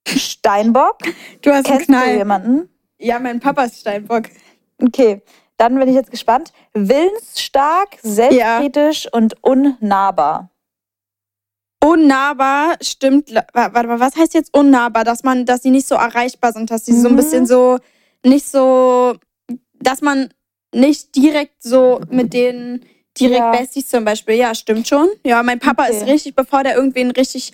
Steinbock. 0.07 0.99
du 1.42 1.51
hast 1.51 1.57
einen 1.57 1.64
Kennst 1.64 1.88
du 1.88 1.92
Knall. 1.92 2.16
jemanden? 2.16 2.68
Ja, 2.99 3.18
mein 3.18 3.40
Papa 3.40 3.64
ist 3.64 3.80
Steinbock. 3.80 4.24
Okay, 4.82 5.22
dann 5.57 5.78
bin 5.78 5.88
ich 5.88 5.95
jetzt 5.95 6.11
gespannt. 6.11 6.53
Willensstark, 6.74 7.99
selbstkritisch 8.03 9.09
und 9.12 9.36
unnahbar. 9.42 10.51
Unnahbar 11.82 12.76
stimmt. 12.80 13.30
Warte 13.53 13.86
mal, 13.88 14.01
was 14.01 14.16
heißt 14.16 14.32
jetzt 14.34 14.55
unnahbar? 14.57 15.05
Dass 15.05 15.22
man, 15.22 15.45
dass 15.45 15.62
sie 15.62 15.70
nicht 15.70 15.86
so 15.86 15.97
erreichbar 15.97 16.53
sind, 16.53 16.70
dass 16.70 16.86
sie 16.86 16.99
so 16.99 17.09
ein 17.09 17.12
Mhm. 17.12 17.16
bisschen 17.16 17.47
so, 17.47 17.78
nicht 18.24 18.47
so, 18.47 19.16
dass 19.74 20.01
man 20.01 20.32
nicht 20.74 21.14
direkt 21.14 21.62
so 21.62 22.01
mit 22.09 22.32
denen 22.32 22.84
direkt 23.18 23.38
Ja. 23.38 23.50
Besties 23.52 23.88
zum 23.88 24.04
Beispiel. 24.04 24.34
Ja, 24.36 24.54
stimmt 24.54 24.88
schon. 24.88 25.08
Ja, 25.24 25.42
mein 25.42 25.58
Papa 25.60 25.84
Okay. 25.86 25.96
ist 25.96 26.06
richtig, 26.06 26.34
bevor 26.34 26.62
der 26.64 26.74
irgendwen 26.76 27.10
richtig, 27.10 27.52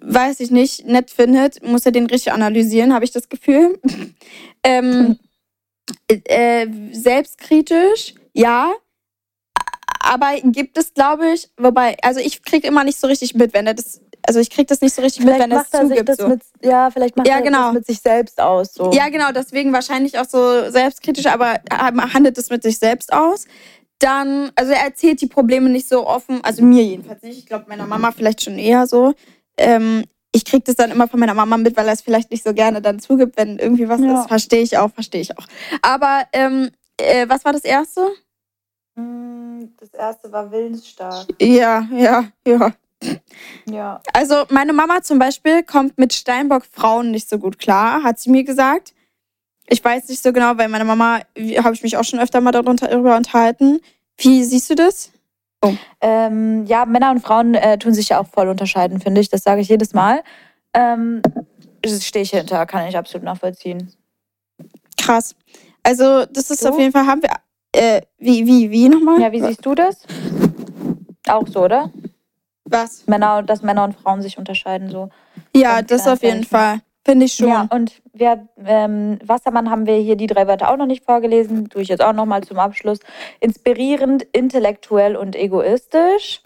weiß 0.00 0.40
ich 0.40 0.50
nicht, 0.50 0.86
nett 0.86 1.10
findet, 1.10 1.62
muss 1.62 1.86
er 1.86 1.92
den 1.92 2.06
richtig 2.06 2.32
analysieren, 2.32 2.94
habe 2.94 3.04
ich 3.04 3.10
das 3.10 3.28
Gefühl. 3.28 3.78
ähm, 4.64 5.18
äh, 6.08 6.66
selbstkritisch, 6.92 8.14
ja. 8.32 8.72
Aber 10.02 10.32
gibt 10.42 10.78
es, 10.78 10.94
glaube 10.94 11.30
ich, 11.32 11.50
wobei, 11.58 11.96
also 12.02 12.20
ich 12.20 12.42
kriege 12.42 12.66
immer 12.66 12.84
nicht 12.84 12.98
so 12.98 13.06
richtig 13.06 13.34
mit, 13.34 13.52
wenn 13.52 13.66
er 13.66 13.74
das, 13.74 14.00
also 14.26 14.40
ich 14.40 14.48
kriege 14.48 14.64
das 14.66 14.80
nicht 14.80 14.94
so 14.94 15.02
richtig 15.02 15.24
mit, 15.24 15.34
Vielleicht 15.34 15.50
wenn 15.50 15.50
er 15.52 15.60
es 15.62 15.64
macht 15.72 15.74
er 15.74 15.80
sich 15.88 15.98
zugibt. 15.98 16.08
das 16.08 16.16
So. 16.16 16.28
mit, 16.28 16.40
ja, 16.62 16.90
vielleicht 16.90 17.16
macht 17.16 17.28
Ja, 17.28 17.34
er 17.36 17.42
genau. 17.42 17.64
das 17.66 17.74
mit 17.74 17.86
sich 17.86 18.00
selbst 18.00 18.40
aus. 18.40 18.72
So. 18.72 18.90
Ja, 18.92 19.08
genau, 19.10 19.30
deswegen 19.32 19.72
wahrscheinlich 19.74 20.18
auch 20.18 20.24
so 20.26 20.70
selbstkritisch, 20.70 21.26
aber 21.26 21.60
er 21.68 22.14
handelt 22.14 22.38
es 22.38 22.48
mit 22.48 22.62
sich 22.62 22.78
selbst 22.78 23.12
aus. 23.12 23.44
Dann, 24.00 24.50
also 24.56 24.72
er 24.72 24.82
erzählt 24.84 25.20
die 25.20 25.26
Probleme 25.28 25.68
nicht 25.68 25.88
so 25.88 26.06
offen, 26.06 26.42
also 26.42 26.62
mir 26.64 26.82
jedenfalls 26.82 27.22
nicht. 27.22 27.38
Ich 27.38 27.46
glaube, 27.46 27.66
meiner 27.68 27.86
Mama 27.86 28.10
vielleicht 28.12 28.42
schon 28.42 28.58
eher 28.58 28.86
so. 28.86 29.14
Ähm, 29.56 30.04
ich 30.32 30.44
kriege 30.44 30.62
das 30.64 30.76
dann 30.76 30.90
immer 30.90 31.06
von 31.08 31.20
meiner 31.20 31.34
Mama 31.34 31.56
mit, 31.56 31.76
weil 31.76 31.86
er 31.86 31.92
es 31.92 32.00
vielleicht 32.00 32.30
nicht 32.30 32.42
so 32.44 32.54
gerne 32.54 32.80
dann 32.80 32.98
zugibt, 32.98 33.36
wenn 33.36 33.58
irgendwie 33.58 33.88
was 33.88 34.00
Ja. 34.00 34.20
ist. 34.22 34.28
Verstehe 34.28 34.62
ich 34.62 34.76
auch, 34.78 34.90
verstehe 34.92 35.20
ich 35.20 35.36
auch. 35.36 35.46
Aber 35.82 36.22
ähm, 36.32 36.70
äh, 36.96 37.28
was 37.28 37.44
war 37.44 37.52
das 37.52 37.64
erste? 37.64 38.06
Mm, 38.94 39.64
Das 39.78 39.90
erste 39.92 40.32
war 40.32 40.50
willensstark. 40.50 41.26
Ja, 41.40 41.86
ja, 41.92 42.24
ja. 42.46 42.72
Ja. 43.70 44.00
Also 44.12 44.44
meine 44.50 44.72
Mama 44.74 45.02
zum 45.02 45.18
Beispiel 45.18 45.62
kommt 45.62 45.96
mit 45.98 46.12
Steinbock-Frauen 46.12 47.10
nicht 47.10 47.28
so 47.28 47.38
gut 47.38 47.58
klar, 47.58 48.02
hat 48.02 48.18
sie 48.18 48.30
mir 48.30 48.44
gesagt. 48.44 48.94
Ich 49.70 49.82
weiß 49.84 50.08
nicht 50.08 50.22
so 50.22 50.32
genau, 50.32 50.58
weil 50.58 50.68
meine 50.68 50.84
Mama, 50.84 51.20
habe 51.58 51.74
ich 51.74 51.82
mich 51.82 51.96
auch 51.96 52.04
schon 52.04 52.18
öfter 52.18 52.40
mal 52.40 52.50
darunter, 52.50 52.88
darüber 52.88 53.16
unterhalten. 53.16 53.80
Wie 54.16 54.42
siehst 54.42 54.68
du 54.68 54.74
das? 54.74 55.12
Ähm, 56.00 56.66
ja, 56.66 56.86
Männer 56.86 57.12
und 57.12 57.20
Frauen 57.20 57.54
äh, 57.54 57.78
tun 57.78 57.94
sich 57.94 58.08
ja 58.08 58.20
auch 58.20 58.26
voll 58.26 58.48
unterscheiden, 58.48 59.00
finde 59.00 59.20
ich. 59.20 59.28
Das 59.28 59.42
sage 59.42 59.60
ich 59.60 59.68
jedes 59.68 59.94
Mal. 59.94 60.22
Ähm, 60.74 61.22
das 61.82 62.04
stehe 62.04 62.24
ich 62.24 62.30
hinter, 62.30 62.66
kann 62.66 62.88
ich 62.88 62.96
absolut 62.96 63.24
nachvollziehen. 63.24 63.92
Krass. 65.00 65.36
Also 65.84 66.26
das 66.26 66.50
ist 66.50 66.64
Du? 66.64 66.70
auf 66.70 66.78
jeden 66.78 66.92
Fall, 66.92 67.06
haben 67.06 67.22
wir, 67.22 67.30
äh, 67.72 68.02
wie, 68.18 68.46
wie, 68.46 68.70
wie 68.70 68.88
nochmal? 68.88 69.20
Ja, 69.20 69.30
wie 69.30 69.40
siehst 69.40 69.64
du 69.64 69.74
das? 69.74 70.02
Auch 71.28 71.46
so, 71.46 71.64
oder? 71.64 71.92
Was? 72.64 73.06
Männer, 73.06 73.42
dass 73.44 73.62
Männer 73.62 73.84
und 73.84 73.94
Frauen 73.96 74.20
sich 74.20 74.36
unterscheiden 74.36 74.90
so. 74.90 75.10
Ja, 75.54 75.80
das 75.82 76.08
auf 76.08 76.22
jeden. 76.22 76.44
Fall. 76.44 76.80
Finde 77.10 77.26
ich 77.26 77.34
schon. 77.34 77.48
Ja, 77.48 77.66
und 77.70 78.00
wir, 78.12 78.46
ähm, 78.64 79.18
Wassermann 79.24 79.68
haben 79.70 79.86
wir 79.86 79.96
hier 79.96 80.16
die 80.16 80.28
drei 80.28 80.46
Wörter 80.46 80.70
auch 80.70 80.76
noch 80.76 80.86
nicht 80.86 81.04
vorgelesen. 81.04 81.68
Tue 81.68 81.82
ich 81.82 81.88
jetzt 81.88 82.02
auch 82.02 82.12
noch 82.12 82.26
mal 82.26 82.42
zum 82.42 82.58
Abschluss. 82.58 83.00
Inspirierend, 83.40 84.22
intellektuell 84.32 85.16
und 85.16 85.34
egoistisch. 85.34 86.42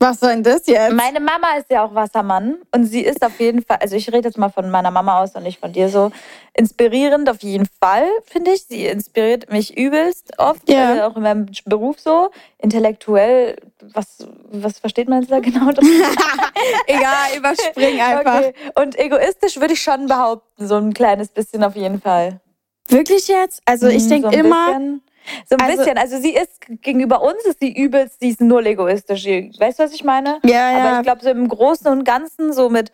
Was 0.00 0.20
soll 0.20 0.30
denn 0.30 0.42
das 0.42 0.66
jetzt? 0.66 0.92
Meine 0.92 1.20
Mama 1.20 1.56
ist 1.58 1.70
ja 1.70 1.84
auch 1.84 1.94
Wassermann 1.94 2.56
und 2.72 2.84
sie 2.84 3.00
ist 3.02 3.24
auf 3.24 3.38
jeden 3.38 3.62
Fall, 3.62 3.78
also 3.80 3.94
ich 3.96 4.12
rede 4.12 4.28
jetzt 4.28 4.36
mal 4.36 4.50
von 4.50 4.68
meiner 4.70 4.90
Mama 4.90 5.22
aus 5.22 5.34
und 5.34 5.44
nicht 5.44 5.60
von 5.60 5.72
dir 5.72 5.88
so, 5.88 6.10
inspirierend 6.52 7.30
auf 7.30 7.42
jeden 7.42 7.66
Fall, 7.80 8.06
finde 8.24 8.50
ich. 8.52 8.64
Sie 8.64 8.86
inspiriert 8.86 9.50
mich 9.50 9.76
übelst 9.78 10.38
oft, 10.38 10.68
Ja. 10.68 10.96
äh, 10.96 11.00
auch 11.02 11.16
in 11.16 11.22
meinem 11.22 11.46
Beruf 11.64 12.00
so. 12.00 12.30
Intellektuell, 12.58 13.56
was, 13.94 14.26
was 14.50 14.78
versteht 14.78 15.08
man 15.08 15.22
jetzt 15.22 15.30
da 15.30 15.38
genau? 15.40 15.70
Egal, 16.86 17.36
überspring 17.36 18.00
einfach. 18.00 18.38
Okay. 18.40 18.52
Und 18.74 18.98
egoistisch 18.98 19.56
würde 19.58 19.74
ich 19.74 19.82
schon 19.82 20.06
behaupten, 20.06 20.66
so 20.66 20.74
ein 20.76 20.92
kleines 20.92 21.28
bisschen 21.28 21.62
auf 21.64 21.76
jeden 21.76 22.00
Fall. 22.00 22.40
Wirklich 22.88 23.28
jetzt? 23.28 23.62
Also 23.64 23.86
ich 23.88 24.04
Mhm, 24.04 24.08
denke 24.10 24.30
so 24.30 24.36
immer, 24.36 24.66
Bisschen. 24.66 25.02
So 25.48 25.56
ein 25.56 25.62
Also- 25.62 25.78
bisschen. 25.78 25.98
Also 25.98 26.18
sie 26.18 26.34
ist 26.34 26.60
gegenüber 26.82 27.22
uns 27.22 27.44
ist 27.44 27.60
sie 27.60 27.72
übelst, 27.72 28.20
sie 28.20 28.28
ist 28.30 28.40
null 28.40 28.66
egoistisch. 28.66 29.24
Weißt 29.26 29.78
du, 29.78 29.84
was 29.84 29.92
ich 29.92 30.04
meine? 30.04 30.38
ja, 30.44 30.68
Aber 30.70 30.78
ja. 30.78 30.96
ich 30.98 31.02
glaube, 31.04 31.22
so 31.22 31.30
im 31.30 31.48
Großen 31.48 31.86
und 31.88 32.04
Ganzen, 32.04 32.52
so 32.52 32.68
mit, 32.68 32.92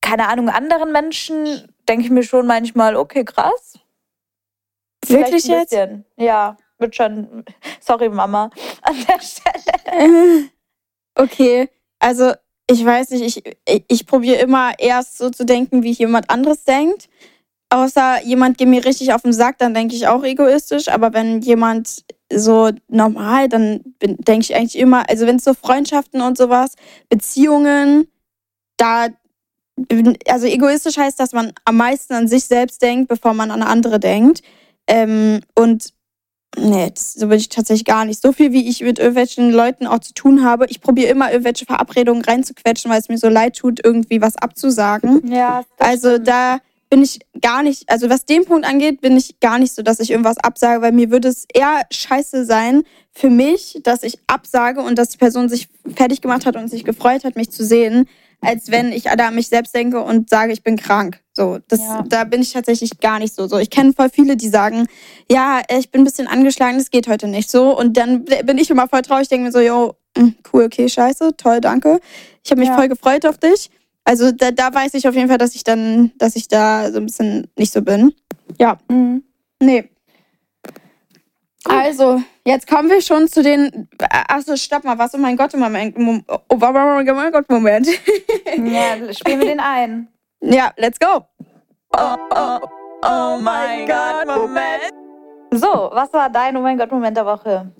keine 0.00 0.28
Ahnung, 0.28 0.48
anderen 0.48 0.92
Menschen, 0.92 1.68
denke 1.88 2.04
ich 2.04 2.10
mir 2.10 2.22
schon 2.22 2.46
manchmal, 2.46 2.96
okay, 2.96 3.24
krass. 3.24 3.78
Vielleicht 5.04 5.26
Wirklich 5.32 5.44
ein 5.52 5.58
jetzt? 5.60 5.70
bisschen. 5.70 6.04
Ja, 6.16 6.56
wird 6.78 6.96
schon. 6.96 7.44
Sorry, 7.80 8.08
Mama, 8.08 8.50
an 8.82 8.96
der 9.08 9.20
Stelle. 9.20 10.50
Okay, 11.18 11.70
also 11.98 12.32
ich 12.68 12.84
weiß 12.84 13.08
nicht, 13.10 13.38
ich, 13.38 13.54
ich, 13.66 13.84
ich 13.88 14.06
probiere 14.06 14.36
immer 14.40 14.78
erst 14.78 15.16
so 15.16 15.30
zu 15.30 15.46
denken, 15.46 15.82
wie 15.82 15.92
jemand 15.92 16.28
anderes 16.28 16.64
denkt. 16.64 17.08
Außer 17.68 18.22
jemand 18.24 18.58
geht 18.58 18.68
mir 18.68 18.84
richtig 18.84 19.12
auf 19.12 19.22
den 19.22 19.32
Sack, 19.32 19.58
dann 19.58 19.74
denke 19.74 19.94
ich 19.94 20.06
auch 20.06 20.22
egoistisch. 20.22 20.88
Aber 20.88 21.12
wenn 21.12 21.40
jemand 21.40 22.04
so 22.32 22.70
normal, 22.88 23.48
dann 23.48 23.80
denke 24.00 24.40
ich 24.40 24.54
eigentlich 24.54 24.78
immer, 24.78 25.08
also 25.08 25.26
wenn 25.26 25.36
es 25.36 25.44
so 25.44 25.54
Freundschaften 25.54 26.20
und 26.20 26.38
sowas, 26.38 26.74
Beziehungen, 27.08 28.08
da, 28.76 29.08
also 30.28 30.46
egoistisch 30.46 30.96
heißt, 30.96 31.18
dass 31.18 31.32
man 31.32 31.52
am 31.64 31.76
meisten 31.76 32.14
an 32.14 32.28
sich 32.28 32.44
selbst 32.44 32.82
denkt, 32.82 33.08
bevor 33.08 33.34
man 33.34 33.50
an 33.50 33.62
andere 33.62 33.98
denkt. 33.98 34.42
Ähm, 34.86 35.40
und 35.54 35.92
Nee, 36.58 36.90
das, 36.94 37.12
so 37.12 37.28
bin 37.28 37.38
ich 37.38 37.50
tatsächlich 37.50 37.84
gar 37.84 38.06
nicht. 38.06 38.22
So 38.22 38.32
viel, 38.32 38.50
wie 38.52 38.66
ich 38.66 38.80
mit 38.80 38.98
irgendwelchen 38.98 39.50
Leuten 39.50 39.86
auch 39.86 39.98
zu 39.98 40.14
tun 40.14 40.42
habe. 40.42 40.66
Ich 40.70 40.80
probiere 40.80 41.10
immer 41.10 41.30
irgendwelche 41.30 41.66
Verabredungen 41.66 42.24
reinzuquetschen, 42.24 42.90
weil 42.90 43.00
es 43.00 43.10
mir 43.10 43.18
so 43.18 43.28
leid 43.28 43.56
tut, 43.56 43.84
irgendwie 43.84 44.22
was 44.22 44.36
abzusagen. 44.36 45.30
Ja, 45.30 45.64
das 45.76 45.88
Also 45.88 46.18
da 46.18 46.60
bin 46.88 47.02
ich 47.02 47.18
gar 47.40 47.62
nicht, 47.62 47.88
also 47.90 48.08
was 48.08 48.24
den 48.24 48.44
Punkt 48.44 48.66
angeht, 48.66 49.00
bin 49.00 49.16
ich 49.16 49.40
gar 49.40 49.58
nicht 49.58 49.74
so, 49.74 49.82
dass 49.82 50.00
ich 50.00 50.10
irgendwas 50.10 50.38
absage, 50.38 50.82
weil 50.82 50.92
mir 50.92 51.10
würde 51.10 51.28
es 51.28 51.44
eher 51.52 51.82
scheiße 51.92 52.44
sein 52.44 52.82
für 53.12 53.30
mich, 53.30 53.80
dass 53.82 54.02
ich 54.02 54.18
absage 54.26 54.80
und 54.82 54.96
dass 54.98 55.08
die 55.10 55.18
Person 55.18 55.48
sich 55.48 55.68
fertig 55.94 56.20
gemacht 56.20 56.46
hat 56.46 56.56
und 56.56 56.68
sich 56.68 56.84
gefreut 56.84 57.24
hat, 57.24 57.34
mich 57.36 57.50
zu 57.50 57.64
sehen, 57.64 58.08
als 58.40 58.70
wenn 58.70 58.92
ich 58.92 59.04
da 59.04 59.28
an 59.28 59.34
mich 59.34 59.48
selbst 59.48 59.74
denke 59.74 60.02
und 60.02 60.28
sage, 60.28 60.52
ich 60.52 60.62
bin 60.62 60.76
krank. 60.76 61.20
So, 61.32 61.58
das, 61.68 61.80
Ja. 61.80 62.04
da 62.06 62.24
bin 62.24 62.42
ich 62.42 62.52
tatsächlich 62.52 63.00
gar 63.00 63.18
nicht 63.18 63.34
so. 63.34 63.48
So, 63.48 63.58
ich 63.58 63.70
kenne 63.70 63.92
voll 63.94 64.10
viele, 64.10 64.36
die 64.36 64.48
sagen, 64.48 64.86
ja, 65.30 65.62
ich 65.76 65.90
bin 65.90 66.02
ein 66.02 66.04
bisschen 66.04 66.28
angeschlagen, 66.28 66.78
das 66.78 66.90
geht 66.90 67.08
heute 67.08 67.28
nicht 67.28 67.50
so. 67.50 67.76
Und 67.76 67.96
dann 67.96 68.24
bin 68.24 68.58
ich 68.58 68.70
immer 68.70 68.88
voll 68.88 69.02
traurig, 69.02 69.28
denke 69.28 69.46
mir 69.46 69.52
so, 69.52 69.60
yo, 69.60 69.96
mm, 70.16 70.28
cool, 70.52 70.64
okay, 70.64 70.88
scheiße, 70.88 71.36
toll, 71.36 71.60
danke. 71.60 71.98
Ich 72.44 72.50
habe 72.50 72.60
mich 72.60 72.68
Ja. 72.68 72.76
voll 72.76 72.88
gefreut 72.88 73.24
auf 73.26 73.38
dich. 73.38 73.70
Also 74.08 74.30
da, 74.30 74.52
da 74.52 74.72
weiß 74.72 74.94
ich 74.94 75.08
auf 75.08 75.14
jeden 75.16 75.28
Fall, 75.28 75.36
dass 75.38 75.54
ich 75.56 75.64
dann, 75.64 76.12
dass 76.16 76.36
ich 76.36 76.46
da 76.46 76.90
so 76.92 76.98
ein 76.98 77.06
bisschen 77.06 77.48
nicht 77.58 77.72
so 77.72 77.82
bin. 77.82 78.14
Ja, 78.58 78.78
Mhm. 78.88 79.24
nee. 79.60 79.90
Also, 81.68 82.22
jetzt 82.44 82.68
kommen 82.68 82.88
wir 82.88 83.02
schon 83.02 83.26
zu 83.26 83.42
den. 83.42 83.88
Achso, 84.28 84.54
stopp 84.54 84.84
mal, 84.84 84.96
was? 84.98 85.12
Oh 85.14 85.18
mein 85.18 85.36
Gott, 85.36 85.52
Moment. 85.56 85.98
Mom- 85.98 86.22
Oh, 86.28 86.38
oh 86.48 86.56
mein 86.56 87.32
Gott, 87.32 87.50
Moment. 87.50 87.88
Ja, 88.56 89.12
spielen 89.12 89.40
wir 89.40 89.46
den 89.48 89.58
ein. 89.60 90.06
ja, 90.40 90.70
let's 90.76 91.00
go. 91.00 91.26
Oh 91.92 93.38
mein 93.40 93.86
Gott, 93.88 94.26
Moment. 94.26 94.92
So, 95.52 95.90
was 95.92 96.12
war 96.12 96.30
dein 96.30 96.56
Oh 96.56 96.60
mein 96.60 96.78
Gott 96.78 96.92
Moment 96.92 97.16
der 97.16 97.26
Woche? 97.26 97.72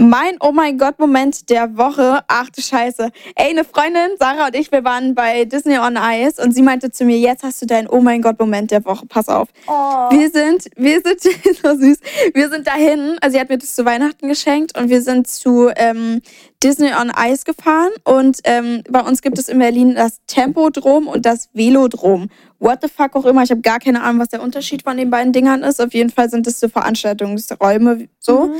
Mein 0.00 0.36
Oh 0.38 0.52
mein 0.52 0.78
Gott 0.78 1.00
Moment 1.00 1.50
der 1.50 1.76
Woche. 1.76 2.20
Ach 2.28 2.48
du 2.50 2.62
Scheiße. 2.62 3.10
Ey, 3.34 3.50
eine 3.50 3.64
Freundin, 3.64 4.10
Sarah 4.16 4.46
und 4.46 4.54
ich, 4.54 4.70
wir 4.70 4.84
waren 4.84 5.16
bei 5.16 5.44
Disney 5.44 5.76
on 5.76 5.98
Ice 6.00 6.40
und 6.40 6.54
sie 6.54 6.62
meinte 6.62 6.92
zu 6.92 7.04
mir, 7.04 7.18
jetzt 7.18 7.42
hast 7.42 7.60
du 7.62 7.66
deinen 7.66 7.88
Oh 7.88 8.00
mein 8.00 8.22
Gott 8.22 8.38
Moment 8.38 8.70
der 8.70 8.84
Woche. 8.84 9.06
Pass 9.06 9.28
auf. 9.28 9.48
Oh. 9.66 9.72
Wir 10.10 10.30
sind, 10.30 10.66
wir 10.76 11.00
sind, 11.00 11.20
so 11.62 11.76
süß. 11.76 11.98
Wir 12.32 12.48
sind 12.48 12.68
dahin, 12.68 13.16
also 13.20 13.34
sie 13.34 13.40
hat 13.40 13.48
mir 13.48 13.58
das 13.58 13.74
zu 13.74 13.84
Weihnachten 13.84 14.28
geschenkt 14.28 14.78
und 14.78 14.88
wir 14.88 15.02
sind 15.02 15.26
zu 15.26 15.68
ähm, 15.74 16.22
Disney 16.62 16.92
on 16.92 17.10
Ice 17.18 17.42
gefahren 17.44 17.90
und 18.04 18.38
ähm, 18.44 18.84
bei 18.88 19.00
uns 19.00 19.20
gibt 19.20 19.36
es 19.36 19.48
in 19.48 19.58
Berlin 19.58 19.96
das 19.96 20.20
Tempodrom 20.28 21.08
und 21.08 21.26
das 21.26 21.48
Velodrom. 21.54 22.28
What 22.60 22.82
the 22.82 22.88
fuck 22.88 23.16
auch 23.16 23.24
immer. 23.24 23.42
Ich 23.42 23.50
habe 23.50 23.62
gar 23.62 23.80
keine 23.80 24.04
Ahnung, 24.04 24.20
was 24.20 24.28
der 24.28 24.42
Unterschied 24.42 24.82
von 24.82 24.96
den 24.96 25.10
beiden 25.10 25.32
Dingern 25.32 25.64
ist. 25.64 25.80
Auf 25.80 25.92
jeden 25.92 26.10
Fall 26.10 26.30
sind 26.30 26.46
das 26.46 26.60
so 26.60 26.68
Veranstaltungsräume 26.68 28.08
so. 28.20 28.54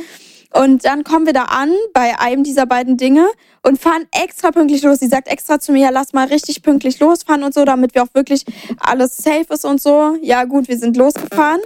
Und 0.53 0.85
dann 0.85 1.05
kommen 1.05 1.27
wir 1.27 1.35
da 1.35 1.45
an 1.45 1.73
bei 1.93 2.19
einem 2.19 2.43
dieser 2.43 2.65
beiden 2.65 2.97
Dinge 2.97 3.29
und 3.63 3.79
fahren 3.79 4.07
extra 4.13 4.51
pünktlich 4.51 4.83
los. 4.83 4.99
Sie 4.99 5.09
sagt 5.09 5.29
extra 5.29 5.61
zu 5.61 5.73
mir, 5.73 5.83
ja, 5.83 5.91
lass 5.91 6.15
mal 6.15 6.27
richtig 6.27 6.63
pünktlich 6.63 7.01
losfahren 7.01 7.43
und 7.43 7.53
so, 7.53 7.65
damit 7.65 7.95
wir 7.95 8.03
auch 8.03 8.15
wirklich 8.15 8.45
alles 8.79 9.17
safe 9.19 9.47
ist 9.51 9.65
und 9.65 9.81
so. 9.81 10.17
Ja, 10.23 10.45
gut, 10.45 10.69
wir 10.69 10.79
sind 10.79 10.97
losgefahren. 10.97 11.61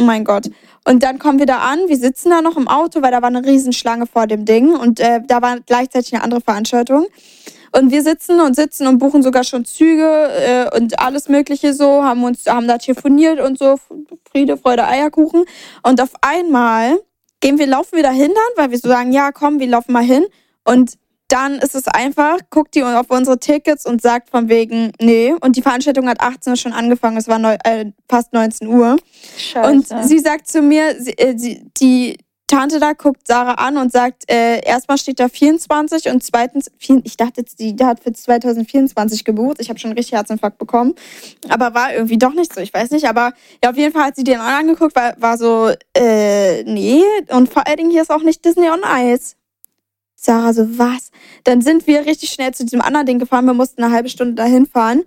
Oh 0.00 0.04
mein 0.04 0.24
Gott. 0.24 0.50
Und 0.84 1.02
dann 1.02 1.18
kommen 1.18 1.38
wir 1.38 1.46
da 1.46 1.58
an, 1.58 1.80
wir 1.86 1.96
sitzen 1.96 2.30
da 2.30 2.42
noch 2.42 2.56
im 2.56 2.68
Auto, 2.68 3.02
weil 3.02 3.10
da 3.10 3.22
war 3.22 3.28
eine 3.28 3.44
Riesenschlange 3.44 4.06
vor 4.06 4.26
dem 4.26 4.44
Ding 4.44 4.74
und 4.74 5.00
äh, 5.00 5.20
da 5.26 5.40
war 5.40 5.60
gleichzeitig 5.60 6.14
eine 6.14 6.22
andere 6.22 6.40
Veranstaltung. 6.40 7.06
Und 7.72 7.90
wir 7.90 8.02
sitzen 8.02 8.40
und 8.40 8.54
sitzen 8.54 8.86
und 8.86 8.98
buchen 8.98 9.22
sogar 9.22 9.44
schon 9.44 9.64
Züge 9.64 10.30
äh, 10.30 10.76
und 10.76 11.00
alles 11.00 11.28
Mögliche 11.28 11.74
so, 11.74 12.04
haben 12.04 12.22
uns, 12.22 12.46
haben 12.46 12.68
da 12.68 12.78
telefoniert 12.78 13.40
und 13.40 13.58
so, 13.58 13.78
Friede, 14.30 14.56
Freude, 14.56 14.86
Eierkuchen. 14.86 15.44
Und 15.82 16.00
auf 16.00 16.10
einmal 16.20 16.98
gehen 17.44 17.58
wir, 17.58 17.66
laufen 17.66 17.96
wir 17.96 18.02
da 18.02 18.10
hin 18.10 18.32
dann, 18.34 18.64
weil 18.64 18.70
wir 18.70 18.78
so 18.78 18.88
sagen, 18.88 19.12
ja, 19.12 19.30
komm, 19.30 19.60
wir 19.60 19.66
laufen 19.66 19.92
mal 19.92 20.02
hin. 20.02 20.24
Und 20.64 20.94
dann 21.28 21.56
ist 21.58 21.74
es 21.74 21.86
einfach, 21.88 22.38
guckt 22.48 22.74
die 22.74 22.82
auf 22.82 23.10
unsere 23.10 23.38
Tickets 23.38 23.84
und 23.84 24.00
sagt 24.00 24.30
von 24.30 24.48
wegen, 24.48 24.92
nee. 24.98 25.34
Und 25.42 25.56
die 25.56 25.62
Veranstaltung 25.62 26.08
hat 26.08 26.22
18 26.22 26.52
Uhr 26.52 26.56
schon 26.56 26.72
angefangen, 26.72 27.18
es 27.18 27.28
war 27.28 27.38
neu, 27.38 27.56
äh, 27.64 27.92
fast 28.08 28.32
19 28.32 28.68
Uhr. 28.68 28.96
Scheiße. 29.36 29.70
Und 29.70 30.08
sie 30.08 30.20
sagt 30.20 30.48
zu 30.48 30.62
mir, 30.62 30.96
sie, 30.98 31.18
äh, 31.18 31.36
sie, 31.36 31.70
die 31.76 32.16
Tante 32.46 32.78
da 32.78 32.92
guckt 32.92 33.26
Sarah 33.26 33.54
an 33.54 33.78
und 33.78 33.90
sagt, 33.90 34.30
äh, 34.30 34.60
erstmal 34.64 34.98
steht 34.98 35.18
da 35.18 35.28
24 35.28 36.08
und 36.10 36.22
zweitens, 36.22 36.70
ich 36.78 37.16
dachte 37.16 37.42
die 37.58 37.74
hat 37.82 38.00
für 38.00 38.12
2024 38.12 39.24
gebucht. 39.24 39.56
Ich 39.60 39.70
habe 39.70 39.78
schon 39.78 39.92
richtig 39.92 40.12
Herzinfarkt 40.12 40.58
bekommen. 40.58 40.94
Aber 41.48 41.74
war 41.74 41.94
irgendwie 41.94 42.18
doch 42.18 42.34
nicht 42.34 42.52
so, 42.52 42.60
ich 42.60 42.72
weiß 42.74 42.90
nicht. 42.90 43.08
Aber 43.08 43.32
ja, 43.62 43.70
auf 43.70 43.76
jeden 43.76 43.92
Fall 43.92 44.04
hat 44.04 44.16
sie 44.16 44.24
den 44.24 44.40
angeguckt, 44.40 44.94
war, 44.94 45.14
war 45.18 45.38
so, 45.38 45.72
äh, 45.96 46.62
nee. 46.64 47.02
Und 47.30 47.50
vor 47.50 47.66
allen 47.66 47.78
Dingen 47.78 47.90
hier 47.90 48.02
ist 48.02 48.10
auch 48.10 48.22
nicht 48.22 48.44
Disney 48.44 48.68
on 48.68 48.82
Ice. 48.84 49.36
Sarah 50.14 50.52
so, 50.52 50.78
was? 50.78 51.10
Dann 51.44 51.62
sind 51.62 51.86
wir 51.86 52.04
richtig 52.04 52.30
schnell 52.30 52.52
zu 52.52 52.64
diesem 52.64 52.82
anderen 52.82 53.06
Ding 53.06 53.18
gefahren. 53.18 53.46
Wir 53.46 53.54
mussten 53.54 53.82
eine 53.82 53.92
halbe 53.92 54.10
Stunde 54.10 54.34
dahin 54.34 54.66
fahren 54.66 55.04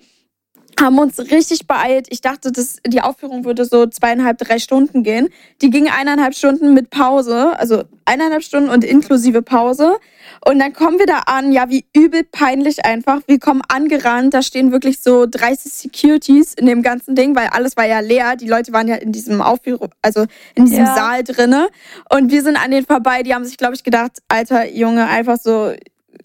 haben 0.80 1.00
uns 1.00 1.20
richtig 1.20 1.68
beeilt. 1.68 2.08
Ich 2.10 2.22
dachte, 2.22 2.52
dass 2.52 2.78
die 2.86 3.02
Aufführung 3.02 3.46
würde 3.46 3.66
so 3.66 3.86
zweieinhalb, 3.88 4.38
drei 4.38 4.60
Stunden 4.60 5.04
gehen. 5.04 5.30
Die 5.62 5.70
ging 5.70 5.90
eineinhalb 5.90 6.36
Stunden 6.36 6.74
mit 6.74 6.90
Pause, 6.90 7.58
also 7.58 7.84
eineinhalb 8.06 8.44
Stunden 8.44 8.70
und 8.70 8.84
inklusive 8.84 9.42
Pause. 9.42 9.98
Und 10.46 10.60
dann 10.60 10.74
kommen 10.74 11.00
wir 11.00 11.08
da 11.08 11.20
an, 11.26 11.52
ja, 11.52 11.70
wie 11.70 11.86
übel 11.96 12.24
peinlich 12.24 12.86
einfach. 12.86 13.22
Wir 13.28 13.40
kommen 13.40 13.62
angerannt, 13.68 14.34
da 14.34 14.42
stehen 14.42 14.72
wirklich 14.72 15.02
so 15.02 15.26
30 15.26 15.72
Securities 15.74 16.54
in 16.54 16.66
dem 16.68 16.84
ganzen 16.84 17.16
Ding, 17.16 17.36
weil 17.36 17.48
alles 17.48 17.76
war 17.76 17.86
ja 17.86 18.00
leer. 18.00 18.36
Die 18.36 18.48
Leute 18.48 18.72
waren 18.72 18.88
ja 18.88 18.96
in 18.96 19.12
diesem 19.12 19.42
Aufführung, 19.42 19.90
also 20.02 20.26
in 20.56 20.66
diesem 20.66 20.86
Ja. 20.86 20.96
Saal 20.96 21.24
drinne. 21.24 21.70
Und 22.10 22.32
wir 22.32 22.44
sind 22.44 22.56
an 22.56 22.72
denen 22.72 22.86
vorbei, 22.86 23.24
die 23.24 23.34
haben 23.34 23.46
sich, 23.46 23.58
glaube 23.58 23.76
ich, 23.76 23.84
gedacht, 23.84 24.20
alter 24.28 24.70
Junge, 24.70 25.08
einfach 25.08 25.38
so, 25.42 25.74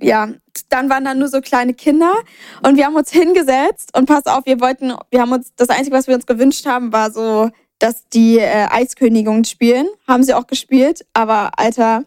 ja, 0.00 0.28
dann 0.68 0.90
waren 0.90 1.04
da 1.04 1.14
nur 1.14 1.28
so 1.28 1.40
kleine 1.40 1.74
Kinder 1.74 2.14
und 2.62 2.76
wir 2.76 2.86
haben 2.86 2.96
uns 2.96 3.10
hingesetzt 3.10 3.96
und 3.96 4.06
pass 4.06 4.26
auf, 4.26 4.46
wir 4.46 4.60
wollten, 4.60 4.92
wir 5.10 5.20
haben 5.20 5.32
uns, 5.32 5.52
das 5.56 5.68
Einzige, 5.68 5.96
was 5.96 6.06
wir 6.06 6.14
uns 6.14 6.26
gewünscht 6.26 6.66
haben, 6.66 6.92
war 6.92 7.10
so, 7.10 7.50
dass 7.78 8.08
die 8.08 8.38
äh, 8.38 8.68
Eiskönigin 8.70 9.44
spielen. 9.44 9.88
Haben 10.06 10.22
sie 10.22 10.34
auch 10.34 10.46
gespielt, 10.46 11.04
aber 11.14 11.58
Alter, 11.58 12.04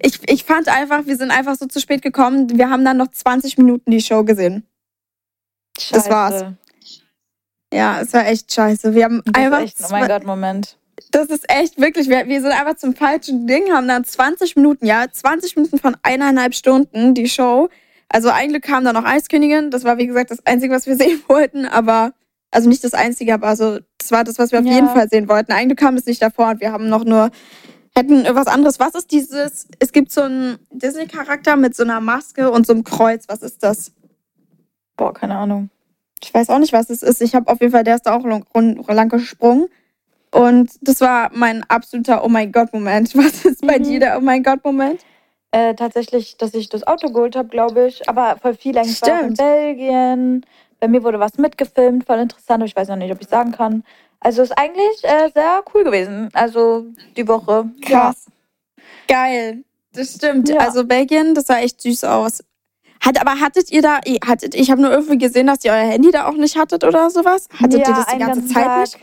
ich, 0.00 0.20
ich 0.30 0.44
fand 0.44 0.68
einfach, 0.68 1.06
wir 1.06 1.16
sind 1.16 1.32
einfach 1.32 1.56
so 1.56 1.66
zu 1.66 1.80
spät 1.80 2.02
gekommen. 2.02 2.56
Wir 2.56 2.70
haben 2.70 2.84
dann 2.84 2.96
noch 2.96 3.10
20 3.10 3.58
Minuten 3.58 3.90
die 3.90 4.00
Show 4.00 4.22
gesehen. 4.22 4.64
das 5.90 6.08
war's. 6.08 6.40
Scheiße. 6.40 6.56
Ja, 7.74 8.00
es 8.00 8.12
war 8.12 8.26
echt 8.26 8.52
scheiße. 8.52 8.94
Wir 8.94 9.04
haben 9.04 9.22
Das 9.24 9.34
einfach. 9.34 9.58
ist 9.58 9.80
echt, 9.80 9.90
oh 9.90 9.92
mein 9.92 10.08
Gott, 10.08 10.24
Moment. 10.24 10.78
Das 11.10 11.26
ist 11.28 11.44
echt 11.50 11.80
wirklich, 11.80 12.08
wir, 12.08 12.26
wir 12.26 12.40
sind 12.40 12.52
einfach 12.52 12.76
zum 12.76 12.94
falschen 12.94 13.46
Ding, 13.46 13.70
haben 13.72 13.86
dann 13.88 14.04
20 14.04 14.56
Minuten, 14.56 14.86
ja, 14.86 15.06
20 15.10 15.56
Minuten 15.56 15.78
von 15.78 15.96
eineinhalb 16.02 16.54
Stunden 16.54 17.14
die 17.14 17.28
Show. 17.28 17.68
Also 18.08 18.30
eigentlich 18.30 18.62
kam 18.62 18.84
da 18.84 18.92
noch 18.92 19.04
Eiskönigin, 19.04 19.70
das 19.70 19.84
war 19.84 19.98
wie 19.98 20.06
gesagt 20.06 20.30
das 20.30 20.44
Einzige, 20.46 20.74
was 20.74 20.86
wir 20.86 20.96
sehen 20.96 21.22
wollten, 21.28 21.66
aber, 21.66 22.12
also 22.50 22.68
nicht 22.68 22.82
das 22.84 22.94
Einzige, 22.94 23.34
aber 23.34 23.48
also, 23.48 23.78
das 23.98 24.10
war 24.10 24.24
das, 24.24 24.38
was 24.38 24.52
wir 24.52 24.60
auf 24.60 24.64
Ja. 24.66 24.72
jeden 24.72 24.88
Fall 24.88 25.08
sehen 25.08 25.28
wollten. 25.28 25.52
Eigentlich 25.52 25.78
kam 25.78 25.96
es 25.96 26.06
nicht 26.06 26.22
davor 26.22 26.48
und 26.50 26.60
wir 26.60 26.72
haben 26.72 26.88
noch 26.88 27.04
nur, 27.04 27.30
hätten 27.94 28.24
was 28.34 28.46
anderes. 28.46 28.78
Was 28.78 28.94
ist 28.94 29.10
dieses, 29.10 29.66
es 29.78 29.92
gibt 29.92 30.12
so 30.12 30.22
einen 30.22 30.58
Disney-Charakter 30.70 31.56
mit 31.56 31.74
so 31.74 31.82
einer 31.82 32.00
Maske 32.00 32.50
und 32.50 32.66
so 32.66 32.72
einem 32.72 32.84
Kreuz, 32.84 33.24
was 33.28 33.42
ist 33.42 33.62
das? 33.62 33.92
Boah, 34.96 35.12
keine 35.12 35.36
Ahnung. 35.36 35.70
Ich 36.22 36.32
weiß 36.32 36.48
auch 36.50 36.58
nicht, 36.58 36.72
was 36.72 36.88
es 36.90 37.02
ist. 37.02 37.20
Ich 37.20 37.34
habe 37.34 37.50
auf 37.50 37.60
jeden 37.60 37.72
Fall, 37.72 37.84
der 37.84 37.96
ist 37.96 38.06
da 38.06 38.14
auch 38.16 38.24
lang, 38.24 38.46
lang 38.88 39.08
gesprungen. 39.08 39.66
Und 40.36 40.70
das 40.82 41.00
war 41.00 41.30
mein 41.34 41.64
absoluter 41.68 42.24
Oh 42.24 42.28
mein 42.28 42.52
Gott-Moment. 42.52 43.14
Was 43.16 43.44
ist 43.44 43.66
bei 43.66 43.78
Mhm. 43.78 43.82
dir 43.84 44.00
der 44.00 44.18
Oh 44.18 44.20
mein 44.20 44.42
Gott-Moment? 44.42 45.00
Äh, 45.52 45.74
tatsächlich, 45.74 46.36
dass 46.36 46.52
ich 46.54 46.68
das 46.68 46.86
Auto 46.86 47.08
geholt 47.10 47.36
habe, 47.36 47.48
glaube 47.48 47.86
ich. 47.86 48.08
Aber 48.08 48.36
voll 48.40 48.54
viel 48.54 48.76
eigentlich 48.76 49.00
war 49.02 49.22
in. 49.22 49.34
Belgien. 49.34 50.46
Bei 50.80 50.88
mir 50.88 51.02
wurde 51.02 51.18
was 51.18 51.38
mitgefilmt, 51.38 52.04
voll 52.06 52.18
interessant. 52.18 52.62
Ich 52.64 52.76
weiß 52.76 52.88
noch 52.88 52.96
nicht, 52.96 53.10
ob 53.12 53.20
ich 53.22 53.28
sagen 53.28 53.52
kann. 53.52 53.82
Also 54.20 54.42
ist 54.42 54.56
eigentlich 54.58 55.02
äh, 55.04 55.30
sehr 55.32 55.62
cool 55.74 55.84
gewesen. 55.84 56.28
Also 56.34 56.86
die 57.16 57.26
Woche. 57.26 57.70
Krass. 57.82 58.26
Geil. 59.08 59.64
Das 59.92 60.14
stimmt. 60.14 60.48
Ja. 60.50 60.58
Also 60.58 60.84
Belgien, 60.84 61.34
das 61.34 61.46
sah 61.46 61.58
echt 61.58 61.80
süß 61.80 62.04
aus. 62.04 62.42
Hat, 63.00 63.20
aber 63.20 63.40
hattet 63.40 63.70
ihr 63.70 63.82
da, 63.82 64.00
hattet, 64.26 64.54
ich 64.54 64.70
habe 64.70 64.82
nur 64.82 64.90
irgendwie 64.90 65.18
gesehen, 65.18 65.46
dass 65.46 65.64
ihr 65.64 65.72
euer 65.72 65.86
Handy 65.86 66.10
da 66.10 66.26
auch 66.28 66.34
nicht 66.36 66.56
hattet 66.58 66.82
oder 66.84 67.08
sowas? 67.08 67.48
Ja. 67.52 67.60
Hattet 67.60 67.80
ja, 67.80 67.88
ihr 67.88 67.94
das 67.94 68.06
die 68.06 68.18
ganze 68.18 68.46
Zeit 68.46 68.64
Tag. 68.64 68.80
nicht? 68.80 68.98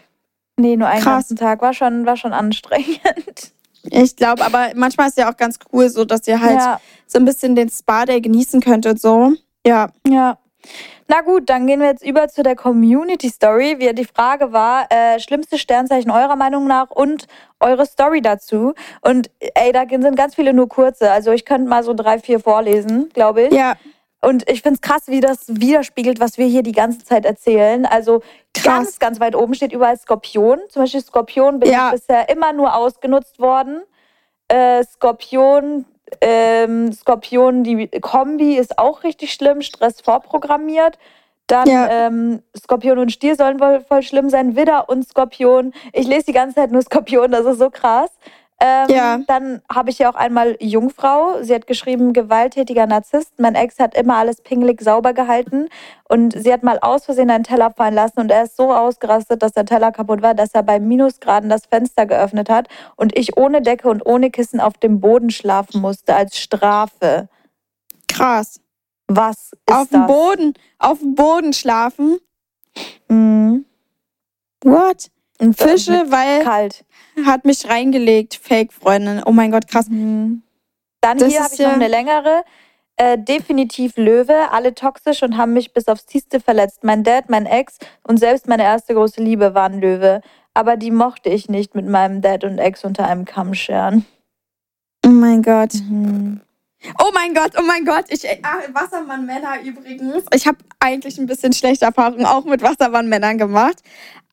Nee, 0.58 0.76
nur 0.76 0.88
einen 0.88 1.02
Krass. 1.02 1.14
ganzen 1.28 1.38
Tag. 1.38 1.62
War 1.62 1.74
schon, 1.74 2.06
war 2.06 2.18
schon 2.18 2.34
anstrengend. 2.34 3.52
Ich 3.90 4.16
glaube, 4.16 4.46
aber 4.46 4.70
manchmal 4.76 5.10
ist 5.10 5.18
ja 5.18 5.30
auch 5.30 5.36
ganz 5.36 5.60
cool, 5.74 5.90
so 5.90 6.06
dass 6.06 6.26
ihr 6.28 6.40
halt 6.40 6.58
Ja. 6.60 6.80
so 7.06 7.20
ein 7.20 7.26
bisschen 7.26 7.56
den 7.56 7.70
Spa-Day 7.70 8.22
genießen 8.22 8.62
könntet, 8.62 9.02
so. 9.02 9.34
Ja. 9.66 9.90
Ja. 10.08 10.38
Na 11.10 11.20
gut, 11.20 11.50
dann 11.50 11.68
gehen 11.68 11.82
wir 11.82 11.88
jetzt 11.88 12.06
über 12.06 12.30
zu 12.30 12.44
der 12.44 12.56
Community 12.56 13.30
Story. 13.30 13.76
Wie 13.80 13.94
die 13.94 14.06
Frage 14.06 14.54
war, 14.54 14.86
äh, 14.90 15.20
schlimmste 15.20 15.58
Sternzeichen 15.58 16.10
eurer 16.10 16.38
Meinung 16.38 16.66
nach 16.66 16.90
und 16.92 17.26
eure 17.60 17.86
Story 17.86 18.22
dazu. 18.22 18.74
Und 19.02 19.30
ey, 19.40 19.74
da 19.74 19.84
sind 19.90 20.16
ganz 20.16 20.36
viele 20.36 20.54
nur 20.54 20.70
kurze. 20.70 21.12
Also 21.12 21.32
ich 21.34 21.44
könnte 21.44 21.68
mal 21.68 21.84
so 21.84 21.94
drei, 21.94 22.20
vier 22.20 22.40
vorlesen, 22.40 23.10
glaube 23.14 23.44
ich. 23.44 23.54
Ja, 23.54 23.74
Und 24.24 24.50
ich 24.50 24.62
finde 24.62 24.76
es 24.76 24.82
krass, 24.82 25.04
wie 25.08 25.20
das 25.20 25.46
widerspiegelt, 25.48 26.20
was 26.20 26.38
wir 26.38 26.46
hier 26.46 26.64
die 26.64 26.72
ganze 26.72 27.04
Zeit 27.04 27.26
erzählen. 27.26 27.86
Also 27.86 28.22
Krass. 28.54 28.64
ganz, 28.64 29.00
ganz 29.00 29.20
weit 29.20 29.36
oben 29.36 29.54
steht 29.54 29.74
überall 29.74 29.98
Skorpion. 29.98 30.60
Zum 30.70 30.84
Beispiel 30.84 31.02
Skorpion 31.02 31.60
bin 31.60 31.70
Ja. 31.72 31.88
ich 31.88 32.00
bisher 32.02 32.30
immer 32.30 32.54
nur 32.54 32.74
ausgenutzt 32.76 33.40
worden. 33.40 33.82
Äh, 34.48 34.84
Skorpion, 34.86 35.86
ähm, 36.22 36.94
Skorpion, 36.94 37.64
die 37.64 37.88
Kombi 38.00 38.56
ist 38.58 38.78
auch 38.78 39.04
richtig 39.04 39.34
schlimm, 39.34 39.62
Stress 39.62 40.00
vorprogrammiert. 40.02 40.98
Dann 41.48 41.68
Ja. 41.68 41.90
ähm, 42.08 42.42
Skorpion 42.58 43.00
und 43.00 43.12
Stier 43.12 43.36
sollen 43.36 43.60
wohl 43.60 43.82
voll 43.88 44.04
schlimm 44.04 44.30
sein. 44.30 44.56
Widder 44.56 44.88
und 44.88 45.06
Skorpion. 45.08 45.74
Ich 45.92 46.08
lese 46.08 46.28
die 46.28 46.34
ganze 46.34 46.56
Zeit 46.56 46.72
nur 46.72 46.82
Skorpion, 46.82 47.32
das 47.32 47.46
ist 47.46 47.60
so 47.60 47.70
krass. 47.70 48.10
Ähm, 48.66 48.88
Ja. 48.90 49.20
Dann 49.28 49.62
habe 49.70 49.90
ich 49.90 50.00
ja 50.00 50.10
auch 50.10 50.16
einmal 50.16 50.56
Jungfrau. 50.62 51.44
Sie 51.44 51.54
hat 51.54 51.68
geschrieben, 51.68 52.14
gewalttätiger 52.14 52.88
Narzisst. 52.88 53.38
Mein 53.38 53.56
Ex 53.56 53.78
hat 53.78 53.94
immer 53.94 54.16
alles 54.16 54.42
pingelig 54.42 54.82
sauber 54.82 55.14
gehalten. 55.14 55.68
Und 56.08 56.32
sie 56.32 56.54
hat 56.54 56.64
mal 56.64 56.80
aus 56.80 57.04
Versehen 57.04 57.30
einen 57.30 57.44
Teller 57.44 57.72
fallen 57.72 57.94
lassen 57.94 58.22
und 58.22 58.32
er 58.32 58.44
ist 58.44 58.56
so 58.56 58.74
ausgerastet, 58.74 59.42
dass 59.44 59.52
der 59.52 59.66
Teller 59.66 59.92
kaputt 59.92 60.22
war, 60.22 60.34
dass 60.34 60.54
er 60.54 60.64
bei 60.64 60.80
Minusgraden 60.80 61.50
das 61.50 61.66
Fenster 61.66 62.06
geöffnet 62.06 62.50
hat 62.50 62.70
und 62.96 63.18
ich 63.18 63.36
ohne 63.36 63.62
Decke 63.62 63.90
und 63.90 64.06
ohne 64.06 64.30
Kissen 64.32 64.62
auf 64.62 64.78
dem 64.78 65.02
Boden 65.02 65.30
schlafen 65.30 65.82
musste 65.82 66.16
als 66.16 66.38
Strafe. 66.38 67.28
Krass. 68.08 68.62
Was 69.08 69.52
ist 69.54 69.76
auf 69.76 69.90
dem? 69.90 70.06
Boden, 70.08 70.54
auf 70.80 71.00
dem 71.00 71.16
Boden 71.16 71.52
schlafen. 71.52 72.20
Mhm. 73.10 73.66
What? 74.64 75.10
Und 75.40 75.58
Fische, 75.58 76.06
weil 76.10 76.44
kalt. 76.44 76.86
Hat 77.26 77.46
mich 77.46 77.68
reingelegt, 77.70 78.40
Fake-Freundin. 78.42 79.22
Oh 79.26 79.32
mein 79.32 79.52
Gott, 79.52 79.68
krass. 79.68 79.90
Mhm. 79.90 80.44
Dann 81.02 81.18
Das 81.18 81.30
hier 81.30 81.44
habe 81.44 81.54
ich 81.54 81.60
ja- 81.60 81.68
noch 81.68 81.76
eine 81.76 81.88
längere. 81.88 82.44
Äh, 82.96 83.18
definitiv 83.18 83.98
Löwe, 83.98 84.52
alle 84.52 84.76
toxisch 84.76 85.24
und 85.24 85.36
haben 85.36 85.54
mich 85.54 85.74
bis 85.74 85.88
aufs 85.88 86.06
Tiefste 86.06 86.40
verletzt. 86.40 86.84
Mein 86.84 87.04
Dad, 87.04 87.28
mein 87.28 87.48
Ex 87.48 87.80
und 88.04 88.18
selbst 88.18 88.48
meine 88.48 88.64
erste 88.64 88.94
große 88.94 89.22
Liebe 89.22 89.56
waren 89.56 89.82
Löwe. 89.82 90.22
Aber 90.54 90.78
die 90.78 90.92
mochte 90.92 91.30
ich 91.30 91.50
nicht 91.50 91.74
mit 91.74 91.88
meinem 91.88 92.22
Dad 92.22 92.44
und 92.44 92.60
Ex 92.60 92.86
unter 92.86 93.08
einem 93.08 93.26
Kamm 93.26 93.56
scheren. 93.56 94.06
Oh 95.04 95.10
mein 95.10 95.42
Gott. 95.42 95.74
Mhm. 95.74 96.42
Oh 97.00 97.10
mein 97.14 97.34
Gott, 97.34 97.54
oh 97.58 97.64
mein 97.64 97.86
Gott. 97.86 98.06
Ich, 98.10 98.28
ah, 98.44 98.60
Wassermann-Männer 98.74 99.62
übrigens. 99.64 100.26
Ich 100.34 100.46
habe 100.46 100.58
eigentlich 100.80 101.18
ein 101.18 101.26
bisschen 101.26 101.54
schlechte 101.54 101.86
Erfahrungen 101.86 102.26
auch 102.26 102.44
mit 102.46 102.62
Wassermann-Männern 102.62 103.38
gemacht. 103.38 103.82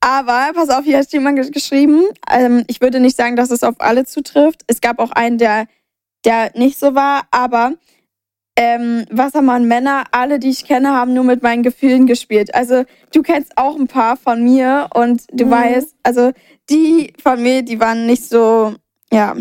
Aber 0.01 0.53
pass 0.55 0.71
auf, 0.71 0.85
hier 0.85 0.99
hat 0.99 1.13
jemand 1.13 1.37
ge- 1.41 1.51
geschrieben. 1.51 2.05
Ähm, 2.31 2.65
ich 2.69 2.81
würde 2.81 3.01
nicht 3.01 3.17
sagen, 3.17 3.37
dass 3.37 3.51
es 3.51 3.63
auf 3.63 3.77
alle 3.79 4.05
zutrifft. 4.07 4.63
Es 4.67 4.81
gab 4.81 4.99
auch 4.99 5.11
einen, 5.11 5.37
der, 5.39 5.67
der 6.25 6.53
nicht 6.55 6.79
so 6.79 6.95
war. 6.95 7.23
Aber 7.31 7.75
ähm, 8.57 9.05
Wassermann-Männer, 9.11 10.05
alle, 10.13 10.39
die 10.39 10.49
ich 10.51 10.65
kenne, 10.65 10.91
haben 10.95 11.13
nur 11.15 11.25
mit 11.25 11.43
meinen 11.43 11.63
Gefühlen 11.63 12.07
gespielt. 12.07 12.55
Also 12.55 12.85
du 13.13 13.23
kennst 13.23 13.57
auch 13.59 13.77
ein 13.77 13.89
paar 13.89 14.17
von 14.17 14.43
mir 14.43 14.89
und 14.95 15.23
du 15.33 15.47
Mhm. 15.47 15.51
weißt, 15.51 15.95
also 16.03 16.33
die 16.71 17.13
von 17.23 17.43
mir, 17.43 17.63
die 17.63 17.79
waren 17.81 18.07
nicht 18.07 18.25
so, 18.29 18.75
ja. 19.13 19.37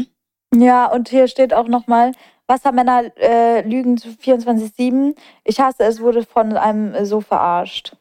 Ja, 0.53 0.87
und 0.87 1.09
hier 1.09 1.27
steht 1.27 1.53
auch 1.53 1.67
nochmal, 1.67 2.11
Wassermänner 2.47 3.11
äh, 3.17 3.61
lügen 3.61 3.97
zu 3.97 4.09
24-7. 4.09 5.15
Ich 5.43 5.59
hasse 5.59 5.83
es, 5.83 6.01
wurde 6.01 6.25
von 6.25 6.57
einem 6.57 7.05
so 7.05 7.21
verarscht. 7.21 7.95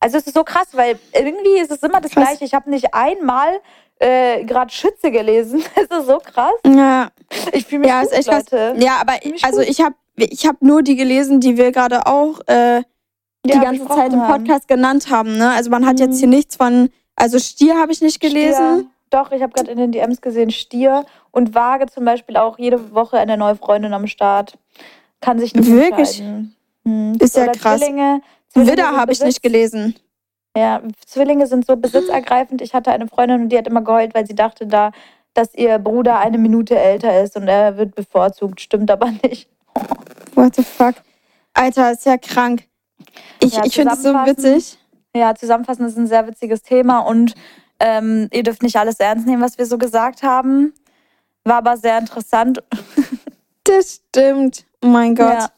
Also 0.00 0.18
es 0.18 0.26
ist 0.26 0.34
so 0.34 0.44
krass, 0.44 0.68
weil 0.72 0.98
irgendwie 1.12 1.58
ist 1.58 1.70
es 1.70 1.82
immer 1.82 2.00
das 2.00 2.12
Krass. 2.12 2.24
Gleiche. 2.28 2.44
Ich 2.44 2.54
habe 2.54 2.70
nicht 2.70 2.94
einmal 2.94 3.60
äh, 3.98 4.44
gerade 4.44 4.72
Schütze 4.72 5.10
gelesen. 5.10 5.62
Es 5.74 5.84
ist 5.98 6.06
so 6.06 6.18
krass. 6.18 6.52
Ja, 6.66 7.08
Ich 7.52 7.66
fühle 7.66 7.80
mich 7.80 7.88
Ja, 7.88 8.02
gut, 8.02 8.10
ist 8.12 8.18
echt 8.18 8.28
krass. 8.28 8.44
Leute. 8.50 8.74
Ja, 8.78 8.98
aber 9.00 9.14
Ziemlich 9.20 9.44
also 9.44 9.58
gut. 9.60 9.68
ich 9.68 9.80
habe 9.80 9.94
ich 10.16 10.46
hab 10.46 10.62
nur 10.62 10.82
die 10.82 10.96
gelesen, 10.96 11.40
die 11.40 11.56
wir 11.56 11.72
gerade 11.72 12.06
auch 12.06 12.40
äh, 12.46 12.82
die 13.44 13.50
Ja, 13.50 13.62
ganze 13.62 13.86
Zeit 13.88 14.12
im 14.12 14.20
haben. 14.22 14.44
Podcast 14.44 14.68
genannt 14.68 15.10
haben. 15.10 15.36
Ne? 15.36 15.50
Also 15.50 15.70
man 15.70 15.84
hat 15.86 15.94
Mhm. 15.98 16.06
jetzt 16.06 16.18
hier 16.18 16.28
nichts 16.28 16.56
von, 16.56 16.90
also 17.16 17.38
Stier 17.38 17.76
habe 17.78 17.90
ich 17.92 18.00
nicht 18.00 18.20
gelesen. 18.20 18.54
Stier. 18.80 18.86
Doch, 19.10 19.32
ich 19.32 19.42
habe 19.42 19.52
gerade 19.52 19.70
in 19.70 19.78
den 19.78 19.90
DMs 19.90 20.20
gesehen, 20.20 20.50
Stier 20.50 21.06
und 21.30 21.54
Waage 21.54 21.86
zum 21.86 22.04
Beispiel 22.04 22.36
auch 22.36 22.58
jede 22.58 22.92
Woche 22.94 23.18
eine 23.18 23.36
neue 23.38 23.56
Freundin 23.56 23.94
am 23.94 24.06
Start. 24.06 24.58
Kann 25.20 25.38
sich 25.38 25.54
nicht 25.54 25.70
Wirklich? 25.70 26.22
Hm. 26.84 27.16
Ist 27.18 27.34
ja 27.36 27.46
krass. 27.48 27.80
Zwillinge. 27.80 28.20
Zwillinge 28.52 28.72
Widder 28.72 28.96
habe 28.96 29.12
ich 29.12 29.20
nicht 29.20 29.42
gelesen. 29.42 29.94
Ja, 30.56 30.82
Zwillinge 31.06 31.46
sind 31.46 31.66
so 31.66 31.76
besitzergreifend. 31.76 32.62
Ich 32.62 32.74
hatte 32.74 32.90
eine 32.90 33.06
Freundin 33.06 33.42
und 33.42 33.48
die 33.50 33.58
hat 33.58 33.66
immer 33.66 33.82
geheult, 33.82 34.14
weil 34.14 34.26
sie 34.26 34.34
dachte 34.34 34.66
da, 34.66 34.92
dass 35.34 35.54
ihr 35.54 35.78
Bruder 35.78 36.18
eine 36.18 36.38
Minute 36.38 36.76
älter 36.76 37.22
ist 37.22 37.36
und 37.36 37.46
er 37.46 37.76
wird 37.76 37.94
bevorzugt. 37.94 38.60
Stimmt 38.60 38.90
aber 38.90 39.10
nicht. 39.22 39.48
What 40.34 40.56
the 40.56 40.64
fuck? 40.64 40.94
Alter, 41.54 41.92
ist 41.92 42.06
ja 42.06 42.16
krank. 42.16 42.64
Ich, 43.40 43.54
Ja, 43.54 43.64
ich 43.64 43.74
finde 43.74 43.94
es 43.94 44.02
so 44.02 44.12
witzig. 44.12 44.78
Ja, 45.14 45.34
zusammenfassend 45.34 45.88
ist 45.88 45.96
ein 45.96 46.06
sehr 46.06 46.26
witziges 46.26 46.62
Thema 46.62 47.00
und 47.00 47.34
ähm, 47.80 48.28
ihr 48.32 48.42
dürft 48.42 48.62
nicht 48.62 48.76
alles 48.76 49.00
ernst 49.00 49.26
nehmen, 49.26 49.42
was 49.42 49.58
wir 49.58 49.66
so 49.66 49.78
gesagt 49.78 50.22
haben. 50.22 50.74
War 51.44 51.56
aber 51.58 51.76
sehr 51.76 51.98
interessant. 51.98 52.62
Das 53.64 54.00
stimmt. 54.08 54.64
Oh 54.82 54.86
mein 54.86 55.14
Gott. 55.14 55.34
Ja. 55.34 55.50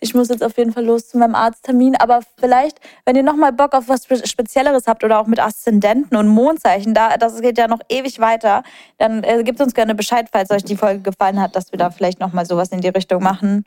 Ich 0.00 0.14
muss 0.14 0.28
jetzt 0.28 0.44
auf 0.44 0.56
jeden 0.56 0.72
Fall 0.72 0.84
los 0.84 1.08
zu 1.08 1.18
meinem 1.18 1.34
Arzttermin. 1.34 1.96
Aber 1.96 2.20
vielleicht, 2.38 2.78
wenn 3.04 3.16
ihr 3.16 3.22
nochmal 3.22 3.52
Bock 3.52 3.74
auf 3.74 3.88
was 3.88 4.04
Spe- 4.04 4.26
Spezielleres 4.26 4.86
habt 4.86 5.02
oder 5.04 5.18
auch 5.18 5.26
mit 5.26 5.40
Aszendenten 5.40 6.16
und 6.16 6.28
Mondzeichen, 6.28 6.94
da, 6.94 7.16
das 7.16 7.40
geht 7.40 7.58
ja 7.58 7.68
noch 7.68 7.80
ewig 7.88 8.20
weiter, 8.20 8.62
dann 8.98 9.24
äh, 9.24 9.42
gebt 9.42 9.60
uns 9.60 9.74
gerne 9.74 9.94
Bescheid, 9.94 10.28
falls 10.30 10.50
euch 10.50 10.64
die 10.64 10.76
Folge 10.76 11.00
gefallen 11.00 11.40
hat, 11.40 11.56
dass 11.56 11.72
wir 11.72 11.78
da 11.78 11.90
vielleicht 11.90 12.20
nochmal 12.20 12.46
sowas 12.46 12.68
in 12.68 12.80
die 12.80 12.88
Richtung 12.88 13.22
machen. 13.22 13.64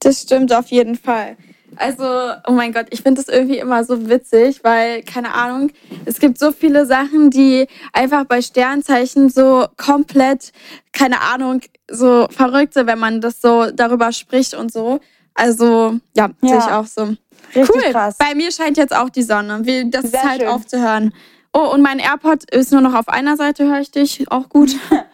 Das 0.00 0.22
stimmt 0.22 0.52
auf 0.52 0.66
jeden 0.68 0.96
Fall. 0.96 1.36
Also, 1.74 2.04
oh 2.46 2.52
mein 2.52 2.72
Gott, 2.72 2.86
ich 2.90 3.02
finde 3.02 3.20
es 3.20 3.28
irgendwie 3.28 3.58
immer 3.58 3.84
so 3.84 4.08
witzig, 4.08 4.62
weil, 4.62 5.02
keine 5.02 5.34
Ahnung, 5.34 5.72
es 6.04 6.20
gibt 6.20 6.38
so 6.38 6.52
viele 6.52 6.86
Sachen, 6.86 7.30
die 7.30 7.66
einfach 7.92 8.24
bei 8.24 8.40
Sternzeichen 8.40 9.28
so 9.28 9.66
komplett, 9.76 10.52
keine 10.92 11.20
Ahnung, 11.20 11.60
so 11.90 12.28
verrückt 12.30 12.74
sind, 12.74 12.86
wenn 12.86 12.98
man 12.98 13.20
das 13.20 13.40
so 13.40 13.70
darüber 13.72 14.12
spricht 14.12 14.54
und 14.54 14.72
so. 14.72 15.00
Also, 15.36 15.94
ja, 16.14 16.28
Ja. 16.42 16.48
sehe 16.48 16.58
ich 16.58 16.64
auch 16.72 16.86
so. 16.86 17.14
Richtig 17.54 17.74
cool. 17.74 17.92
krass. 17.92 18.16
Bei 18.18 18.34
mir 18.34 18.50
scheint 18.50 18.76
jetzt 18.76 18.94
auch 18.94 19.08
die 19.10 19.22
Sonne. 19.22 19.62
Das 19.90 20.10
Sehr 20.10 20.20
ist 20.20 20.28
halt 20.28 20.40
schön. 20.40 20.48
aufzuhören. 20.50 21.14
Oh, 21.52 21.70
und 21.72 21.80
mein 21.82 21.98
AirPod 22.00 22.50
ist 22.50 22.72
nur 22.72 22.80
noch 22.80 22.94
auf 22.94 23.08
einer 23.08 23.36
Seite, 23.36 23.64
höre 23.64 23.80
ich 23.80 23.90
dich. 23.90 24.30
Auch 24.30 24.48
gut. 24.48 24.74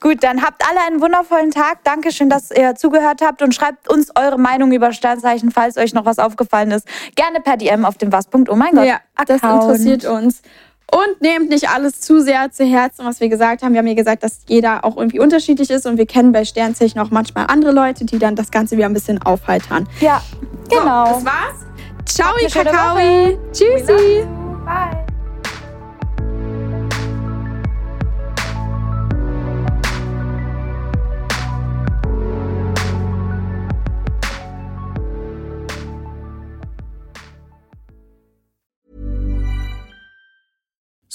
Gut, 0.00 0.22
dann 0.22 0.42
habt 0.42 0.62
alle 0.68 0.80
einen 0.86 1.00
wundervollen 1.00 1.50
Tag. 1.50 1.82
Dankeschön, 1.82 2.28
dass 2.28 2.50
ihr 2.52 2.74
zugehört 2.76 3.20
habt 3.22 3.42
und 3.42 3.52
schreibt 3.54 3.90
uns 3.90 4.10
eure 4.14 4.38
Meinung 4.38 4.70
über 4.70 4.92
Sternzeichen, 4.92 5.50
falls 5.50 5.76
euch 5.76 5.92
noch 5.94 6.04
was 6.04 6.18
aufgefallen 6.20 6.70
ist. 6.72 6.86
Gerne 7.16 7.40
per 7.40 7.56
DM 7.56 7.84
auf 7.84 7.96
dem 7.96 8.12
was. 8.12 8.26
Oh 8.32 8.54
mein 8.54 8.74
Gott. 8.74 8.84
Ja, 8.86 9.00
das 9.26 9.42
Account. 9.42 9.62
interessiert 9.64 10.04
uns. 10.04 10.42
Und 10.90 11.20
nehmt 11.20 11.50
nicht 11.50 11.68
alles 11.68 12.00
zu 12.00 12.22
sehr 12.22 12.50
zu 12.50 12.64
Herzen, 12.64 13.04
was 13.04 13.20
wir 13.20 13.28
gesagt 13.28 13.62
haben. 13.62 13.72
Wir 13.72 13.80
haben 13.80 13.86
ja 13.86 13.94
gesagt, 13.94 14.22
dass 14.22 14.40
jeder 14.46 14.84
auch 14.84 14.96
irgendwie 14.96 15.20
unterschiedlich 15.20 15.68
ist 15.70 15.86
und 15.86 15.98
wir 15.98 16.06
kennen 16.06 16.32
bei 16.32 16.44
Sternzeichen 16.44 16.98
auch 17.00 17.10
manchmal 17.10 17.46
andere 17.48 17.72
Leute, 17.72 18.06
die 18.06 18.18
dann 18.18 18.36
das 18.36 18.50
Ganze 18.50 18.76
wieder 18.76 18.86
ein 18.86 18.94
bisschen 18.94 19.20
aufheitern. 19.20 19.86
Ja, 20.00 20.22
genau. 20.70 21.06
So, 21.06 21.12
das 21.12 21.24
war's. 21.24 21.68
Ciao, 22.06 22.34
Kakaoi. 22.50 23.36
Tschüssi. 23.52 24.24
Bye. 24.64 25.07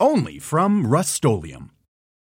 Only 0.00 0.38
from 0.38 0.86
Rust 0.86 1.24